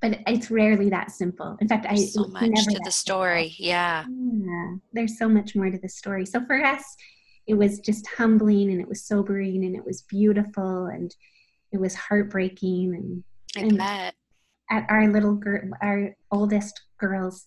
But 0.00 0.20
it's 0.26 0.50
rarely 0.50 0.90
that 0.90 1.10
simple. 1.10 1.56
In 1.60 1.68
fact, 1.68 1.84
there's 1.84 2.02
I 2.02 2.22
so 2.22 2.24
much 2.28 2.64
to 2.66 2.80
the 2.84 2.90
story. 2.90 3.54
Yeah. 3.58 4.04
yeah. 4.06 4.74
There's 4.92 5.18
so 5.18 5.28
much 5.28 5.56
more 5.56 5.70
to 5.70 5.78
the 5.78 5.88
story. 5.88 6.26
So 6.26 6.44
for 6.44 6.62
us, 6.62 6.84
it 7.46 7.54
was 7.54 7.80
just 7.80 8.06
humbling 8.06 8.70
and 8.70 8.80
it 8.80 8.86
was 8.86 9.04
sobering 9.04 9.64
and 9.64 9.74
it 9.74 9.84
was 9.84 10.02
beautiful 10.02 10.86
and 10.86 11.16
it 11.72 11.80
was 11.80 11.94
heartbreaking 11.94 12.94
and, 12.94 13.24
I 13.56 13.66
and 13.66 13.78
bet. 13.78 14.14
At 14.70 14.86
our 14.88 15.08
little 15.08 15.34
girl, 15.34 15.62
our 15.82 16.14
oldest 16.30 16.80
girl's 16.98 17.46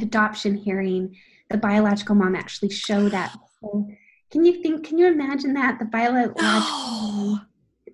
adoption 0.00 0.56
hearing, 0.56 1.16
the 1.50 1.58
biological 1.58 2.14
mom 2.14 2.34
actually 2.34 2.70
showed 2.70 3.14
up. 3.14 3.32
So 3.60 3.88
can 4.30 4.44
you 4.44 4.62
think? 4.62 4.86
Can 4.86 4.98
you 4.98 5.08
imagine 5.08 5.54
that 5.54 5.78
the 5.78 5.84
biological 5.84 6.42
no. 6.42 7.40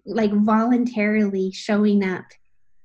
like 0.04 0.32
voluntarily 0.32 1.50
showing 1.52 2.04
up 2.04 2.24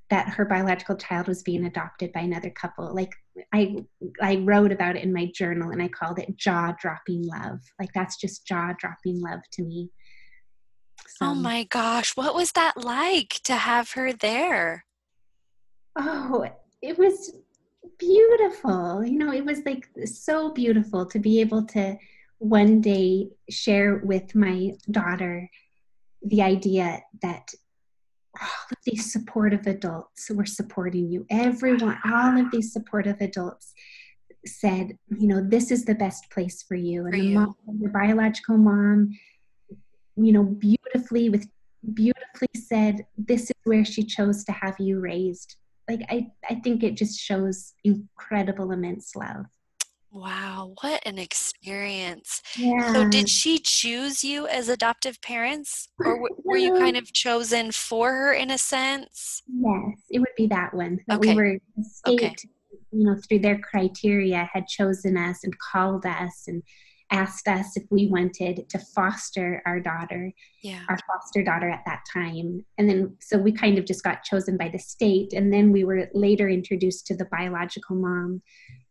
that 0.09 0.27
her 0.27 0.43
biological 0.45 0.97
child 0.97 1.27
was 1.27 1.43
being 1.43 1.65
adopted 1.65 2.11
by 2.13 2.21
another 2.21 2.49
couple? 2.49 2.93
Like 2.93 3.13
I 3.53 3.75
I 4.21 4.37
wrote 4.37 4.71
about 4.71 4.95
it 4.95 5.03
in 5.03 5.13
my 5.13 5.29
journal 5.33 5.71
and 5.71 5.81
I 5.81 5.89
called 5.89 6.19
it 6.19 6.37
jaw 6.37 6.73
dropping 6.79 7.27
love. 7.27 7.59
Like 7.79 7.89
that's 7.93 8.17
just 8.17 8.47
jaw 8.47 8.73
dropping 8.79 9.21
love 9.21 9.41
to 9.53 9.63
me. 9.63 9.91
Oh 10.99 11.03
so, 11.07 11.25
oh 11.27 11.35
my 11.35 11.65
gosh, 11.65 12.15
what 12.15 12.33
was 12.33 12.53
that 12.53 12.83
like 12.83 13.41
to 13.43 13.55
have 13.55 13.91
her 13.91 14.13
there? 14.13 14.85
Oh, 15.95 16.45
it 16.81 16.97
was 16.97 17.35
beautiful. 17.97 19.03
You 19.03 19.17
know, 19.17 19.31
it 19.31 19.45
was 19.45 19.61
like 19.65 19.87
so 20.05 20.51
beautiful 20.51 21.05
to 21.07 21.19
be 21.19 21.41
able 21.41 21.65
to 21.67 21.97
one 22.39 22.81
day 22.81 23.29
share 23.49 24.01
with 24.03 24.33
my 24.33 24.73
daughter 24.89 25.49
the 26.23 26.41
idea 26.41 27.01
that 27.21 27.53
all 28.39 28.47
of 28.71 28.77
these 28.85 29.11
supportive 29.11 29.67
adults 29.67 30.29
were 30.31 30.45
supporting 30.45 31.11
you. 31.11 31.25
Everyone, 31.29 31.97
all 32.05 32.39
of 32.39 32.49
these 32.51 32.71
supportive 32.71 33.19
adults 33.19 33.73
said, 34.45 34.97
you 35.17 35.27
know, 35.27 35.43
this 35.43 35.69
is 35.69 35.85
the 35.85 35.95
best 35.95 36.29
place 36.31 36.63
for 36.63 36.75
you. 36.75 37.05
And 37.05 37.13
for 37.13 37.19
the, 37.19 37.25
you. 37.25 37.35
Mom, 37.35 37.55
the 37.79 37.89
biological 37.89 38.57
mom, 38.57 39.11
you 40.15 40.31
know, 40.31 40.43
beautifully 40.43 41.29
with 41.29 41.47
beautifully 41.93 42.49
said, 42.55 43.05
this 43.17 43.43
is 43.43 43.55
where 43.65 43.85
she 43.85 44.03
chose 44.03 44.43
to 44.45 44.51
have 44.51 44.75
you 44.79 44.99
raised. 44.99 45.57
Like 45.89 46.01
I, 46.09 46.27
I 46.49 46.55
think 46.55 46.83
it 46.83 46.95
just 46.95 47.19
shows 47.19 47.73
incredible, 47.83 48.71
immense 48.71 49.15
love. 49.15 49.45
Wow, 50.13 50.73
what 50.81 51.01
an 51.05 51.17
experience. 51.17 52.41
Yeah. 52.57 52.91
So, 52.91 53.09
did 53.09 53.29
she 53.29 53.59
choose 53.59 54.25
you 54.25 54.45
as 54.45 54.67
adoptive 54.67 55.21
parents, 55.21 55.87
or 55.99 56.15
w- 56.15 56.35
were 56.43 56.57
you 56.57 56.73
kind 56.73 56.97
of 56.97 57.13
chosen 57.13 57.71
for 57.71 58.11
her 58.11 58.33
in 58.33 58.51
a 58.51 58.57
sense? 58.57 59.41
Yes, 59.47 60.01
it 60.09 60.19
would 60.19 60.35
be 60.35 60.47
that 60.47 60.73
one. 60.73 60.99
That 61.07 61.19
okay. 61.19 61.29
We 61.29 61.35
were 61.35 61.57
state, 61.81 62.23
okay. 62.23 62.35
you 62.91 63.05
know, 63.05 63.15
through 63.27 63.39
their 63.39 63.59
criteria, 63.59 64.49
had 64.51 64.67
chosen 64.67 65.15
us 65.15 65.45
and 65.45 65.57
called 65.59 66.05
us 66.05 66.43
and 66.45 66.61
asked 67.11 67.47
us 67.47 67.75
if 67.75 67.83
we 67.89 68.07
wanted 68.07 68.67
to 68.69 68.79
foster 68.79 69.61
our 69.65 69.79
daughter, 69.79 70.31
yeah. 70.63 70.81
our 70.89 70.97
foster 71.07 71.43
daughter 71.43 71.69
at 71.69 71.83
that 71.85 72.01
time. 72.11 72.65
And 72.77 72.89
then, 72.89 73.17
so 73.19 73.37
we 73.37 73.51
kind 73.51 73.77
of 73.77 73.85
just 73.85 74.03
got 74.03 74.23
chosen 74.23 74.57
by 74.57 74.69
the 74.69 74.79
state. 74.79 75.33
And 75.33 75.53
then 75.53 75.71
we 75.71 75.83
were 75.83 76.09
later 76.13 76.49
introduced 76.49 77.07
to 77.07 77.15
the 77.15 77.25
biological 77.25 77.95
mom 77.97 78.41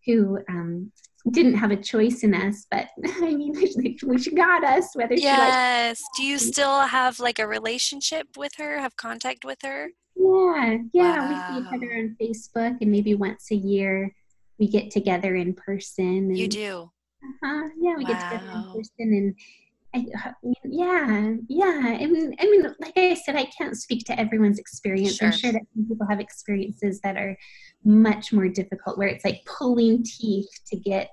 who 0.06 0.38
um, 0.48 0.92
didn't 1.30 1.54
have 1.54 1.70
a 1.70 1.76
choice 1.76 2.22
in 2.22 2.35
us, 2.35 2.66
but 2.70 2.88
I 3.22 3.35
mean, 3.35 3.54
she 4.18 4.35
got 4.35 4.64
us. 4.64 4.90
Whether 4.94 5.14
yes, 5.14 5.98
she 6.16 6.22
do 6.22 6.28
you 6.28 6.38
still 6.38 6.80
have 6.80 7.20
like 7.20 7.38
a 7.38 7.46
relationship 7.46 8.28
with 8.37 8.52
her? 8.59 8.78
Have 8.78 8.96
contact 8.96 9.44
with 9.44 9.59
her? 9.62 9.88
Yeah, 10.16 10.78
yeah. 10.92 11.18
Wow. 11.18 11.28
We 11.28 11.54
see 11.54 11.61
each 11.61 11.74
other 11.74 11.94
on 11.94 12.16
Facebook, 12.20 12.76
and 12.80 12.90
maybe 12.90 13.14
once 13.14 13.50
a 13.50 13.56
year 13.56 14.14
we 14.59 14.68
get 14.68 14.90
together 14.90 15.35
in 15.35 15.54
person. 15.54 16.04
And, 16.04 16.38
you 16.38 16.48
do. 16.48 16.90
Uh-huh. 17.22 17.68
Yeah, 17.80 17.96
we 17.96 18.04
wow. 18.04 18.11
get 18.11 18.20
together 18.20 18.50
in 18.54 18.64
person, 18.72 18.90
and 18.98 19.35
I, 19.92 20.06
yeah, 20.64 21.35
yeah. 21.48 21.96
I 22.00 22.06
mean, 22.06 22.35
I 22.38 22.44
mean, 22.44 22.62
like 22.80 22.96
I 22.96 23.14
said, 23.14 23.37
I 23.37 23.46
can't 23.59 23.76
speak 23.76 24.04
to 24.06 24.18
everyone's 24.18 24.59
experience. 24.59 25.16
Sure. 25.16 25.28
I'm 25.28 25.33
sure 25.33 25.52
that 25.52 25.62
some 25.74 25.87
people 25.88 26.06
have 26.09 26.20
experiences 26.20 27.00
that 27.02 27.16
are 27.16 27.37
much 27.85 28.33
more 28.33 28.48
difficult, 28.48 28.98
where 28.98 29.09
it's 29.09 29.24
like 29.24 29.44
pulling 29.46 30.04
teeth 30.04 30.48
to 30.68 30.76
get 30.76 31.12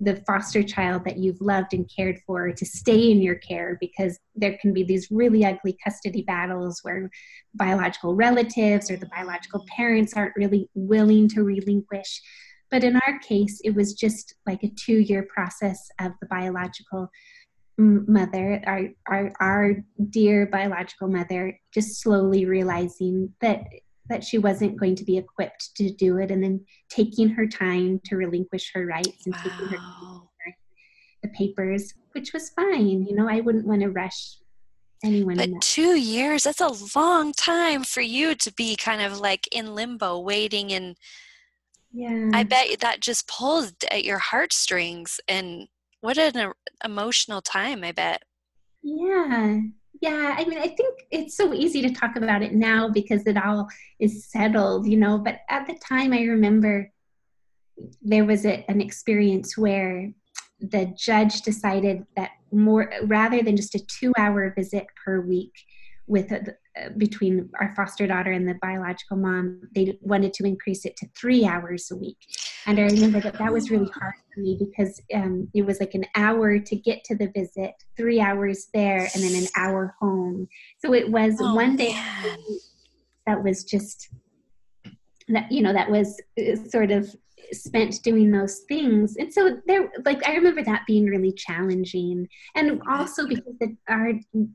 the 0.00 0.22
foster 0.26 0.62
child 0.62 1.04
that 1.04 1.18
you've 1.18 1.40
loved 1.40 1.72
and 1.72 1.90
cared 1.94 2.18
for 2.26 2.52
to 2.52 2.66
stay 2.66 3.10
in 3.10 3.22
your 3.22 3.36
care 3.36 3.78
because 3.80 4.18
there 4.34 4.58
can 4.60 4.72
be 4.72 4.82
these 4.82 5.08
really 5.10 5.44
ugly 5.44 5.76
custody 5.84 6.22
battles 6.22 6.80
where 6.82 7.08
biological 7.54 8.14
relatives 8.14 8.90
or 8.90 8.96
the 8.96 9.06
biological 9.06 9.64
parents 9.76 10.14
aren't 10.14 10.34
really 10.36 10.68
willing 10.74 11.28
to 11.28 11.42
relinquish. 11.42 12.20
But 12.70 12.84
in 12.84 12.96
our 12.96 13.18
case, 13.20 13.60
it 13.64 13.74
was 13.74 13.94
just 13.94 14.34
like 14.46 14.62
a 14.62 14.68
two 14.70 14.98
year 14.98 15.26
process 15.28 15.88
of 16.00 16.12
the 16.20 16.26
biological 16.26 17.08
mother, 17.76 18.62
our, 18.66 18.88
our, 19.08 19.32
our 19.40 19.76
dear 20.10 20.46
biological 20.46 21.08
mother, 21.08 21.58
just 21.72 22.00
slowly 22.00 22.44
realizing 22.44 23.32
that 23.40 23.64
that 24.10 24.22
she 24.22 24.36
wasn't 24.36 24.78
going 24.78 24.94
to 24.94 25.04
be 25.04 25.16
equipped 25.16 25.74
to 25.76 25.90
do 25.90 26.18
it 26.18 26.30
and 26.30 26.42
then 26.42 26.62
taking 26.90 27.28
her 27.28 27.46
time 27.46 28.00
to 28.04 28.16
relinquish 28.16 28.70
her 28.74 28.84
rights 28.84 29.24
and 29.24 29.34
wow. 29.34 29.40
taking 29.42 29.66
her 29.68 29.78
the 31.22 31.28
papers 31.30 31.94
which 32.12 32.34
was 32.34 32.50
fine 32.50 33.02
you 33.02 33.14
know 33.14 33.26
i 33.28 33.40
wouldn't 33.40 33.66
want 33.66 33.80
to 33.80 33.88
rush 33.88 34.36
anyone 35.02 35.36
but 35.36 35.48
two 35.62 35.98
years 35.98 36.42
that's 36.42 36.60
a 36.60 36.98
long 36.98 37.32
time 37.32 37.82
for 37.82 38.02
you 38.02 38.34
to 38.34 38.52
be 38.52 38.76
kind 38.76 39.00
of 39.00 39.18
like 39.18 39.48
in 39.50 39.74
limbo 39.74 40.18
waiting 40.18 40.70
and 40.72 40.96
yeah 41.94 42.30
i 42.34 42.42
bet 42.42 42.80
that 42.80 43.00
just 43.00 43.28
pulls 43.28 43.72
at 43.90 44.04
your 44.04 44.18
heartstrings 44.18 45.20
and 45.28 45.68
what 46.04 46.18
an 46.18 46.52
emotional 46.84 47.40
time, 47.40 47.82
I 47.82 47.92
bet. 47.92 48.24
Yeah. 48.82 49.60
Yeah, 50.02 50.34
I 50.36 50.44
mean, 50.44 50.58
I 50.58 50.68
think 50.68 51.06
it's 51.10 51.34
so 51.34 51.54
easy 51.54 51.80
to 51.80 51.94
talk 51.94 52.16
about 52.16 52.42
it 52.42 52.52
now 52.52 52.90
because 52.90 53.26
it 53.26 53.38
all 53.42 53.68
is 53.98 54.26
settled, 54.26 54.86
you 54.86 54.98
know. 54.98 55.16
But 55.16 55.38
at 55.48 55.66
the 55.66 55.78
time, 55.88 56.12
I 56.12 56.24
remember 56.24 56.92
there 58.02 58.26
was 58.26 58.44
a, 58.44 58.66
an 58.68 58.82
experience 58.82 59.56
where 59.56 60.12
the 60.60 60.94
judge 60.94 61.40
decided 61.40 62.04
that 62.16 62.32
more 62.52 62.92
rather 63.04 63.42
than 63.42 63.56
just 63.56 63.74
a 63.74 63.86
two 63.86 64.12
hour 64.18 64.52
visit 64.54 64.86
per 65.02 65.22
week 65.22 65.54
with 66.06 66.32
a, 66.32 66.54
between 66.98 67.48
our 67.60 67.72
foster 67.74 68.06
daughter 68.06 68.32
and 68.32 68.48
the 68.48 68.56
biological 68.60 69.16
mom, 69.16 69.60
they 69.74 69.98
wanted 70.02 70.32
to 70.34 70.44
increase 70.44 70.84
it 70.84 70.96
to 70.96 71.06
three 71.16 71.44
hours 71.46 71.90
a 71.90 71.96
week. 71.96 72.18
And 72.66 72.78
I 72.78 72.84
remember 72.84 73.20
that 73.20 73.38
that 73.38 73.52
was 73.52 73.70
really 73.70 73.90
hard 73.94 74.14
for 74.32 74.40
me 74.40 74.58
because 74.58 75.00
um, 75.14 75.48
it 75.54 75.62
was 75.64 75.80
like 75.80 75.94
an 75.94 76.04
hour 76.14 76.58
to 76.58 76.76
get 76.76 77.04
to 77.04 77.16
the 77.16 77.30
visit, 77.34 77.72
three 77.96 78.20
hours 78.20 78.68
there, 78.74 79.08
and 79.14 79.22
then 79.22 79.34
an 79.34 79.48
hour 79.56 79.94
home. 80.00 80.48
So 80.78 80.92
it 80.92 81.10
was 81.10 81.36
oh, 81.40 81.54
one 81.54 81.76
day 81.76 81.96
that 83.26 83.42
was 83.42 83.64
just 83.64 84.10
that 85.28 85.50
you 85.50 85.62
know 85.62 85.72
that 85.72 85.90
was 85.90 86.20
uh, 86.38 86.56
sort 86.68 86.90
of 86.90 87.14
spent 87.52 88.02
doing 88.02 88.30
those 88.30 88.60
things 88.68 89.16
and 89.16 89.32
so 89.32 89.58
there 89.66 89.90
like 90.04 90.26
i 90.26 90.34
remember 90.34 90.62
that 90.62 90.82
being 90.86 91.06
really 91.06 91.32
challenging 91.32 92.26
and 92.54 92.80
also 92.90 93.26
because 93.26 93.54
the, 93.60 93.76
our 93.88 94.12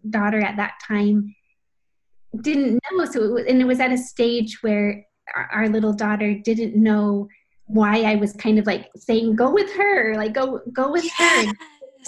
daughter 0.09 0.39
at 0.39 0.57
that 0.57 0.73
time 0.85 1.33
didn't 2.41 2.79
know. 2.91 3.05
So 3.05 3.23
it 3.23 3.31
was, 3.31 3.45
and 3.47 3.61
it 3.61 3.65
was 3.65 3.79
at 3.79 3.91
a 3.91 3.97
stage 3.97 4.61
where 4.61 5.05
our, 5.35 5.49
our 5.51 5.69
little 5.69 5.93
daughter 5.93 6.33
didn't 6.33 6.75
know 6.75 7.27
why 7.65 8.01
I 8.03 8.15
was 8.15 8.33
kind 8.33 8.59
of 8.59 8.65
like 8.65 8.89
saying, 8.95 9.35
"Go 9.35 9.51
with 9.51 9.71
her, 9.75 10.15
like 10.15 10.33
go 10.33 10.61
go 10.73 10.91
with 10.91 11.05
yes. 11.05 11.47
her." 11.47 11.53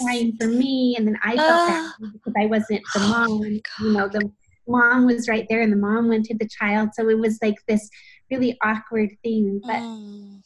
Crying 0.00 0.34
for 0.40 0.46
me, 0.46 0.96
and 0.96 1.06
then 1.06 1.18
I 1.22 1.36
felt 1.36 1.50
uh, 1.50 1.66
that 1.66 1.94
because 2.14 2.32
I 2.38 2.46
wasn't 2.46 2.80
the 2.94 3.00
oh 3.00 3.08
mom. 3.08 3.30
Oh 3.30 3.84
you 3.84 3.92
know, 3.92 4.08
the 4.08 4.32
mom 4.66 5.04
was 5.04 5.28
right 5.28 5.46
there, 5.50 5.60
and 5.60 5.70
the 5.70 5.76
mom 5.76 6.08
went 6.08 6.24
to 6.26 6.34
the 6.34 6.48
child. 6.48 6.90
So 6.94 7.10
it 7.10 7.18
was 7.18 7.38
like 7.42 7.56
this 7.68 7.90
really 8.30 8.58
awkward 8.64 9.10
thing. 9.22 9.60
But 9.62 9.80
mm. 9.80 10.40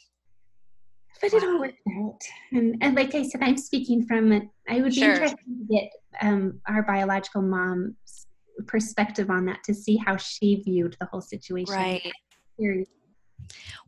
but 1.21 1.33
it 1.33 1.45
all 1.45 1.61
worked 1.61 1.79
out. 1.97 2.21
And, 2.53 2.77
and 2.81 2.97
like 2.97 3.15
I 3.15 3.23
said, 3.23 3.41
I'm 3.43 3.57
speaking 3.57 4.05
from 4.07 4.33
it. 4.33 4.43
I 4.69 4.81
would 4.81 4.95
be 4.95 5.03
interested 5.03 5.39
to 5.39 5.75
get 5.75 5.91
um, 6.21 6.61
our 6.67 6.83
biological 6.83 7.43
mom's 7.43 8.26
perspective 8.67 9.31
on 9.31 9.47
that 9.47 9.63
to 9.65 9.75
see 9.75 9.97
how 9.97 10.17
she 10.17 10.63
viewed 10.65 10.97
the 11.01 11.07
whole 11.07 11.21
situation. 11.21 11.75
Right. 11.75 12.13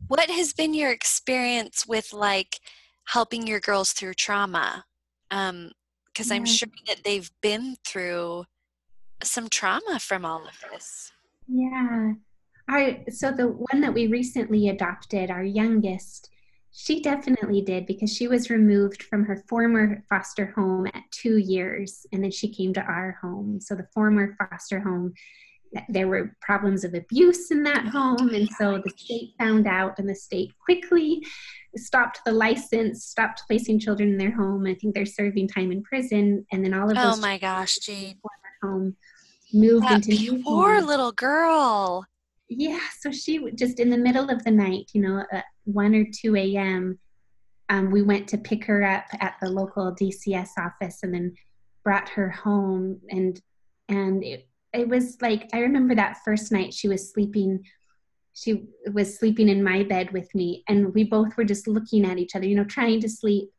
What 0.07 0.29
has 0.29 0.53
been 0.53 0.73
your 0.73 0.91
experience 0.91 1.85
with 1.87 2.13
like 2.13 2.59
helping 3.05 3.47
your 3.47 3.59
girls 3.59 3.93
through 3.93 4.13
trauma? 4.13 4.85
Um, 5.31 5.71
because 6.07 6.31
I'm 6.31 6.45
sure 6.45 6.67
that 6.87 7.03
they've 7.05 7.31
been 7.41 7.77
through 7.85 8.43
some 9.23 9.47
trauma 9.49 9.99
from 9.99 10.25
all 10.25 10.41
of 10.45 10.71
this. 10.71 11.11
Yeah. 11.47 12.13
Our, 12.67 12.97
so 13.09 13.31
the 13.31 13.47
one 13.47 13.81
that 13.81 13.93
we 13.93 14.07
recently 14.07 14.69
adopted, 14.69 15.31
our 15.31 15.43
youngest, 15.43 16.29
she 16.81 17.01
definitely 17.01 17.59
did 17.59 17.85
because 17.85 18.09
she 18.09 18.29
was 18.29 18.49
removed 18.49 19.03
from 19.03 19.25
her 19.25 19.43
former 19.49 20.01
foster 20.07 20.53
home 20.55 20.87
at 20.87 21.03
two 21.11 21.35
years 21.35 22.05
and 22.13 22.23
then 22.23 22.31
she 22.31 22.53
came 22.53 22.73
to 22.73 22.79
our 22.79 23.17
home. 23.21 23.59
So 23.59 23.75
the 23.75 23.85
former 23.93 24.37
foster 24.37 24.79
home, 24.79 25.13
there 25.89 26.07
were 26.07 26.37
problems 26.39 26.85
of 26.85 26.93
abuse 26.93 27.51
in 27.51 27.63
that 27.63 27.87
home. 27.87 28.29
And 28.29 28.47
so 28.57 28.81
the 28.81 28.93
state 28.95 29.33
found 29.37 29.67
out 29.67 29.99
and 29.99 30.07
the 30.07 30.15
state 30.15 30.53
quickly 30.63 31.21
stopped 31.75 32.21
the 32.25 32.31
license, 32.31 33.03
stopped 33.03 33.43
placing 33.45 33.79
children 33.79 34.11
in 34.11 34.17
their 34.17 34.33
home. 34.33 34.65
I 34.65 34.73
think 34.73 34.95
they're 34.95 35.05
serving 35.05 35.49
time 35.49 35.73
in 35.73 35.83
prison. 35.83 36.45
And 36.53 36.63
then 36.63 36.73
all 36.73 36.89
of 36.89 36.95
those. 36.95 37.17
Oh 37.17 37.21
my 37.21 37.37
gosh, 37.37 37.77
Jean. 37.79 38.15
Home 38.63 38.95
moved 39.53 39.85
that 39.85 40.07
into. 40.07 40.41
Poor 40.43 40.81
little 40.81 41.11
girl 41.11 42.05
yeah 42.49 42.79
so 42.99 43.11
she 43.11 43.39
just 43.51 43.79
in 43.79 43.89
the 43.89 43.97
middle 43.97 44.29
of 44.29 44.43
the 44.43 44.51
night 44.51 44.89
you 44.93 45.01
know 45.01 45.23
at 45.31 45.45
1 45.65 45.95
or 45.95 46.05
2 46.21 46.35
a.m 46.35 46.99
um, 47.71 47.91
we 47.91 48.01
went 48.01 48.27
to 48.27 48.37
pick 48.39 48.65
her 48.65 48.83
up 48.83 49.05
at 49.19 49.35
the 49.41 49.49
local 49.49 49.95
dcs 49.95 50.49
office 50.57 50.99
and 51.03 51.13
then 51.13 51.33
brought 51.83 52.09
her 52.09 52.29
home 52.29 52.99
and 53.09 53.41
and 53.87 54.23
it, 54.23 54.47
it 54.73 54.87
was 54.87 55.21
like 55.21 55.47
i 55.53 55.59
remember 55.59 55.93
that 55.93 56.17
first 56.25 56.51
night 56.51 56.73
she 56.73 56.87
was 56.87 57.11
sleeping 57.11 57.63
she 58.33 58.65
was 58.93 59.17
sleeping 59.17 59.49
in 59.49 59.63
my 59.63 59.83
bed 59.83 60.11
with 60.11 60.33
me 60.33 60.63
and 60.67 60.93
we 60.93 61.03
both 61.03 61.35
were 61.37 61.43
just 61.43 61.67
looking 61.67 62.05
at 62.05 62.17
each 62.17 62.35
other 62.35 62.47
you 62.47 62.55
know 62.55 62.63
trying 62.63 62.99
to 62.99 63.09
sleep 63.09 63.49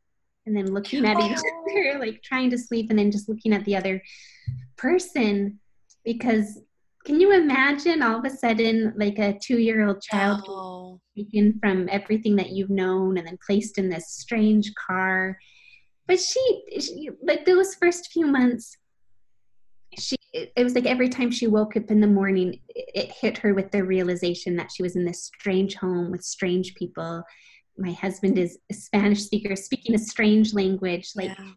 and 0.45 0.55
then 0.55 0.73
looking 0.73 1.05
at 1.05 1.19
each 1.19 1.37
other 1.69 1.99
like 1.99 2.21
trying 2.23 2.49
to 2.49 2.57
sleep 2.57 2.89
and 2.89 2.99
then 2.99 3.11
just 3.11 3.29
looking 3.29 3.53
at 3.53 3.63
the 3.65 3.75
other 3.75 4.01
person 4.75 5.59
because 6.03 6.59
can 7.05 7.19
you 7.19 7.31
imagine 7.33 8.01
all 8.01 8.19
of 8.19 8.25
a 8.25 8.29
sudden 8.29 8.93
like 8.95 9.17
a 9.17 9.37
two 9.41 9.57
year 9.57 9.87
old 9.87 10.01
child 10.01 10.43
oh. 10.47 10.99
taken 11.17 11.57
from 11.59 11.87
everything 11.91 12.35
that 12.35 12.51
you've 12.51 12.69
known 12.69 13.17
and 13.17 13.27
then 13.27 13.37
placed 13.45 13.77
in 13.77 13.89
this 13.89 14.09
strange 14.09 14.71
car 14.75 15.37
but 16.07 16.19
she, 16.19 16.63
she 16.79 17.09
like 17.23 17.45
those 17.45 17.75
first 17.75 18.11
few 18.11 18.27
months 18.27 18.77
she 19.97 20.15
it 20.33 20.63
was 20.63 20.75
like 20.75 20.85
every 20.85 21.09
time 21.09 21.29
she 21.29 21.47
woke 21.47 21.75
up 21.75 21.91
in 21.91 21.99
the 21.99 22.07
morning 22.07 22.59
it 22.69 23.11
hit 23.11 23.37
her 23.37 23.53
with 23.53 23.71
the 23.71 23.83
realization 23.83 24.55
that 24.55 24.71
she 24.71 24.83
was 24.83 24.95
in 24.95 25.05
this 25.05 25.23
strange 25.23 25.75
home 25.75 26.11
with 26.11 26.23
strange 26.23 26.73
people 26.75 27.23
my 27.77 27.91
husband 27.91 28.37
is 28.37 28.57
a 28.69 28.73
spanish 28.73 29.21
speaker 29.21 29.55
speaking 29.55 29.95
a 29.95 29.99
strange 29.99 30.53
language 30.53 31.11
like 31.15 31.37
yeah. 31.37 31.49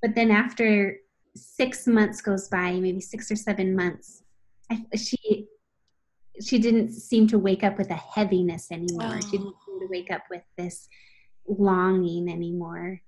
but 0.00 0.14
then 0.14 0.30
after 0.30 0.96
six 1.36 1.86
months 1.86 2.20
goes 2.20 2.48
by 2.48 2.72
maybe 2.72 3.00
six 3.00 3.30
or 3.30 3.36
seven 3.36 3.74
months 3.74 4.21
I, 4.21 4.21
she 4.96 5.48
she 6.40 6.58
didn't 6.58 6.92
seem 6.92 7.26
to 7.28 7.38
wake 7.38 7.62
up 7.62 7.78
with 7.78 7.90
a 7.90 7.94
heaviness 7.94 8.70
anymore. 8.70 9.16
Oh. 9.16 9.20
She 9.20 9.38
didn't 9.38 9.54
seem 9.66 9.80
to 9.80 9.86
wake 9.90 10.10
up 10.10 10.22
with 10.30 10.42
this 10.56 10.88
longing 11.46 12.30
anymore. 12.30 13.00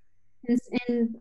And, 0.47 0.59
and 0.89 1.17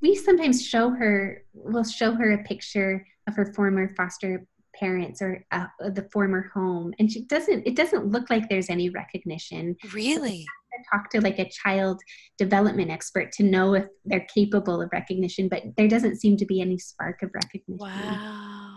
we 0.00 0.14
sometimes 0.14 0.64
show 0.64 0.90
her, 0.90 1.44
we'll 1.52 1.84
show 1.84 2.12
her 2.12 2.32
a 2.32 2.44
picture 2.44 3.06
of 3.26 3.34
her 3.34 3.52
former 3.54 3.94
foster 3.96 4.46
parents 4.74 5.20
or 5.20 5.44
uh, 5.52 5.66
the 5.80 6.06
former 6.12 6.50
home, 6.54 6.92
and 6.98 7.10
she 7.10 7.22
doesn't. 7.22 7.66
It 7.66 7.76
doesn't 7.76 8.12
look 8.12 8.28
like 8.28 8.48
there's 8.48 8.68
any 8.68 8.90
recognition. 8.90 9.74
Really. 9.92 10.44
talk 10.92 11.08
to 11.08 11.22
like 11.22 11.38
a 11.38 11.48
child 11.48 11.98
development 12.36 12.90
expert 12.90 13.32
to 13.32 13.42
know 13.42 13.74
if 13.74 13.86
they're 14.04 14.26
capable 14.32 14.82
of 14.82 14.90
recognition, 14.92 15.48
but 15.48 15.62
there 15.78 15.88
doesn't 15.88 16.20
seem 16.20 16.36
to 16.36 16.44
be 16.44 16.60
any 16.60 16.78
spark 16.78 17.22
of 17.22 17.30
recognition. 17.34 17.78
Wow 17.78 18.75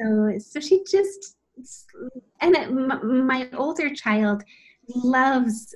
so 0.00 0.38
so 0.38 0.60
she 0.60 0.82
just 0.90 1.36
and 2.40 2.56
it, 2.56 2.70
my 2.72 3.48
older 3.54 3.94
child 3.94 4.42
loves 4.88 5.74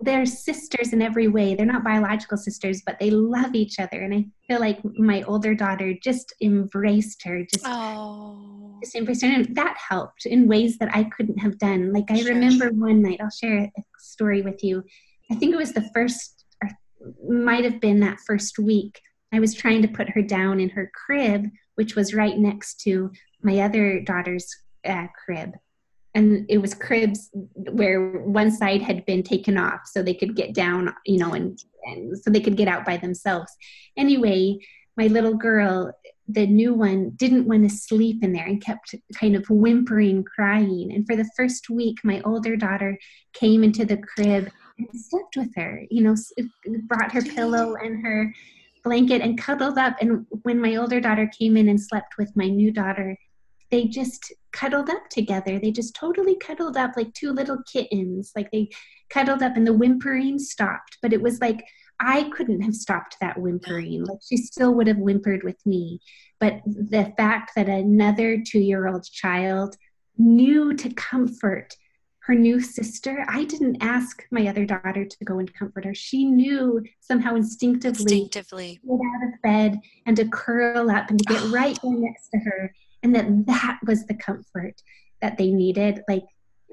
they're 0.00 0.24
sisters 0.24 0.92
in 0.92 1.02
every 1.02 1.28
way. 1.28 1.54
They're 1.54 1.66
not 1.66 1.84
biological 1.84 2.38
sisters, 2.38 2.82
but 2.84 2.98
they 2.98 3.10
love 3.10 3.54
each 3.54 3.78
other. 3.78 4.00
And 4.00 4.14
I 4.14 4.24
feel 4.48 4.60
like 4.60 4.80
my 4.96 5.22
older 5.24 5.54
daughter 5.54 5.94
just 6.02 6.32
embraced 6.40 7.22
her, 7.24 7.42
just, 7.42 7.66
oh. 7.66 8.78
just 8.82 8.94
embraced 8.94 9.22
her. 9.22 9.28
And 9.28 9.54
that 9.54 9.76
helped 9.76 10.26
in 10.26 10.48
ways 10.48 10.78
that 10.78 10.94
I 10.94 11.04
couldn't 11.04 11.38
have 11.38 11.58
done. 11.58 11.92
Like 11.92 12.10
I 12.10 12.20
sure. 12.20 12.32
remember 12.32 12.70
one 12.70 13.02
night, 13.02 13.20
I'll 13.20 13.30
share 13.30 13.58
a 13.58 13.70
story 13.98 14.42
with 14.42 14.64
you. 14.64 14.82
I 15.30 15.34
think 15.34 15.52
it 15.52 15.58
was 15.58 15.72
the 15.72 15.90
first, 15.94 16.44
or 16.62 16.70
might 17.28 17.64
have 17.64 17.80
been 17.80 18.00
that 18.00 18.20
first 18.26 18.58
week. 18.58 19.00
I 19.32 19.40
was 19.40 19.54
trying 19.54 19.82
to 19.82 19.88
put 19.88 20.08
her 20.10 20.22
down 20.22 20.60
in 20.60 20.70
her 20.70 20.90
crib 20.94 21.46
which 21.74 21.96
was 21.96 22.14
right 22.14 22.38
next 22.38 22.80
to 22.80 23.10
my 23.42 23.60
other 23.60 24.00
daughter's 24.00 24.48
uh, 24.84 25.06
crib. 25.24 25.52
And 26.14 26.46
it 26.48 26.58
was 26.58 26.74
cribs 26.74 27.30
where 27.54 28.10
one 28.20 28.50
side 28.50 28.82
had 28.82 29.04
been 29.04 29.22
taken 29.24 29.58
off 29.58 29.80
so 29.86 30.02
they 30.02 30.14
could 30.14 30.36
get 30.36 30.54
down, 30.54 30.94
you 31.04 31.18
know, 31.18 31.32
and, 31.32 31.58
and 31.84 32.16
so 32.16 32.30
they 32.30 32.40
could 32.40 32.56
get 32.56 32.68
out 32.68 32.84
by 32.84 32.96
themselves. 32.96 33.52
Anyway, 33.96 34.58
my 34.96 35.08
little 35.08 35.34
girl, 35.34 35.92
the 36.28 36.46
new 36.46 36.72
one, 36.72 37.10
didn't 37.16 37.48
want 37.48 37.68
to 37.68 37.76
sleep 37.76 38.22
in 38.22 38.32
there 38.32 38.46
and 38.46 38.62
kept 38.62 38.94
kind 39.18 39.34
of 39.34 39.44
whimpering, 39.50 40.22
crying. 40.22 40.92
And 40.92 41.04
for 41.04 41.16
the 41.16 41.28
first 41.36 41.68
week, 41.68 41.98
my 42.04 42.22
older 42.24 42.54
daughter 42.54 42.96
came 43.32 43.64
into 43.64 43.84
the 43.84 43.98
crib 43.98 44.50
and 44.78 44.88
slept 44.92 45.36
with 45.36 45.52
her, 45.56 45.82
you 45.90 46.02
know, 46.02 46.14
brought 46.86 47.12
her 47.12 47.22
pillow 47.22 47.74
and 47.74 48.04
her 48.06 48.32
blanket 48.84 49.22
and 49.22 49.40
cuddled 49.40 49.78
up. 49.78 49.96
And 50.00 50.26
when 50.42 50.60
my 50.60 50.76
older 50.76 51.00
daughter 51.00 51.30
came 51.38 51.56
in 51.56 51.68
and 51.68 51.80
slept 51.80 52.16
with 52.18 52.36
my 52.36 52.48
new 52.48 52.70
daughter, 52.70 53.16
they 53.70 53.84
just 53.84 54.32
cuddled 54.52 54.90
up 54.90 55.08
together. 55.10 55.58
They 55.58 55.72
just 55.72 55.96
totally 55.96 56.36
cuddled 56.36 56.76
up 56.76 56.92
like 56.96 57.12
two 57.14 57.32
little 57.32 57.58
kittens. 57.70 58.32
Like 58.36 58.50
they 58.50 58.68
cuddled 59.10 59.42
up 59.42 59.56
and 59.56 59.66
the 59.66 59.72
whimpering 59.72 60.38
stopped. 60.38 60.98
But 61.02 61.12
it 61.12 61.22
was 61.22 61.40
like 61.40 61.64
I 62.00 62.24
couldn't 62.30 62.60
have 62.62 62.74
stopped 62.74 63.16
that 63.20 63.38
whimpering. 63.38 64.04
Like 64.04 64.18
she 64.28 64.36
still 64.36 64.74
would 64.74 64.86
have 64.86 64.98
whimpered 64.98 65.42
with 65.42 65.64
me. 65.64 66.00
But 66.40 66.60
the 66.66 67.12
fact 67.16 67.52
that 67.56 67.68
another 67.68 68.42
two 68.44 68.60
year 68.60 68.86
old 68.86 69.04
child 69.04 69.76
knew 70.18 70.74
to 70.74 70.92
comfort 70.94 71.74
her 72.26 72.34
new 72.34 72.58
sister, 72.58 73.24
I 73.28 73.44
didn't 73.44 73.82
ask 73.82 74.24
my 74.30 74.48
other 74.48 74.64
daughter 74.64 75.04
to 75.04 75.24
go 75.24 75.38
and 75.38 75.52
comfort 75.52 75.84
her. 75.84 75.94
She 75.94 76.24
knew 76.24 76.82
somehow 77.00 77.34
instinctively, 77.34 78.00
instinctively. 78.00 78.80
to 78.82 78.96
get 78.96 79.06
out 79.14 79.28
of 79.28 79.42
bed 79.42 79.80
and 80.06 80.16
to 80.16 80.26
curl 80.28 80.90
up 80.90 81.10
and 81.10 81.18
to 81.18 81.24
get 81.26 81.42
right 81.50 81.78
there 81.82 81.92
next 81.92 82.30
to 82.30 82.38
her. 82.38 82.72
And 83.02 83.14
that 83.14 83.26
that 83.46 83.78
was 83.86 84.06
the 84.06 84.14
comfort 84.14 84.80
that 85.20 85.36
they 85.36 85.50
needed. 85.50 86.00
Like, 86.08 86.24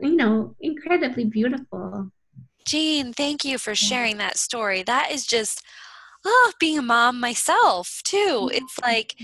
you 0.02 0.16
know, 0.16 0.56
incredibly 0.62 1.26
beautiful. 1.26 2.12
Jean, 2.66 3.12
thank 3.12 3.44
you 3.44 3.58
for 3.58 3.76
sharing 3.76 4.18
that 4.18 4.38
story. 4.38 4.84
That 4.84 5.12
is 5.12 5.26
just, 5.26 5.66
oh, 6.26 6.54
being 6.62 6.80
a 6.80 6.82
mom 6.82 7.20
myself 7.20 8.02
too. 8.06 8.50
It's 8.54 8.80
like 8.82 9.16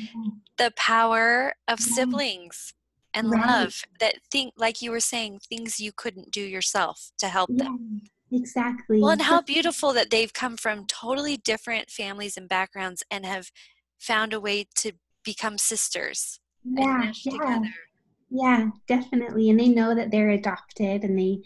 the 0.58 0.74
power 0.76 1.54
of 1.70 1.80
siblings 1.80 2.74
and 3.18 3.32
right. 3.32 3.46
love 3.48 3.82
that 4.00 4.16
think 4.32 4.54
like 4.58 4.82
you 4.82 4.92
were 4.92 5.00
saying 5.00 5.40
things 5.50 5.80
you 5.80 5.92
couldn't 5.92 6.32
do 6.32 6.42
yourself 6.42 7.12
to 7.18 7.28
help 7.28 7.50
yeah, 7.54 7.66
them 7.66 8.02
exactly 8.32 9.02
well 9.02 9.12
and 9.12 9.24
how 9.24 9.42
beautiful 9.42 9.94
that 9.94 10.10
they've 10.10 10.34
come 10.34 10.58
from 10.58 10.86
totally 10.86 11.38
different 11.38 11.90
families 11.90 12.38
and 12.38 12.48
backgrounds 12.48 13.04
and 13.10 13.26
have 13.26 13.52
found 14.00 14.34
a 14.34 14.40
way 14.40 14.66
to 14.76 14.92
become 15.24 15.58
sisters 15.58 16.40
yeah 16.64 17.12
yeah 17.24 17.32
together. 17.32 17.74
yeah 18.30 18.70
definitely 18.88 19.50
and 19.50 19.60
they 19.60 19.70
know 19.70 19.96
that 19.96 20.12
they're 20.12 20.32
adopted 20.32 21.04
and 21.04 21.18
they 21.18 21.40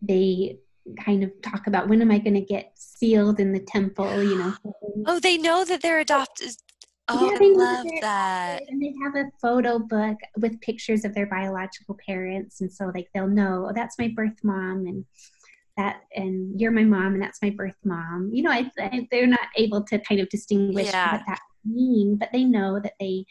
they 0.00 0.58
kind 1.04 1.22
of 1.22 1.30
talk 1.42 1.66
about 1.66 1.88
when 1.88 2.02
am 2.02 2.10
I 2.10 2.18
going 2.18 2.34
to 2.34 2.40
get 2.40 2.72
sealed 2.74 3.38
in 3.40 3.52
the 3.52 3.60
temple, 3.60 4.22
you 4.22 4.36
know. 4.36 4.54
Oh, 5.06 5.18
they 5.18 5.38
know 5.38 5.64
that 5.64 5.80
they're 5.80 6.00
adopted 6.00 6.50
Oh, 7.14 7.30
yeah, 7.30 7.38
I 7.40 7.52
love 7.52 7.86
that. 8.00 8.62
And 8.68 8.82
they 8.82 8.94
have 9.02 9.14
a 9.14 9.30
photo 9.40 9.78
book 9.78 10.16
with 10.36 10.60
pictures 10.60 11.04
of 11.04 11.14
their 11.14 11.26
biological 11.26 11.96
parents, 12.06 12.60
and 12.60 12.72
so 12.72 12.90
like 12.94 13.08
they'll 13.14 13.28
know, 13.28 13.66
oh, 13.68 13.72
that's 13.74 13.98
my 13.98 14.08
birth 14.08 14.38
mom, 14.42 14.86
and 14.86 15.04
that, 15.76 16.02
and 16.14 16.60
you're 16.60 16.70
my 16.70 16.84
mom, 16.84 17.14
and 17.14 17.22
that's 17.22 17.42
my 17.42 17.50
birth 17.50 17.78
mom. 17.84 18.30
You 18.32 18.42
know, 18.44 18.50
I, 18.50 18.70
I, 18.78 19.08
they're 19.10 19.26
not 19.26 19.48
able 19.56 19.82
to 19.84 19.98
kind 20.00 20.20
of 20.20 20.28
distinguish 20.28 20.86
yeah. 20.86 21.12
what 21.12 21.22
that 21.26 21.40
mean, 21.64 22.16
but 22.16 22.30
they 22.32 22.44
know 22.44 22.80
that 22.80 22.94
they 22.98 23.24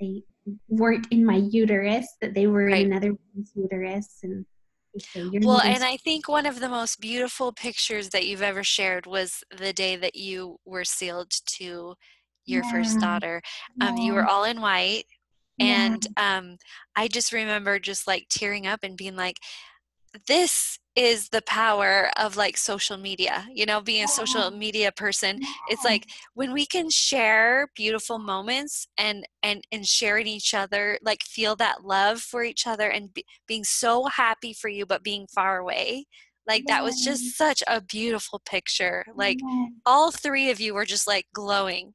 they 0.00 0.22
weren't 0.68 1.06
in 1.10 1.24
my 1.24 1.36
uterus, 1.36 2.06
that 2.20 2.34
they 2.34 2.46
were 2.46 2.66
right. 2.66 2.84
in 2.84 2.92
another 2.92 3.14
woman's 3.14 3.52
uterus, 3.54 4.20
and 4.22 4.44
well, 5.44 5.60
and 5.60 5.84
I 5.84 5.96
think 5.98 6.28
one 6.28 6.46
of 6.46 6.60
the 6.60 6.68
most 6.68 7.00
beautiful 7.00 7.52
pictures 7.52 8.10
that 8.10 8.26
you've 8.26 8.42
ever 8.42 8.64
shared 8.64 9.06
was 9.06 9.44
the 9.56 9.72
day 9.72 9.96
that 9.96 10.16
you 10.16 10.58
were 10.64 10.84
sealed 10.84 11.30
to 11.30 11.94
your 12.46 12.64
yeah. 12.64 12.72
first 12.72 13.00
daughter. 13.00 13.42
Um, 13.80 13.96
yeah. 13.96 14.04
You 14.04 14.14
were 14.14 14.26
all 14.26 14.44
in 14.44 14.60
white, 14.60 15.04
and 15.58 16.06
um, 16.16 16.56
I 16.94 17.08
just 17.08 17.32
remember 17.32 17.78
just 17.78 18.06
like 18.06 18.26
tearing 18.28 18.66
up 18.66 18.80
and 18.82 18.96
being 18.96 19.16
like, 19.16 19.38
this 20.26 20.78
is 20.94 21.28
the 21.28 21.42
power 21.42 22.10
of 22.16 22.38
like 22.38 22.56
social 22.56 22.96
media 22.96 23.46
you 23.52 23.66
know 23.66 23.82
being 23.82 24.02
a 24.02 24.08
social 24.08 24.50
media 24.50 24.90
person. 24.90 25.38
It's 25.68 25.84
like 25.84 26.06
when 26.32 26.54
we 26.54 26.64
can 26.64 26.88
share 26.88 27.68
beautiful 27.76 28.18
moments 28.18 28.86
and 28.96 29.26
and 29.42 29.62
and 29.70 29.84
sharing 29.86 30.26
each 30.26 30.54
other 30.54 30.98
like 31.02 31.22
feel 31.22 31.54
that 31.56 31.84
love 31.84 32.20
for 32.20 32.42
each 32.42 32.66
other 32.66 32.88
and 32.88 33.12
be, 33.12 33.26
being 33.46 33.62
so 33.62 34.06
happy 34.06 34.54
for 34.54 34.70
you 34.70 34.86
but 34.86 35.04
being 35.04 35.26
far 35.26 35.58
away 35.58 36.06
like 36.46 36.64
that 36.68 36.84
was 36.84 37.02
just 37.02 37.36
such 37.36 37.62
a 37.66 37.80
beautiful 37.80 38.40
picture. 38.48 39.04
Like 39.14 39.38
all 39.84 40.12
three 40.12 40.50
of 40.50 40.60
you 40.60 40.74
were 40.74 40.84
just 40.84 41.06
like 41.06 41.26
glowing 41.34 41.92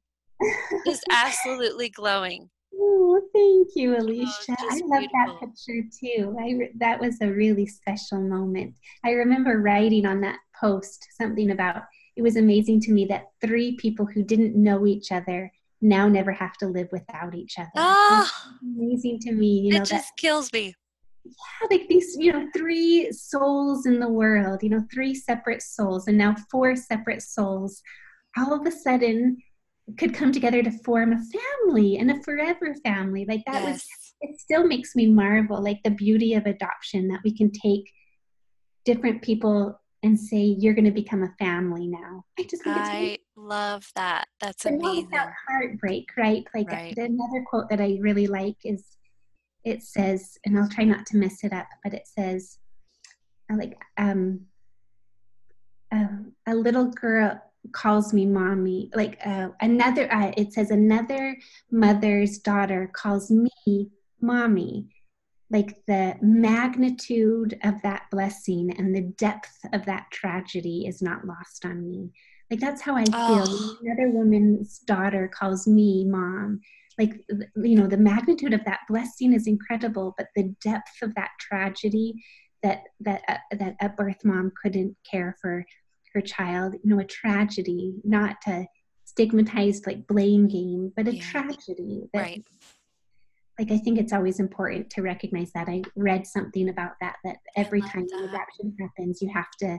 just 0.86 1.04
absolutely 1.10 1.88
glowing 1.88 2.48
Oh, 2.74 3.20
thank 3.34 3.76
you, 3.76 3.96
Alicia. 3.96 4.56
Oh, 4.58 4.68
I 4.70 4.80
love 4.84 5.08
that 5.12 5.40
picture 5.40 5.86
too. 6.00 6.36
I 6.40 6.70
that 6.78 7.00
was 7.00 7.20
a 7.20 7.30
really 7.30 7.66
special 7.66 8.20
moment. 8.20 8.74
I 9.04 9.10
remember 9.10 9.60
writing 9.60 10.06
on 10.06 10.20
that 10.22 10.38
post 10.58 11.06
something 11.18 11.50
about 11.50 11.82
it 12.16 12.22
was 12.22 12.36
amazing 12.36 12.80
to 12.82 12.92
me 12.92 13.04
that 13.06 13.26
three 13.40 13.76
people 13.76 14.06
who 14.06 14.22
didn't 14.22 14.54
know 14.54 14.86
each 14.86 15.12
other 15.12 15.50
now 15.80 16.08
never 16.08 16.32
have 16.32 16.56
to 16.58 16.66
live 16.66 16.88
without 16.92 17.34
each 17.34 17.58
other. 17.58 17.70
Ah, 17.76 18.50
amazing 18.62 19.18
to 19.20 19.32
me. 19.32 19.60
You 19.60 19.72
know, 19.72 19.82
it 19.82 19.86
just 19.86 20.08
that, 20.08 20.16
kills 20.16 20.52
me. 20.52 20.74
Yeah, 21.24 21.68
like 21.70 21.88
these, 21.88 22.16
you 22.18 22.32
know, 22.32 22.48
three 22.54 23.10
souls 23.12 23.86
in 23.86 24.00
the 24.00 24.08
world. 24.08 24.62
You 24.62 24.70
know, 24.70 24.84
three 24.92 25.14
separate 25.14 25.62
souls, 25.62 26.08
and 26.08 26.18
now 26.18 26.36
four 26.50 26.76
separate 26.76 27.22
souls. 27.22 27.82
All 28.36 28.54
of 28.54 28.66
a 28.66 28.70
sudden, 28.70 29.38
could 29.98 30.14
come 30.14 30.32
together 30.32 30.62
to 30.62 30.70
form 30.84 31.12
a 31.12 31.20
family 31.66 31.96
and 31.96 32.10
a 32.10 32.22
forever 32.22 32.74
family. 32.84 33.24
Like 33.28 33.42
that 33.46 33.62
yes. 33.62 33.72
was 33.72 33.86
it 34.20 34.40
still 34.40 34.66
makes 34.66 34.94
me 34.94 35.06
marvel 35.06 35.62
like 35.62 35.80
the 35.82 35.90
beauty 35.90 36.34
of 36.34 36.46
adoption 36.46 37.08
that 37.08 37.20
we 37.24 37.36
can 37.36 37.50
take 37.50 37.90
different 38.84 39.22
people 39.22 39.80
and 40.04 40.18
say 40.18 40.56
you're 40.58 40.74
going 40.74 40.84
to 40.84 40.90
become 40.90 41.22
a 41.22 41.34
family 41.38 41.86
now. 41.86 42.24
I 42.38 42.42
just 42.42 42.64
think 42.64 42.76
I 42.76 43.00
it's 43.00 43.22
love 43.36 43.88
that. 43.94 44.28
That's 44.40 44.64
amazing 44.64 45.06
without 45.06 45.28
heartbreak 45.48 46.08
right? 46.16 46.44
Like 46.54 46.70
right. 46.70 46.96
another 46.96 47.44
quote 47.46 47.68
that 47.70 47.80
i 47.80 47.98
really 48.00 48.26
like 48.26 48.56
is 48.64 48.84
it 49.64 49.82
says 49.82 50.36
and 50.44 50.58
i'll 50.58 50.68
try 50.68 50.84
not 50.84 51.06
to 51.06 51.16
mess 51.16 51.44
it 51.44 51.52
up 51.52 51.68
but 51.84 51.94
it 51.94 52.06
says 52.06 52.58
like 53.56 53.76
um, 53.98 54.40
um 55.90 56.32
a 56.46 56.54
little 56.54 56.86
girl 56.86 57.40
calls 57.72 58.12
me 58.12 58.26
mommy 58.26 58.90
like 58.94 59.18
uh, 59.24 59.48
another 59.60 60.12
uh, 60.12 60.32
it 60.36 60.52
says 60.52 60.70
another 60.70 61.36
mother's 61.70 62.38
daughter 62.38 62.90
calls 62.92 63.30
me 63.30 63.90
mommy. 64.22 64.88
Like 65.50 65.84
the 65.86 66.16
magnitude 66.22 67.58
of 67.62 67.82
that 67.82 68.04
blessing 68.10 68.74
and 68.78 68.96
the 68.96 69.02
depth 69.02 69.58
of 69.74 69.84
that 69.84 70.06
tragedy 70.10 70.86
is 70.86 71.02
not 71.02 71.26
lost 71.26 71.66
on 71.66 71.86
me. 71.86 72.10
Like 72.50 72.60
that's 72.60 72.80
how 72.80 72.96
i 72.96 73.04
feel. 73.04 73.44
Oh. 73.46 73.76
another 73.82 74.08
woman's 74.10 74.78
daughter 74.78 75.28
calls 75.28 75.66
me 75.66 76.06
mom. 76.06 76.60
Like 76.98 77.12
you 77.56 77.76
know 77.76 77.86
the 77.86 77.98
magnitude 77.98 78.54
of 78.54 78.64
that 78.64 78.80
blessing 78.88 79.34
is 79.34 79.46
incredible 79.46 80.14
but 80.16 80.28
the 80.36 80.54
depth 80.62 81.02
of 81.02 81.14
that 81.14 81.30
tragedy 81.40 82.14
that 82.62 82.84
that 83.00 83.22
uh, 83.28 83.56
that 83.58 83.76
a 83.80 83.88
birth 83.88 84.24
mom 84.24 84.52
couldn't 84.62 84.96
care 85.10 85.36
for 85.40 85.64
her 86.14 86.20
child, 86.20 86.74
you 86.82 86.94
know, 86.94 87.00
a 87.00 87.04
tragedy, 87.04 87.94
not 88.04 88.36
a 88.46 88.66
stigmatized 89.04 89.86
like 89.86 90.06
blame 90.06 90.48
game, 90.48 90.92
but 90.96 91.08
a 91.08 91.14
yeah. 91.14 91.22
tragedy. 91.22 92.08
That, 92.12 92.20
right. 92.20 92.44
Like 93.58 93.70
I 93.70 93.78
think 93.78 93.98
it's 93.98 94.12
always 94.12 94.40
important 94.40 94.90
to 94.90 95.02
recognize 95.02 95.52
that. 95.52 95.68
I 95.68 95.82
read 95.94 96.26
something 96.26 96.68
about 96.68 96.92
that 97.00 97.16
that 97.24 97.36
every 97.56 97.82
time 97.82 98.06
that. 98.08 98.30
adoption 98.30 98.74
happens, 98.80 99.20
you 99.20 99.30
have 99.32 99.50
to 99.60 99.78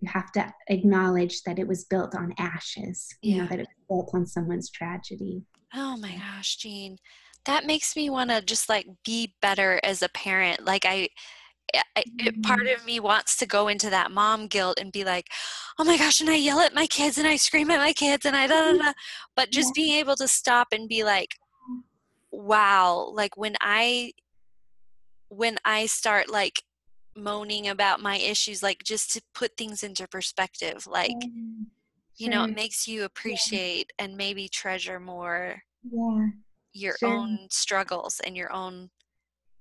you 0.00 0.10
have 0.10 0.30
to 0.32 0.52
acknowledge 0.68 1.42
that 1.42 1.58
it 1.58 1.66
was 1.66 1.84
built 1.84 2.14
on 2.14 2.34
ashes. 2.38 3.08
Yeah. 3.22 3.34
You 3.34 3.42
know, 3.42 3.48
that 3.48 3.60
it 3.60 3.68
was 3.68 3.86
built 3.88 4.10
on 4.14 4.26
someone's 4.26 4.70
tragedy. 4.70 5.42
Oh 5.74 5.96
my 5.96 6.16
gosh, 6.16 6.56
Jean. 6.56 6.98
That 7.44 7.64
makes 7.64 7.94
me 7.94 8.10
want 8.10 8.30
to 8.30 8.42
just 8.42 8.68
like 8.68 8.86
be 9.04 9.34
better 9.40 9.80
as 9.84 10.02
a 10.02 10.08
parent. 10.08 10.64
Like 10.64 10.84
I 10.84 11.08
it, 11.74 12.42
part 12.42 12.60
mm-hmm. 12.60 12.80
of 12.80 12.84
me 12.84 13.00
wants 13.00 13.36
to 13.38 13.46
go 13.46 13.68
into 13.68 13.90
that 13.90 14.10
mom 14.10 14.46
guilt 14.46 14.78
and 14.80 14.92
be 14.92 15.04
like, 15.04 15.28
oh 15.78 15.84
my 15.84 15.96
gosh, 15.96 16.20
and 16.20 16.30
I 16.30 16.36
yell 16.36 16.60
at 16.60 16.74
my 16.74 16.86
kids 16.86 17.18
and 17.18 17.26
I 17.26 17.36
scream 17.36 17.70
at 17.70 17.78
my 17.78 17.92
kids 17.92 18.24
and 18.24 18.36
I 18.36 18.46
da 18.46 18.72
da 18.72 18.78
da. 18.78 18.92
But 19.34 19.50
just 19.50 19.74
being 19.74 19.98
able 19.98 20.16
to 20.16 20.28
stop 20.28 20.68
and 20.72 20.88
be 20.88 21.04
like, 21.04 21.36
wow, 22.30 23.10
like 23.12 23.36
when 23.36 23.56
I 23.60 24.12
when 25.28 25.56
I 25.64 25.86
start 25.86 26.30
like 26.30 26.62
moaning 27.16 27.68
about 27.68 28.00
my 28.00 28.16
issues, 28.16 28.62
like 28.62 28.82
just 28.84 29.12
to 29.14 29.22
put 29.34 29.56
things 29.56 29.82
into 29.82 30.06
perspective, 30.06 30.86
like 30.86 31.10
mm-hmm. 31.10 31.64
you 32.16 32.28
know, 32.28 32.44
it 32.44 32.54
makes 32.54 32.86
you 32.86 33.04
appreciate 33.04 33.92
yeah. 33.98 34.04
and 34.04 34.16
maybe 34.16 34.48
treasure 34.48 35.00
more 35.00 35.62
yeah. 35.90 36.26
your 36.72 36.96
sure. 36.98 37.08
own 37.08 37.38
struggles 37.50 38.20
and 38.24 38.36
your 38.36 38.52
own 38.52 38.90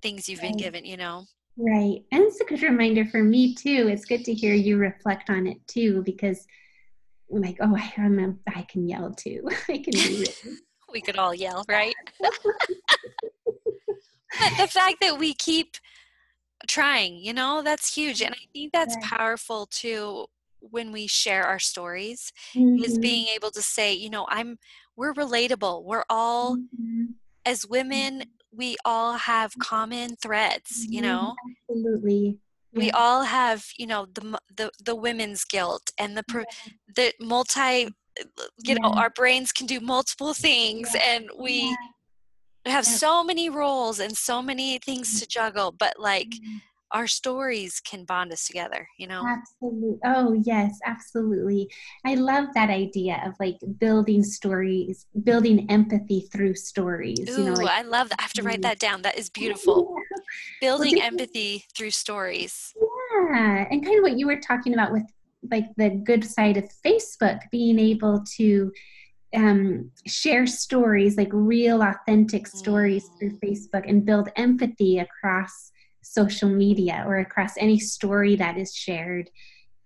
things 0.01 0.29
you've 0.29 0.41
been 0.41 0.57
given, 0.57 0.85
you 0.85 0.97
know. 0.97 1.25
Right. 1.57 2.03
And 2.11 2.23
it's 2.23 2.41
a 2.41 2.45
good 2.45 2.61
reminder 2.61 3.05
for 3.05 3.23
me 3.23 3.55
too. 3.55 3.87
It's 3.89 4.05
good 4.05 4.25
to 4.25 4.33
hear 4.33 4.53
you 4.53 4.77
reflect 4.77 5.29
on 5.29 5.47
it 5.47 5.65
too, 5.67 6.03
because 6.03 6.45
I'm 7.33 7.41
like, 7.41 7.57
oh, 7.61 7.75
I 7.75 7.93
remember 7.97 8.39
I 8.53 8.63
can 8.63 8.87
yell 8.87 9.13
too. 9.13 9.47
I 9.69 9.77
can 9.77 9.93
do 9.93 10.21
it. 10.21 10.43
we 10.91 11.01
could 11.01 11.17
all 11.17 11.33
yell, 11.33 11.65
right? 11.67 11.95
but 12.19 12.31
the 14.57 14.67
fact 14.67 14.97
that 15.01 15.17
we 15.17 15.33
keep 15.33 15.77
trying, 16.67 17.15
you 17.15 17.33
know, 17.33 17.61
that's 17.63 17.93
huge. 17.93 18.21
And 18.21 18.33
I 18.33 18.45
think 18.53 18.71
that's 18.73 18.95
right. 18.95 19.03
powerful 19.03 19.67
too 19.67 20.25
when 20.59 20.91
we 20.91 21.07
share 21.07 21.43
our 21.43 21.59
stories 21.59 22.33
mm-hmm. 22.53 22.83
is 22.83 22.97
being 22.97 23.27
able 23.35 23.51
to 23.51 23.61
say, 23.61 23.93
you 23.93 24.09
know, 24.09 24.25
I'm 24.29 24.57
we're 24.95 25.13
relatable. 25.13 25.83
We're 25.83 26.05
all 26.09 26.57
mm-hmm. 26.57 27.05
as 27.45 27.65
women 27.65 28.23
we 28.55 28.75
all 28.85 29.13
have 29.13 29.53
common 29.59 30.15
threads 30.15 30.85
you 30.89 31.01
mm-hmm. 31.01 31.11
know? 31.11 31.35
Absolutely. 31.69 32.37
We 32.73 32.91
all 32.91 33.23
have 33.23 33.65
you 33.77 33.87
know 33.87 34.05
the 34.13 34.37
the, 34.53 34.71
the 34.83 34.95
women's 34.95 35.45
guilt 35.45 35.91
and 35.97 36.17
the 36.17 36.45
the 36.93 37.13
multi 37.21 37.89
you 38.63 38.75
know 38.75 38.89
our 38.89 39.09
brains 39.09 39.51
can 39.53 39.65
do 39.65 39.79
multiple 39.79 40.33
things 40.33 40.93
and 41.01 41.29
we 41.39 41.75
have 42.65 42.85
so 42.85 43.23
many 43.23 43.49
roles 43.49 43.99
and 43.99 44.17
so 44.17 44.41
many 44.41 44.77
things 44.79 45.19
to 45.21 45.27
juggle 45.27 45.71
but 45.71 45.97
like 45.99 46.29
mm-hmm 46.29 46.57
our 46.91 47.07
stories 47.07 47.79
can 47.79 48.05
bond 48.05 48.31
us 48.31 48.45
together 48.45 48.87
you 48.97 49.07
know? 49.07 49.23
Absolutely 49.25 49.99
oh 50.05 50.33
yes 50.45 50.79
absolutely. 50.85 51.69
I 52.05 52.15
love 52.15 52.47
that 52.53 52.69
idea 52.69 53.21
of 53.25 53.33
like 53.39 53.57
building 53.79 54.23
stories 54.23 55.05
building 55.23 55.69
empathy 55.69 56.27
through 56.31 56.55
stories 56.55 57.29
Ooh, 57.29 57.39
you 57.39 57.45
know 57.45 57.53
like, 57.53 57.67
i 57.67 57.81
love 57.81 58.09
that 58.09 58.19
i 58.19 58.23
have 58.23 58.33
to 58.33 58.43
write 58.43 58.61
that 58.61 58.79
down 58.79 59.01
that 59.03 59.17
is 59.17 59.29
beautiful. 59.29 59.95
Yeah. 59.97 60.17
building 60.61 60.95
well, 60.97 61.07
empathy 61.07 61.65
through 61.75 61.91
stories. 61.91 62.73
Yeah 62.75 63.65
and 63.69 63.83
kind 63.83 63.97
of 63.97 64.03
what 64.03 64.17
you 64.17 64.27
were 64.27 64.39
talking 64.39 64.73
about 64.73 64.91
with 64.91 65.03
like 65.51 65.65
the 65.77 65.89
good 65.89 66.23
side 66.23 66.57
of 66.57 66.65
facebook 66.85 67.39
being 67.51 67.79
able 67.79 68.23
to 68.37 68.71
um, 69.35 69.91
share 70.07 70.47
stories 70.47 71.17
like 71.17 71.29
real 71.31 71.81
authentic 71.81 72.47
stories 72.47 73.09
mm. 73.09 73.19
through 73.19 73.39
facebook 73.39 73.87
and 73.87 74.05
build 74.05 74.29
empathy 74.35 74.99
across 74.99 75.71
social 76.05 76.49
media 76.49 77.03
or 77.07 77.17
across 77.17 77.57
any 77.57 77.79
story 77.79 78.35
that 78.35 78.57
is 78.57 78.73
shared 78.75 79.29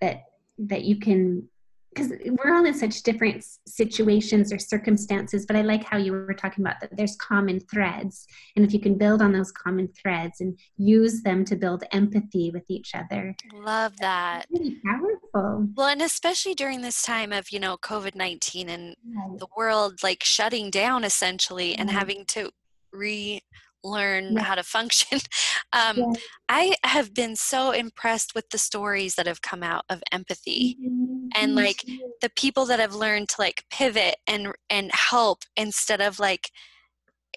that 0.01 0.23
that 0.57 0.83
you 0.83 0.97
can 0.97 1.47
because 1.93 2.11
we're 2.25 2.53
all 2.53 2.65
in 2.65 2.73
such 2.73 3.01
different 3.03 3.43
situations 3.65 4.53
or 4.53 4.59
circumstances 4.59 5.45
but 5.45 5.55
i 5.55 5.61
like 5.61 5.83
how 5.83 5.97
you 5.97 6.11
were 6.11 6.33
talking 6.33 6.63
about 6.63 6.79
that 6.81 6.95
there's 6.95 7.15
common 7.15 7.59
threads. 7.59 8.27
And 8.55 8.65
if 8.65 8.73
you 8.73 8.79
can 8.79 8.95
build 8.95 9.21
on 9.21 9.31
those 9.31 9.51
common 9.51 9.87
threads 9.87 10.41
and 10.41 10.57
use 10.77 11.23
them 11.23 11.45
to 11.45 11.55
build 11.55 11.83
empathy 11.91 12.51
with 12.51 12.63
each 12.67 12.93
other. 12.93 13.35
Love 13.53 13.97
that. 13.97 14.45
really 14.51 14.77
powerful. 14.85 15.67
Well 15.75 15.87
and 15.87 16.01
especially 16.01 16.53
during 16.53 16.81
this 16.81 17.01
time 17.01 17.31
of 17.31 17.51
you 17.51 17.59
know 17.59 17.77
covid-19 17.77 18.67
and 18.67 18.95
right. 19.15 19.39
the 19.39 19.47
world 19.55 20.03
like 20.03 20.23
shutting 20.23 20.69
down 20.69 21.03
essentially 21.03 21.75
and 21.75 21.89
having 21.89 22.25
to 22.25 22.51
re 22.91 23.41
learn 23.83 24.33
yeah. 24.33 24.43
how 24.43 24.55
to 24.55 24.63
function. 24.63 25.19
Um, 25.71 25.97
yeah. 25.97 26.05
I 26.47 26.75
have 26.83 27.13
been 27.13 27.35
so 27.35 27.69
impressed 27.69 28.33
with 28.33 28.49
the 28.49 28.57
stories 28.57 29.13
that 29.15 29.27
have 29.27 29.43
come 29.43 29.61
out 29.61 29.85
of 29.87 30.01
empathy 30.11 30.77
mm-hmm. 30.83 31.27
and 31.35 31.53
like 31.53 31.83
the 32.21 32.31
people 32.35 32.65
that 32.65 32.79
have 32.79 32.95
learned 32.95 33.29
to 33.29 33.35
like 33.37 33.65
pivot 33.69 34.15
and 34.25 34.51
and 34.71 34.89
help 34.91 35.43
instead 35.55 36.01
of 36.01 36.17
like 36.17 36.49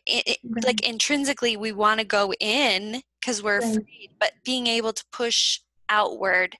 it, 0.07 0.39
right. 0.45 0.65
like 0.65 0.89
intrinsically 0.89 1.59
we 1.59 1.73
want 1.73 2.01
to 2.01 2.07
go 2.07 2.33
in 2.41 3.03
because 3.21 3.43
we're 3.43 3.61
right. 3.61 3.71
afraid, 3.77 4.11
but 4.19 4.33
being 4.45 4.67
able 4.67 4.95
to 4.95 5.05
push 5.13 5.61
outward 5.91 6.57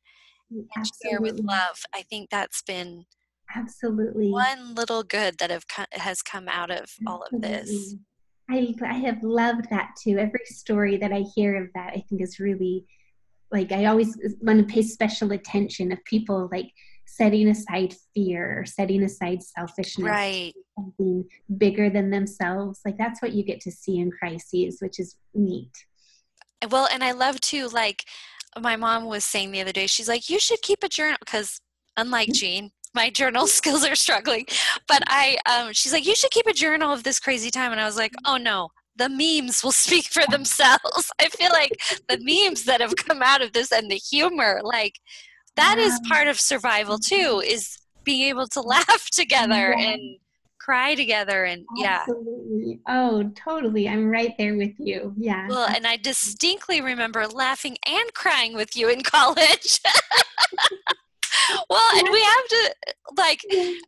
and 0.51 0.87
share 1.03 1.21
with 1.21 1.41
love. 1.41 1.83
I 1.95 2.03
think 2.03 2.31
that's 2.31 2.63
been 2.63 3.07
absolutely 3.55 4.31
one 4.31 4.75
little 4.75 5.03
good 5.03 5.39
that 5.39 5.51
have 5.51 5.65
has 5.93 6.23
come 6.23 6.49
out 6.49 6.71
of 6.71 6.79
absolutely. 7.01 7.07
all 7.07 7.25
of 7.33 7.41
this. 7.41 7.97
I 8.53 8.75
I 8.87 8.95
have 8.95 9.23
loved 9.23 9.71
that 9.71 9.91
too. 10.03 10.19
Every 10.19 10.45
story 10.45 10.97
that 10.99 11.13
I 11.13 11.25
hear 11.35 11.63
of 11.63 11.71
that, 11.75 11.93
I 11.95 12.05
think 12.09 12.21
is 12.21 12.39
really 12.39 12.87
like 13.51 13.73
I 13.73 13.87
always 13.87 14.17
want 14.41 14.67
to 14.67 14.75
pay 14.75 14.83
special 14.83 15.33
attention 15.33 15.93
of 15.93 16.05
people 16.05 16.49
like 16.53 16.71
setting 17.07 17.49
aside 17.49 17.95
fear 18.15 18.61
or 18.61 18.65
setting 18.65 19.03
aside 19.03 19.43
selfishness 19.43 20.09
right 20.09 20.55
something 20.79 21.25
bigger 21.59 21.91
than 21.91 22.11
themselves 22.11 22.81
like 22.87 22.97
that's 22.97 23.21
what 23.21 23.33
you 23.33 23.43
get 23.43 23.61
to 23.61 23.71
see 23.71 23.99
in 23.99 24.11
crises 24.11 24.79
which 24.81 24.99
is 24.99 25.17
neat 25.35 25.71
well 26.71 26.89
and 26.91 27.05
i 27.05 27.13
love 27.13 27.39
to 27.41 27.69
like 27.69 28.05
my 28.61 28.77
mom 28.77 29.05
was 29.05 29.25
saying 29.25 29.51
the 29.51 29.61
other 29.61 29.73
day 29.73 29.87
she's 29.87 30.09
like 30.09 30.31
you 30.31 30.41
should 30.41 30.63
keep 30.63 30.83
a 30.83 30.89
journal 30.89 31.19
because 31.21 31.61
unlike 31.99 32.29
mm-hmm. 32.29 32.39
jean 32.39 32.71
my 32.95 33.11
journal 33.11 33.47
skills 33.59 33.85
are 33.85 33.95
struggling. 33.97 34.47
But 34.89 35.03
i 35.07 35.39
um, 35.51 35.73
she's 35.73 35.93
like 35.93 36.07
you 36.07 36.15
should 36.15 36.31
keep 36.31 36.47
a 36.47 36.53
journal 36.53 36.93
of 36.93 37.03
this 37.03 37.21
crazy 37.21 37.51
time. 37.51 37.73
And 37.73 37.81
i 37.81 37.87
was 37.87 37.97
like 37.97 38.15
oh 38.25 38.37
no. 38.37 38.71
The 38.97 39.09
memes 39.09 39.65
will 39.65 39.73
speak 39.73 40.05
for 40.05 40.23
themselves. 40.31 41.11
I 41.19 41.29
feel 41.29 41.51
like 41.51 41.81
the 42.11 42.19
memes 42.21 42.65
that 42.65 42.83
have 42.83 42.95
come 42.95 43.23
out 43.23 43.41
of 43.41 43.55
this 43.55 43.73
and 43.73 43.91
the 43.91 43.97
humor 43.97 44.61
like 44.63 45.01
that 45.57 45.79
is 45.79 45.99
part 46.09 46.29
of 46.29 46.39
survival 46.39 46.99
too 46.99 47.43
is 47.45 47.79
being 48.05 48.29
able 48.29 48.47
to 48.49 48.61
laugh 48.75 49.09
together 49.11 49.75
yeah. 49.77 49.93
and 49.93 50.19
cry 50.61 50.95
together 50.95 51.45
and 51.45 51.65
Absolutely. 51.85 52.79
yeah 52.87 52.95
oh 52.95 53.33
totally. 53.35 53.89
I'm 53.89 54.09
right 54.09 54.35
there 54.39 54.57
with 54.57 54.75
you. 54.79 55.15
Yeah. 55.17 55.49
Well 55.49 55.69
and 55.75 55.87
i 55.87 55.97
distinctly 55.97 56.83
remember 56.83 57.27
laughing 57.27 57.79
and 57.87 58.13
crying 58.13 58.55
with 58.55 58.77
you 58.77 58.91
in 58.91 59.03
college 59.03 59.81
well 61.71 61.99
and 61.99 62.09
we 62.11 62.21
have 62.23 62.49
to 62.49 62.75
like 63.17 63.41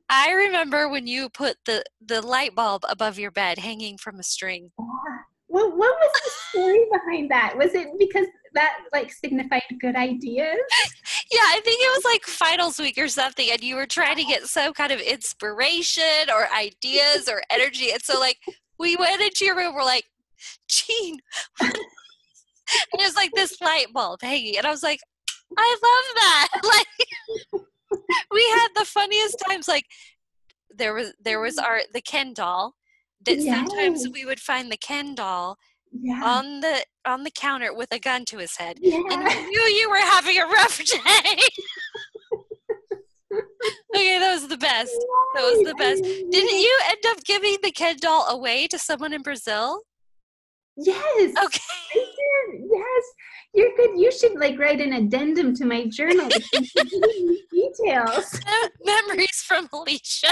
i 0.09 0.33
remember 0.33 0.89
when 0.89 1.07
you 1.07 1.29
put 1.29 1.57
the 1.67 1.83
the 2.05 2.21
light 2.21 2.55
bulb 2.55 2.83
above 2.89 3.19
your 3.19 3.31
bed 3.31 3.59
hanging 3.59 3.97
from 3.99 4.19
a 4.19 4.23
string 4.23 4.71
yeah. 4.79 5.19
what, 5.47 5.77
what 5.77 5.95
was 6.01 6.21
the 6.25 6.31
story 6.51 6.87
behind 6.91 7.31
that 7.31 7.57
was 7.57 7.75
it 7.75 7.89
because 7.99 8.27
that 8.55 8.79
like 8.93 9.13
signified 9.13 9.63
good 9.81 9.97
ideas? 9.97 10.59
Yeah, 11.31 11.41
I 11.41 11.61
think 11.65 11.81
it 11.81 11.91
was 11.97 12.05
like 12.05 12.23
finals 12.25 12.79
week 12.79 12.99
or 12.99 13.09
something, 13.09 13.49
and 13.51 13.61
you 13.61 13.75
were 13.77 13.87
trying 13.87 14.17
to 14.17 14.25
get 14.25 14.45
some 14.45 14.73
kind 14.73 14.93
of 14.93 15.01
inspiration 15.01 16.29
or 16.29 16.47
ideas 16.55 17.29
or 17.29 17.43
energy. 17.51 17.91
And 17.91 18.03
so, 18.03 18.21
like, 18.21 18.39
we 18.79 18.95
went 18.95 19.21
into 19.21 19.45
your 19.45 19.57
room, 19.57 19.75
we're 19.75 19.85
like, 19.85 20.05
Jean, 20.69 21.19
and 21.61 21.73
it 21.73 23.01
was 23.01 23.17
like 23.17 23.31
this 23.35 23.61
light 23.61 23.87
bulb 23.93 24.21
hanging. 24.23 24.59
And 24.59 24.67
I 24.67 24.71
was 24.71 24.83
like, 24.83 25.01
I 25.57 25.77
love 25.83 26.15
that. 26.17 26.49
Like, 26.65 28.23
we 28.33 28.43
had 28.51 28.69
the 28.75 28.85
funniest 28.85 29.37
times. 29.49 29.69
Like, 29.69 29.87
there 30.77 30.95
was 30.95 31.13
there 31.23 31.41
was 31.41 31.59
our 31.59 31.81
the 31.93 32.01
Ken 32.01 32.33
doll 32.35 32.75
that 33.25 33.39
yes. 33.39 33.55
sometimes 33.55 34.09
we 34.09 34.25
would 34.25 34.41
find 34.41 34.71
the 34.71 34.77
Ken 34.77 35.15
doll 35.15 35.57
yeah. 35.93 36.21
on 36.23 36.61
the 36.61 36.85
on 37.07 37.23
the 37.23 37.31
counter 37.31 37.73
with 37.75 37.93
a 37.93 37.99
gun 37.99 38.25
to 38.27 38.39
his 38.39 38.57
head 38.57 38.79
yeah. 38.81 38.97
and 38.97 39.49
knew 39.49 39.61
you 39.61 39.89
were 39.89 39.97
having 39.97 40.39
a 40.39 40.47
rough 40.47 40.79
day. 40.85 41.41
okay, 43.95 44.19
that 44.19 44.33
was 44.33 44.49
the 44.49 44.57
best. 44.57 44.95
That 45.35 45.43
was 45.43 45.67
the 45.67 45.75
best. 45.77 46.03
Didn't 46.03 46.61
you 46.61 46.81
end 46.89 47.07
up 47.09 47.23
giving 47.25 47.57
the 47.63 47.71
Ken 47.71 47.97
doll 48.01 48.29
away 48.29 48.67
to 48.69 48.79
someone 48.79 49.13
in 49.13 49.23
Brazil? 49.23 49.83
Yes. 50.77 51.35
Okay. 51.45 52.05
Yes. 52.75 53.05
You're 53.55 53.71
good. 53.77 53.99
You 53.99 54.11
should 54.11 54.35
like 54.39 54.59
write 54.59 54.81
an 54.81 54.93
addendum 54.93 55.55
to 55.55 55.65
my 55.65 55.87
journal 55.87 56.29
details. 57.53 58.41
Memories 58.85 59.45
from 59.47 59.69
Alicia. 59.73 60.27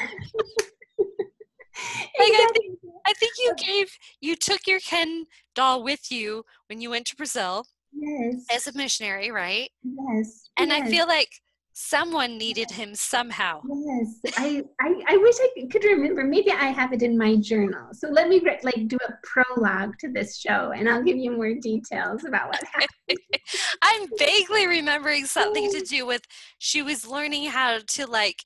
like 0.98 2.32
I 2.34 2.48
think, 2.52 2.78
I 3.06 3.12
think 3.14 3.32
you 3.38 3.54
gave 3.56 3.90
you 4.20 4.34
took 4.34 4.66
your 4.66 4.80
Ken 4.80 5.26
doll 5.54 5.84
with 5.84 6.10
you 6.10 6.44
when 6.68 6.80
you 6.80 6.90
went 6.90 7.06
to 7.06 7.16
Brazil. 7.16 7.64
Yes. 7.94 8.44
As 8.50 8.66
a 8.66 8.76
missionary, 8.76 9.30
right? 9.30 9.70
Yes. 9.84 10.48
And 10.58 10.70
yes. 10.70 10.82
I 10.82 10.90
feel 10.90 11.06
like 11.06 11.41
someone 11.74 12.36
needed 12.36 12.70
him 12.70 12.94
somehow. 12.94 13.60
Yes. 13.66 14.34
I, 14.36 14.62
I, 14.80 15.02
I 15.08 15.16
wish 15.16 15.36
I 15.40 15.66
could 15.70 15.84
remember. 15.84 16.24
Maybe 16.24 16.50
I 16.50 16.66
have 16.66 16.92
it 16.92 17.02
in 17.02 17.16
my 17.16 17.36
journal. 17.36 17.88
So 17.92 18.08
let 18.08 18.28
me 18.28 18.40
like 18.62 18.88
do 18.88 18.98
a 19.08 19.12
prologue 19.22 19.94
to 20.00 20.12
this 20.12 20.38
show 20.38 20.72
and 20.72 20.88
I'll 20.88 21.02
give 21.02 21.16
you 21.16 21.32
more 21.32 21.54
details 21.54 22.24
about 22.24 22.48
what 22.48 22.62
happened. 22.72 23.18
I'm 23.82 24.08
vaguely 24.18 24.66
remembering 24.66 25.24
something 25.24 25.70
to 25.72 25.80
do 25.80 26.06
with 26.06 26.22
she 26.58 26.82
was 26.82 27.06
learning 27.06 27.50
how 27.50 27.78
to 27.88 28.06
like 28.06 28.42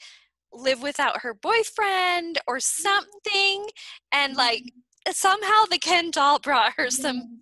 live 0.52 0.80
without 0.80 1.22
her 1.22 1.34
boyfriend 1.34 2.38
or 2.46 2.60
something 2.60 3.66
and 4.12 4.36
like 4.36 4.62
mm-hmm. 4.62 5.12
somehow 5.12 5.64
the 5.70 5.78
ken 5.78 6.10
doll 6.10 6.38
brought 6.38 6.72
her 6.76 6.90
some 6.90 7.40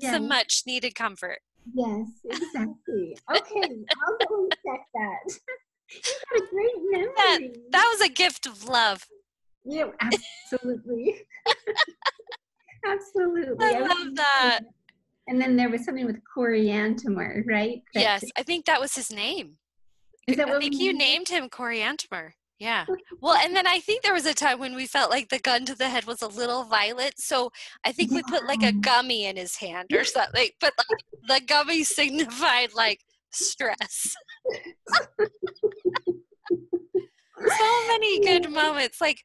yes. 0.00 0.12
some 0.12 0.28
much 0.28 0.62
needed 0.66 0.94
comfort 0.94 1.38
yes 1.74 2.06
exactly. 2.24 3.16
Okay 3.30 3.84
i'll 4.06 4.28
go 4.28 4.48
check 4.66 4.80
that. 4.94 5.38
You 5.88 6.40
got 6.40 6.42
a 6.42 6.50
great 6.50 6.74
memory. 6.90 7.12
that, 7.16 7.38
that 7.70 7.88
was 7.92 8.08
a 8.08 8.12
gift 8.12 8.46
of 8.46 8.64
love. 8.64 9.04
Yeah 9.64 9.90
absolutely. 10.00 11.22
Absolutely. 12.86 13.66
I, 13.66 13.74
I 13.74 13.80
love 13.80 14.14
that. 14.14 14.60
And 15.28 15.40
then 15.40 15.56
there 15.56 15.68
was 15.68 15.84
something 15.84 16.06
with 16.06 16.20
Coriantumr, 16.36 17.44
right? 17.46 17.82
That 17.94 18.00
yes, 18.00 18.24
I 18.36 18.42
think 18.42 18.66
that 18.66 18.80
was 18.80 18.94
his 18.94 19.10
name. 19.10 19.56
Is 20.28 20.36
that 20.36 20.48
I 20.48 20.58
think 20.58 20.78
you 20.78 20.92
named 20.92 21.28
him 21.28 21.48
Coriantumr. 21.48 22.32
Yeah. 22.58 22.86
Well, 23.22 23.36
and 23.36 23.56
then 23.56 23.66
I 23.66 23.80
think 23.80 24.02
there 24.02 24.12
was 24.12 24.26
a 24.26 24.34
time 24.34 24.60
when 24.60 24.76
we 24.76 24.86
felt 24.86 25.10
like 25.10 25.30
the 25.30 25.38
gun 25.38 25.64
to 25.64 25.74
the 25.74 25.88
head 25.88 26.04
was 26.04 26.22
a 26.22 26.28
little 26.28 26.64
violent. 26.64 27.14
So 27.18 27.50
I 27.84 27.90
think 27.90 28.12
we 28.12 28.22
put 28.22 28.46
like 28.46 28.62
a 28.62 28.72
gummy 28.72 29.24
in 29.24 29.36
his 29.36 29.56
hand 29.56 29.88
or 29.92 30.04
something. 30.04 30.50
But 30.60 30.74
like 30.78 31.40
the 31.40 31.46
gummy 31.46 31.82
signified 31.82 32.74
like 32.74 33.00
stress. 33.32 34.14
so 37.58 37.86
many 37.88 38.20
good 38.24 38.50
moments. 38.50 39.00
Like 39.00 39.22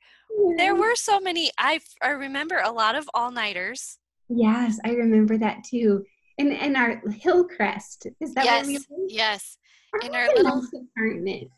there 0.57 0.75
were 0.75 0.95
so 0.95 1.19
many. 1.19 1.51
I 1.59 1.79
I 2.01 2.11
remember 2.11 2.61
a 2.63 2.71
lot 2.71 2.95
of 2.95 3.09
all 3.13 3.31
nighters. 3.31 3.97
Yes, 4.29 4.79
I 4.85 4.91
remember 4.91 5.37
that 5.37 5.63
too. 5.63 6.03
And 6.37 6.53
and 6.53 6.77
our 6.77 7.01
Hillcrest 7.11 8.07
is 8.19 8.33
that 8.33 8.45
yes, 8.45 8.67
what 8.67 8.83
we? 8.89 9.05
Yes, 9.09 9.57
in 10.03 10.15
our 10.15 10.27
little 10.33 10.63
apartment. 10.95 11.51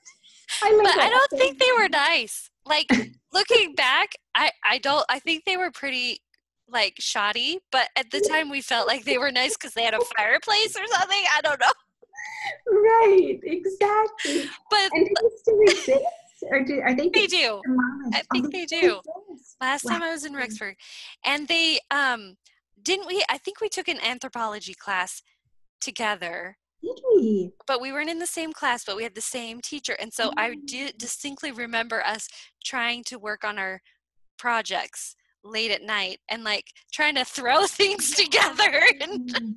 I 0.62 0.80
but 0.84 1.00
I 1.00 1.10
don't 1.10 1.40
think 1.40 1.60
they 1.60 1.72
were 1.78 1.90
nice. 1.90 2.50
Like 2.66 2.88
looking 3.34 3.76
back, 3.76 4.14
I 4.36 4.52
I 4.64 4.78
don't. 4.78 5.06
I 5.10 5.20
think 5.20 5.46
they 5.46 5.58
were 5.58 5.72
pretty 5.72 6.22
like 6.68 6.96
shoddy. 7.00 7.60
But 7.72 7.90
at 7.96 8.12
the 8.12 8.22
time, 8.22 8.50
we 8.50 8.62
felt 8.62 8.88
like 8.88 9.06
they 9.06 9.18
were 9.18 9.32
nice 9.32 9.56
because 9.56 9.74
they 9.74 9.84
had 9.84 9.94
a 9.94 10.00
fireplace 10.18 10.76
or 10.78 10.86
something. 10.88 11.24
I 11.36 11.42
don't 11.42 11.60
know. 11.60 11.74
Right. 12.68 13.40
Exactly. 13.44 14.50
But 14.70 14.90
and 14.94 15.06
do 15.06 15.14
they 15.22 15.38
still 15.38 15.62
exist? 15.62 16.06
Or 16.50 16.62
do, 16.62 16.82
are 16.82 16.94
they? 16.94 17.10
They 17.10 17.28
do. 17.28 17.62
I 18.14 18.22
think 18.34 18.48
oh, 18.48 18.50
they 18.52 18.66
do. 18.66 19.00
Last 19.62 19.86
wow. 19.86 19.92
time 19.92 20.04
I 20.04 20.12
was 20.12 20.26
in 20.26 20.34
Rexburg, 20.34 20.76
and 21.24 21.48
they 21.48 21.80
um 21.90 22.36
didn't 22.82 23.08
we? 23.08 23.24
I 23.30 23.38
think 23.38 23.62
we 23.62 23.70
took 23.70 23.88
an 23.88 24.00
anthropology 24.02 24.74
class 24.74 25.22
together 25.80 26.58
did 26.84 27.00
we? 27.16 27.52
But 27.66 27.82
we 27.82 27.92
weren't 27.92 28.10
in 28.10 28.20
the 28.20 28.28
same 28.28 28.52
class, 28.52 28.84
but 28.84 28.98
we 28.98 29.04
had 29.04 29.16
the 29.16 29.22
same 29.22 29.62
teacher. 29.62 29.96
And 30.00 30.14
so 30.14 30.32
I 30.38 30.52
mm. 30.52 30.66
did 30.66 30.98
distinctly 30.98 31.52
remember 31.52 32.04
us 32.06 32.28
trying 32.64 33.04
to 33.06 33.18
work 33.18 33.44
on 33.44 33.58
our 33.58 33.82
projects 34.38 35.16
late 35.46 35.72
at 35.72 35.84
night 35.84 36.20
and 36.30 36.44
like 36.44 36.66
trying 36.92 37.16
to 37.16 37.26
throw 37.26 37.66
things 37.68 38.12
together 38.12 38.82
and 39.02 39.30
mm. 39.30 39.54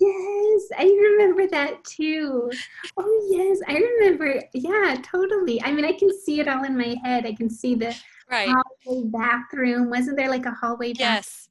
yes 0.00 0.62
i 0.78 0.84
remember 0.84 1.46
that 1.46 1.84
too 1.84 2.50
oh 2.96 3.28
yes 3.30 3.58
i 3.68 3.76
remember 3.76 4.42
yeah 4.54 4.96
totally 5.02 5.62
i 5.62 5.72
mean 5.72 5.84
i 5.84 5.92
can 5.92 6.10
see 6.18 6.40
it 6.40 6.48
all 6.48 6.64
in 6.64 6.76
my 6.76 6.96
head 7.04 7.26
i 7.26 7.34
can 7.34 7.50
see 7.50 7.74
the 7.74 7.94
right 8.30 8.48
hallway 8.48 9.06
bathroom 9.10 9.90
wasn't 9.90 10.16
there 10.16 10.30
like 10.30 10.46
a 10.46 10.50
hallway 10.50 10.94
bathroom? 10.94 11.14
yes 11.16 11.48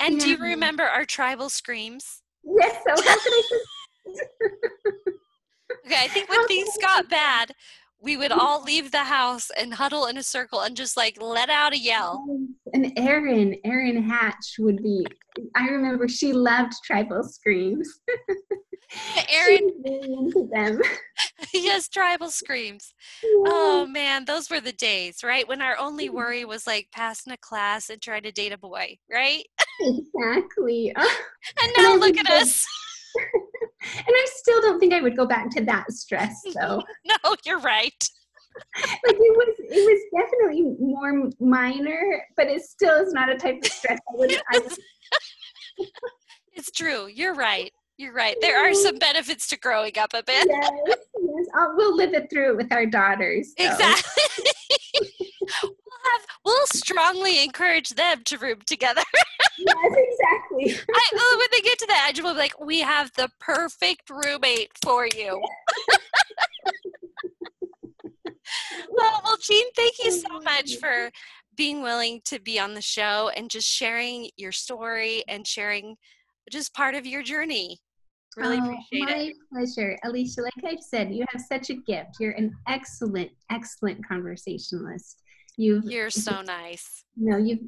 and 0.00 0.14
yeah. 0.14 0.20
do 0.20 0.30
you 0.30 0.36
remember 0.36 0.82
our 0.82 1.06
tribal 1.06 1.48
screams 1.48 2.22
yes 2.44 2.76
so 2.86 2.90
how 2.90 3.18
can 3.18 3.32
i 3.32 3.42
okay, 5.86 6.04
I 6.04 6.08
think 6.08 6.28
when 6.30 6.46
things 6.46 6.70
got 6.80 7.08
bad, 7.08 7.52
we 8.00 8.16
would 8.16 8.32
all 8.32 8.62
leave 8.62 8.92
the 8.92 9.04
house 9.04 9.50
and 9.58 9.74
huddle 9.74 10.06
in 10.06 10.16
a 10.16 10.22
circle 10.22 10.60
and 10.60 10.76
just 10.76 10.96
like 10.96 11.20
let 11.20 11.50
out 11.50 11.72
a 11.72 11.78
yell. 11.78 12.24
And 12.72 12.92
Erin, 12.96 13.56
Erin 13.64 14.02
Hatch 14.02 14.56
would 14.58 14.82
be, 14.82 15.04
I 15.56 15.66
remember 15.66 16.06
she 16.06 16.32
loved 16.32 16.74
tribal 16.84 17.24
screams. 17.24 17.88
Erin, 19.30 19.70
into 19.84 20.48
them. 20.50 20.80
yes, 21.54 21.88
tribal 21.88 22.30
screams. 22.30 22.94
Yeah. 23.22 23.44
Oh 23.46 23.86
man, 23.86 24.24
those 24.24 24.48
were 24.48 24.60
the 24.60 24.72
days, 24.72 25.22
right? 25.22 25.46
When 25.46 25.60
our 25.60 25.76
only 25.76 26.06
mm-hmm. 26.06 26.16
worry 26.16 26.44
was 26.44 26.66
like 26.66 26.88
passing 26.92 27.32
a 27.32 27.36
class 27.36 27.90
and 27.90 28.00
trying 28.00 28.22
to 28.22 28.32
date 28.32 28.52
a 28.52 28.58
boy, 28.58 28.96
right? 29.12 29.44
exactly. 29.80 30.92
and 30.96 31.72
now 31.76 31.92
and 31.92 32.00
look 32.00 32.16
at 32.16 32.30
us. 32.30 32.64
And 33.96 34.08
I 34.08 34.26
still 34.36 34.60
don't 34.60 34.78
think 34.78 34.92
I 34.92 35.00
would 35.00 35.16
go 35.16 35.26
back 35.26 35.50
to 35.50 35.64
that 35.64 35.90
stress 35.92 36.40
though. 36.54 36.82
no, 37.06 37.34
you're 37.44 37.60
right. 37.60 38.08
like 39.06 39.16
it 39.16 39.36
was 39.36 39.54
it 39.58 40.10
was 40.12 40.22
definitely 40.22 40.74
more 40.80 41.30
minor, 41.38 42.22
but 42.36 42.48
it 42.48 42.62
still 42.62 42.96
is 43.04 43.12
not 43.12 43.30
a 43.30 43.36
type 43.36 43.58
of 43.58 43.70
stress 43.70 43.98
I 44.12 44.16
would, 44.16 44.32
I 44.52 44.58
would 44.58 44.72
It's 46.54 46.72
true. 46.72 47.06
You're 47.06 47.34
right. 47.34 47.72
You're 47.98 48.12
right. 48.12 48.36
There 48.40 48.58
are 48.58 48.74
some 48.74 48.98
benefits 49.00 49.48
to 49.48 49.58
growing 49.58 49.96
up 49.98 50.10
a 50.14 50.22
bit. 50.22 50.46
Yes, 50.48 50.70
yes. 50.88 51.46
I'll, 51.54 51.76
we'll 51.76 51.96
live 51.96 52.14
it 52.14 52.28
through 52.30 52.56
with 52.56 52.72
our 52.72 52.86
daughters. 52.86 53.54
So. 53.58 53.64
Exactly. 53.64 54.24
We'll 56.08 56.18
have. 56.18 56.26
We'll 56.44 56.66
strongly 56.66 57.42
encourage 57.42 57.90
them 57.90 58.22
to 58.24 58.38
room 58.38 58.58
together. 58.66 59.02
yes, 59.58 59.76
exactly. 59.76 60.74
I, 60.94 61.36
when 61.38 61.48
they 61.52 61.60
get 61.60 61.78
to 61.78 61.86
the 61.86 61.96
edge, 62.06 62.20
we'll 62.22 62.34
be 62.34 62.40
like, 62.40 62.60
"We 62.60 62.80
have 62.80 63.10
the 63.16 63.28
perfect 63.40 64.10
roommate 64.10 64.72
for 64.82 65.06
you." 65.06 65.40
well, 68.90 69.20
well, 69.24 69.36
Jean, 69.40 69.70
thank 69.74 69.94
you 70.02 70.12
so 70.12 70.40
much 70.40 70.76
for 70.76 71.10
being 71.56 71.82
willing 71.82 72.20
to 72.24 72.38
be 72.40 72.58
on 72.58 72.74
the 72.74 72.82
show 72.82 73.30
and 73.36 73.50
just 73.50 73.66
sharing 73.68 74.30
your 74.36 74.52
story 74.52 75.24
and 75.28 75.46
sharing 75.46 75.96
just 76.50 76.72
part 76.74 76.94
of 76.94 77.04
your 77.04 77.22
journey. 77.22 77.80
Really 78.36 78.58
oh, 78.58 78.70
appreciate 78.70 79.04
my 79.04 79.22
it. 79.22 79.36
My 79.50 79.60
pleasure. 79.60 79.98
Alicia, 80.04 80.42
like 80.42 80.52
I've 80.64 80.82
said, 80.82 81.12
you 81.12 81.24
have 81.32 81.42
such 81.42 81.70
a 81.70 81.74
gift. 81.74 82.16
You're 82.20 82.32
an 82.32 82.54
excellent, 82.68 83.30
excellent 83.50 84.06
conversationalist. 84.06 85.22
You've 85.58 85.84
You're 85.84 86.08
so 86.08 86.40
nice. 86.40 87.04
You 87.16 87.30
know, 87.30 87.36
you've 87.36 87.58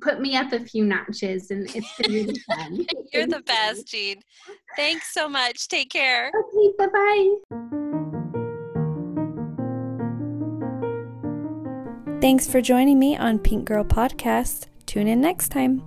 put 0.00 0.20
me 0.20 0.36
up 0.36 0.52
a 0.52 0.60
few 0.60 0.84
notches 0.84 1.50
and 1.50 1.68
it's 1.74 1.96
been 1.96 2.12
really 2.12 2.40
fun. 2.46 2.86
You're 3.12 3.26
the 3.26 3.40
best, 3.40 3.88
Jean. 3.88 4.22
Thanks 4.76 5.12
so 5.12 5.28
much. 5.28 5.66
Take 5.66 5.90
care. 5.90 6.30
Okay, 6.30 6.72
bye-bye. 6.78 7.34
Thanks 12.20 12.46
for 12.46 12.60
joining 12.60 13.00
me 13.00 13.16
on 13.16 13.40
Pink 13.40 13.64
Girl 13.64 13.84
Podcast. 13.84 14.68
Tune 14.86 15.08
in 15.08 15.20
next 15.20 15.48
time. 15.48 15.82